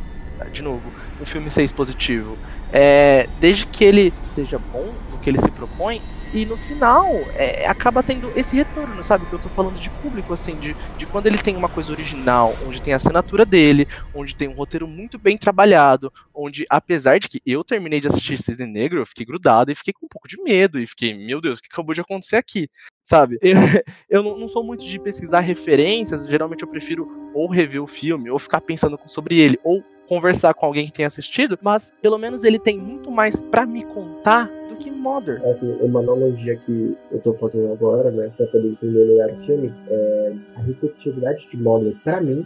de 0.51 0.61
novo, 0.61 0.93
um 1.19 1.25
filme 1.25 1.51
ser 1.51 1.63
expositivo. 1.63 2.39
É, 2.71 3.27
desde 3.35 3.65
que 3.67 3.83
ele 3.83 4.15
seja 4.23 4.57
bom 4.59 4.99
no 5.05 5.19
que 5.19 5.29
ele 5.29 5.39
se 5.41 5.51
propõe. 5.51 6.03
E 6.31 6.45
no 6.45 6.57
final, 6.57 7.27
é, 7.33 7.65
acaba 7.67 8.01
tendo 8.01 8.31
esse 8.33 8.55
retorno, 8.55 9.03
sabe? 9.03 9.27
Que 9.27 9.35
eu 9.35 9.39
tô 9.39 9.49
falando 9.49 9.79
de 9.79 9.91
público, 9.91 10.31
assim, 10.31 10.57
de, 10.57 10.75
de 10.95 11.05
quando 11.05 11.27
ele 11.27 11.37
tem 11.37 11.57
uma 11.57 11.67
coisa 11.67 11.91
original, 11.91 12.57
onde 12.61 12.81
tem 12.81 12.93
a 12.93 12.95
assinatura 12.95 13.45
dele, 13.45 13.85
onde 14.13 14.35
tem 14.35 14.47
um 14.47 14.53
roteiro 14.53 14.87
muito 14.87 15.19
bem 15.19 15.37
trabalhado, 15.37 16.11
onde, 16.33 16.65
apesar 16.69 17.19
de 17.19 17.27
que 17.27 17.41
eu 17.45 17.63
terminei 17.63 17.99
de 17.99 18.07
assistir 18.07 18.41
Cisne 18.41 18.65
Negro, 18.65 18.99
eu 18.99 19.05
fiquei 19.05 19.25
grudado 19.25 19.71
e 19.71 19.75
fiquei 19.75 19.93
com 19.93 20.05
um 20.05 20.09
pouco 20.09 20.27
de 20.27 20.41
medo, 20.41 20.79
e 20.79 20.87
fiquei, 20.87 21.13
meu 21.13 21.41
Deus, 21.41 21.59
o 21.59 21.61
que 21.61 21.69
acabou 21.71 21.93
de 21.93 22.01
acontecer 22.01 22.37
aqui? 22.37 22.69
Sabe? 23.09 23.37
Eu, 23.41 23.51
eu 24.09 24.23
não, 24.23 24.37
não 24.37 24.47
sou 24.47 24.63
muito 24.63 24.85
de 24.85 24.99
pesquisar 24.99 25.41
referências, 25.41 26.27
geralmente 26.27 26.63
eu 26.63 26.69
prefiro 26.69 27.07
ou 27.33 27.49
rever 27.49 27.83
o 27.83 27.87
filme, 27.87 28.29
ou 28.29 28.39
ficar 28.39 28.61
pensando 28.61 28.97
sobre 29.05 29.37
ele, 29.37 29.59
ou 29.63 29.83
conversar 30.07 30.53
com 30.53 30.65
alguém 30.65 30.85
que 30.85 30.91
tenha 30.91 31.07
assistido, 31.07 31.57
mas 31.61 31.91
pelo 32.01 32.17
menos 32.17 32.43
ele 32.43 32.59
tem 32.59 32.77
muito 32.77 33.09
mais 33.09 33.41
pra 33.41 33.65
me 33.65 33.85
contar 33.85 34.49
que 34.81 34.91
Mother. 34.91 35.41
Assim, 35.45 35.71
uma 35.81 35.99
analogia 35.99 36.57
que 36.57 36.97
eu 37.11 37.19
tô 37.19 37.33
fazendo 37.35 37.71
agora, 37.71 38.11
né, 38.11 38.31
pra 38.35 38.47
poder 38.47 38.69
entender 38.69 39.05
melhor 39.05 39.31
o 39.31 39.45
filme, 39.45 39.73
é 39.87 40.33
a 40.55 40.61
receptividade 40.61 41.47
de 41.49 41.57
Mother, 41.57 41.95
pra 42.03 42.19
mim, 42.19 42.45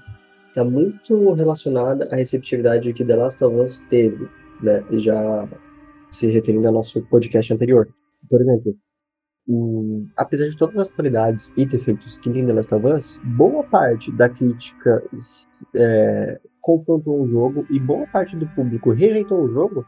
tá 0.54 0.64
muito 0.64 1.34
relacionada 1.34 2.08
à 2.12 2.16
receptividade 2.16 2.94
que 2.94 3.04
The 3.04 3.16
Last 3.16 3.44
of 3.44 3.56
Us 3.58 3.80
teve, 3.90 4.30
né, 4.62 4.84
já 4.94 5.48
se 6.12 6.28
referindo 6.28 6.68
ao 6.68 6.74
nosso 6.74 7.02
podcast 7.04 7.54
anterior. 7.54 7.90
Por 8.30 8.42
exemplo, 8.42 8.76
hum, 9.48 10.08
apesar 10.18 10.50
de 10.50 10.58
todas 10.58 10.78
as 10.78 10.92
qualidades 10.92 11.54
e 11.58 11.66
defeitos 11.66 12.18
que 12.18 12.30
tem 12.30 12.46
The 12.46 12.54
Last 12.54 12.74
of 12.74 12.86
Us, 12.86 13.22
boa 13.38 13.64
parte 13.64 14.12
da 14.14 14.30
crítica 14.30 15.04
é, 15.76 16.40
confrontou 16.62 17.22
o 17.22 17.28
jogo 17.28 17.66
e 17.70 17.80
boa 17.80 18.08
parte 18.08 18.36
do 18.36 18.48
público 18.48 18.92
rejeitou 18.92 19.44
o 19.44 19.54
jogo 19.54 19.86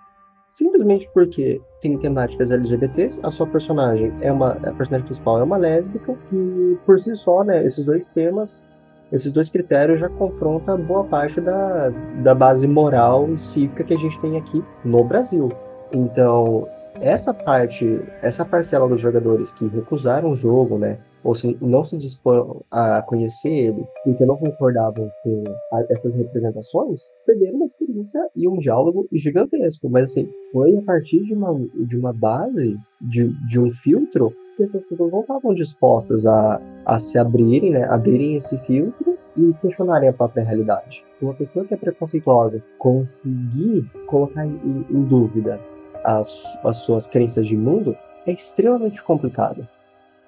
simplesmente 0.49 1.09
porque 1.13 1.61
tem 1.81 1.97
temáticas 1.97 2.51
LGBTs, 2.51 3.19
a 3.23 3.31
sua 3.31 3.47
personagem 3.47 4.13
é 4.21 4.31
uma 4.31 4.51
a 4.51 4.73
personagem 4.73 5.05
principal 5.05 5.39
é 5.39 5.43
uma 5.43 5.57
lésbica 5.57 6.15
e 6.31 6.77
por 6.85 6.99
si 6.99 7.15
só, 7.15 7.43
né, 7.43 7.65
esses 7.65 7.85
dois 7.85 8.07
temas, 8.07 8.63
esses 9.11 9.31
dois 9.31 9.49
critérios 9.49 9.99
já 9.99 10.09
confrontam 10.09 10.77
boa 10.81 11.03
parte 11.03 11.39
da, 11.39 11.89
da 12.23 12.35
base 12.35 12.67
moral 12.67 13.29
e 13.31 13.37
cívica 13.37 13.83
que 13.83 13.93
a 13.93 13.97
gente 13.97 14.19
tem 14.19 14.37
aqui 14.37 14.63
no 14.83 15.03
Brasil. 15.03 15.51
Então, 15.91 16.67
essa 17.01 17.33
parte, 17.33 18.01
essa 18.21 18.45
parcela 18.45 18.87
dos 18.87 18.99
jogadores 18.99 19.51
que 19.51 19.67
recusaram 19.67 20.31
o 20.31 20.35
jogo, 20.35 20.77
né, 20.77 20.97
ou 21.23 21.35
se 21.35 21.57
não 21.61 21.83
se 21.83 21.97
dispõem 21.97 22.61
a 22.71 23.01
conhecer 23.01 23.49
ele, 23.49 23.85
porque 24.03 24.25
não 24.25 24.37
concordavam 24.37 25.11
com 25.23 25.43
essas 25.89 26.15
representações, 26.15 27.01
perderam 27.25 27.55
uma 27.55 27.65
experiência 27.65 28.29
e 28.35 28.47
um 28.47 28.57
diálogo 28.59 29.07
gigantesco. 29.11 29.89
Mas 29.89 30.05
assim, 30.05 30.29
foi 30.51 30.77
a 30.77 30.81
partir 30.81 31.23
de 31.23 31.33
uma, 31.33 31.53
de 31.75 31.97
uma 31.97 32.13
base, 32.13 32.77
de, 33.01 33.27
de 33.47 33.59
um 33.59 33.69
filtro, 33.69 34.33
que 34.55 34.63
essas 34.63 34.83
pessoas 34.85 35.11
não 35.11 35.21
estavam 35.21 35.53
dispostas 35.53 36.25
a, 36.25 36.61
a 36.85 36.97
se 36.97 37.17
abrirem, 37.17 37.71
né, 37.71 37.83
abrirem 37.89 38.37
esse 38.37 38.57
filtro 38.59 39.17
e 39.35 39.53
questionarem 39.61 40.09
a 40.09 40.13
própria 40.13 40.43
realidade. 40.43 41.03
Uma 41.21 41.33
pessoa 41.33 41.65
que 41.65 41.73
é 41.73 41.77
preconceituosa 41.77 42.63
conseguir 42.79 43.85
colocar 44.07 44.45
em, 44.45 44.85
em 44.89 45.03
dúvida 45.03 45.59
as, 46.07 46.57
as 46.63 46.77
suas 46.77 47.05
crenças 47.05 47.45
de 47.45 47.57
mundo 47.57 47.95
é 48.25 48.31
extremamente 48.31 49.03
complicado. 49.03 49.67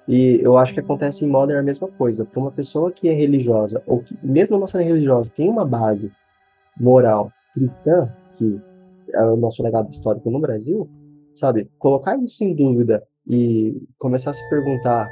E 0.06 0.38
eu 0.42 0.58
acho 0.58 0.74
que 0.74 0.80
acontece 0.80 1.24
em 1.24 1.28
Modern 1.28 1.58
a 1.58 1.62
mesma 1.62 1.88
coisa. 1.88 2.24
Para 2.24 2.40
uma 2.40 2.50
pessoa 2.50 2.92
que 2.92 3.08
é 3.08 3.14
religiosa, 3.14 3.82
ou 3.86 4.00
que, 4.00 4.16
mesmo 4.22 4.58
não 4.58 4.66
sendo 4.66 4.84
religiosa, 4.84 5.30
tem 5.34 5.48
uma 5.48 5.64
base 5.64 6.12
moral 6.78 7.32
cristã, 7.54 8.12
que 8.36 8.60
é 9.14 9.22
o 9.22 9.36
nosso 9.36 9.62
legado 9.62 9.90
histórico 9.90 10.30
no 10.30 10.38
Brasil, 10.38 10.88
sabe? 11.34 11.70
Colocar 11.78 12.16
isso 12.18 12.44
em 12.44 12.54
dúvida 12.54 13.02
e 13.26 13.82
começar 13.98 14.32
a 14.32 14.34
se 14.34 14.50
perguntar 14.50 15.08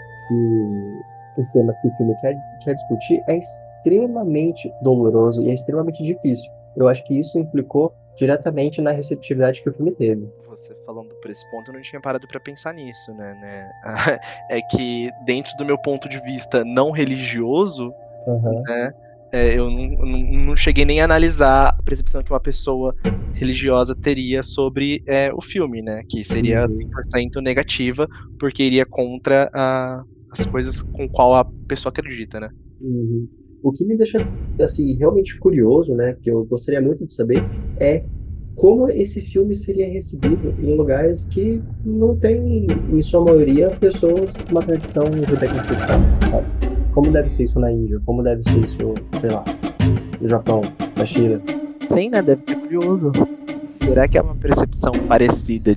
os 1.38 1.48
temas 1.52 1.80
que 1.80 1.88
o 1.88 1.96
filme 1.96 2.14
quer, 2.20 2.36
quer 2.62 2.74
discutir 2.74 3.22
é 3.28 3.38
extremamente 3.38 4.70
doloroso 4.82 5.42
e 5.42 5.50
é 5.50 5.54
extremamente 5.54 6.02
difícil. 6.02 6.50
Eu 6.76 6.88
acho 6.88 7.02
que 7.04 7.18
isso 7.18 7.38
implicou 7.38 7.94
diretamente 8.18 8.80
na 8.82 8.90
receptividade 8.90 9.62
que 9.62 9.68
o 9.68 9.72
filme 9.72 9.92
teve. 9.94 10.28
Você 10.46 10.74
falando 10.84 11.14
por 11.16 11.30
esse 11.30 11.48
ponto, 11.50 11.70
eu 11.70 11.74
não 11.74 11.80
tinha 11.82 12.00
parado 12.00 12.26
pra 12.26 12.40
pensar 12.40 12.74
nisso, 12.74 13.14
né? 13.14 13.34
né? 13.34 13.70
É 14.50 14.60
que 14.60 15.10
dentro 15.24 15.56
do 15.56 15.64
meu 15.64 15.78
ponto 15.78 16.08
de 16.08 16.18
vista 16.18 16.64
não 16.64 16.90
religioso, 16.90 17.94
Aham. 18.26 18.62
né? 18.66 18.92
é, 19.32 19.58
eu 19.58 19.70
não, 19.70 19.88
não, 20.06 20.18
não 20.46 20.56
cheguei 20.56 20.84
nem 20.84 21.00
a 21.00 21.04
analisar 21.04 21.68
a 21.68 21.82
percepção 21.82 22.22
que 22.22 22.32
uma 22.32 22.40
pessoa 22.40 22.94
religiosa 23.34 23.94
teria 23.94 24.42
sobre 24.42 25.02
é, 25.06 25.32
o 25.32 25.40
filme, 25.40 25.82
né? 25.82 26.02
Que 26.08 26.24
seria 26.24 26.62
Uhum. 26.64 26.70
100% 26.70 27.40
negativa, 27.40 28.08
porque 28.38 28.62
iria 28.64 28.86
contra 28.86 29.50
a- 29.54 30.02
as 30.30 30.44
coisas 30.46 30.82
com 30.92 31.08
qual 31.08 31.34
a 31.36 31.46
pessoa 31.68 31.90
acredita, 31.90 32.40
né? 32.40 32.50
Uhum. 32.80 33.28
O 33.62 33.72
que 33.72 33.84
me 33.84 33.96
deixa 33.96 34.18
assim 34.60 34.96
realmente 34.96 35.38
curioso, 35.38 35.94
né, 35.94 36.16
que 36.22 36.30
eu 36.30 36.44
gostaria 36.44 36.80
muito 36.80 37.06
de 37.06 37.12
saber, 37.12 37.42
é 37.78 38.04
como 38.54 38.88
esse 38.88 39.20
filme 39.20 39.54
seria 39.54 39.88
recebido 39.88 40.54
em 40.58 40.76
lugares 40.76 41.24
que 41.26 41.62
não 41.84 42.16
tem, 42.16 42.66
em 42.92 43.02
sua 43.02 43.24
maioria, 43.24 43.70
pessoas 43.70 44.32
com 44.36 44.50
uma 44.50 44.62
tradição 44.62 45.04
judaica 45.28 45.62
cristã, 45.62 45.94
sabe? 46.30 46.46
Como 46.92 47.12
deve 47.12 47.30
ser 47.30 47.44
isso 47.44 47.60
na 47.60 47.70
Índia? 47.70 48.00
Como 48.04 48.22
deve 48.22 48.42
ser 48.42 48.64
isso, 48.64 48.76
sei 49.20 49.30
lá, 49.30 49.44
no 50.20 50.28
Japão, 50.28 50.60
na 50.96 51.06
China? 51.06 51.40
Sim, 51.88 52.10
né? 52.10 52.20
Deve 52.20 52.42
ser 52.46 52.56
curioso. 52.56 53.12
Será 53.80 54.08
que 54.08 54.18
é 54.18 54.22
uma 54.22 54.34
percepção 54.34 54.92
parecida 55.06 55.76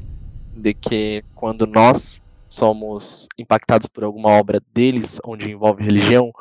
de 0.56 0.74
que 0.74 1.24
quando 1.36 1.68
nós 1.68 2.20
somos 2.50 3.28
impactados 3.38 3.88
por 3.88 4.04
alguma 4.04 4.30
obra 4.30 4.60
deles, 4.74 5.20
onde 5.24 5.52
envolve 5.52 5.84
religião? 5.84 6.32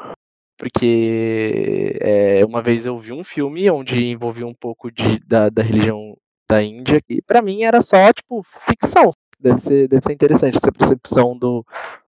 Porque 0.61 1.97
é, 2.03 2.45
uma 2.45 2.61
vez 2.61 2.85
eu 2.85 2.99
vi 2.99 3.13
um 3.13 3.25
filme 3.25 3.71
onde 3.71 3.99
envolvia 3.99 4.47
um 4.47 4.53
pouco 4.53 4.91
de, 4.91 5.19
da, 5.21 5.49
da 5.49 5.63
religião 5.63 6.15
da 6.47 6.63
Índia, 6.63 7.01
e 7.09 7.23
pra 7.23 7.41
mim 7.41 7.63
era 7.63 7.81
só, 7.81 8.13
tipo, 8.13 8.43
ficção. 8.69 9.09
Deve 9.41 9.59
ser, 9.59 9.89
deve 9.89 10.05
ser 10.05 10.13
interessante 10.13 10.59
essa 10.59 10.71
percepção 10.71 11.35
do, 11.35 11.65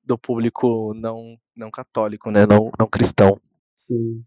do 0.01 0.17
público 0.17 0.93
não, 0.93 1.37
não 1.53 1.69
católico, 1.69 2.31
né? 2.31 2.45
Não, 2.45 2.71
não 2.79 2.87
cristão. 2.87 3.37
Sim. 3.75 4.23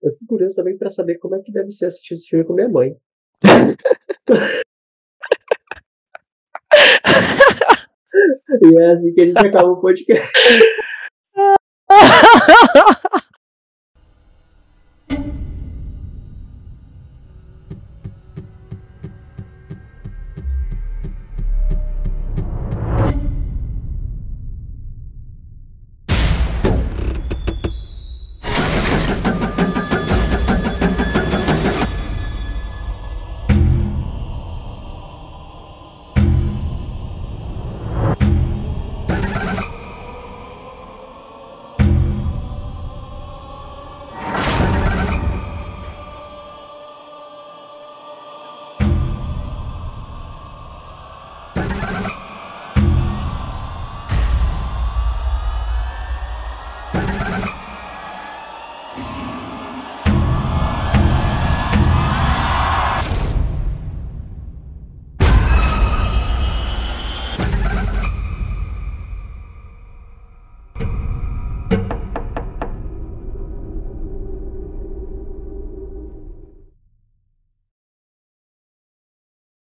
Eu 0.00 0.12
fico 0.12 0.26
curioso 0.28 0.54
também 0.54 0.78
para 0.78 0.92
saber 0.92 1.18
como 1.18 1.34
é 1.34 1.40
que 1.40 1.50
deve 1.50 1.72
ser 1.72 1.86
assistir 1.86 2.14
esse 2.14 2.28
filme 2.28 2.44
com 2.44 2.52
minha 2.52 2.68
mãe. 2.68 2.96
e 8.62 8.80
é 8.80 8.92
assim 8.92 9.12
que 9.12 9.20
a 9.20 9.26
gente 9.26 9.44
acaba 9.44 9.68
o 9.68 9.80
podcast. 9.80 10.30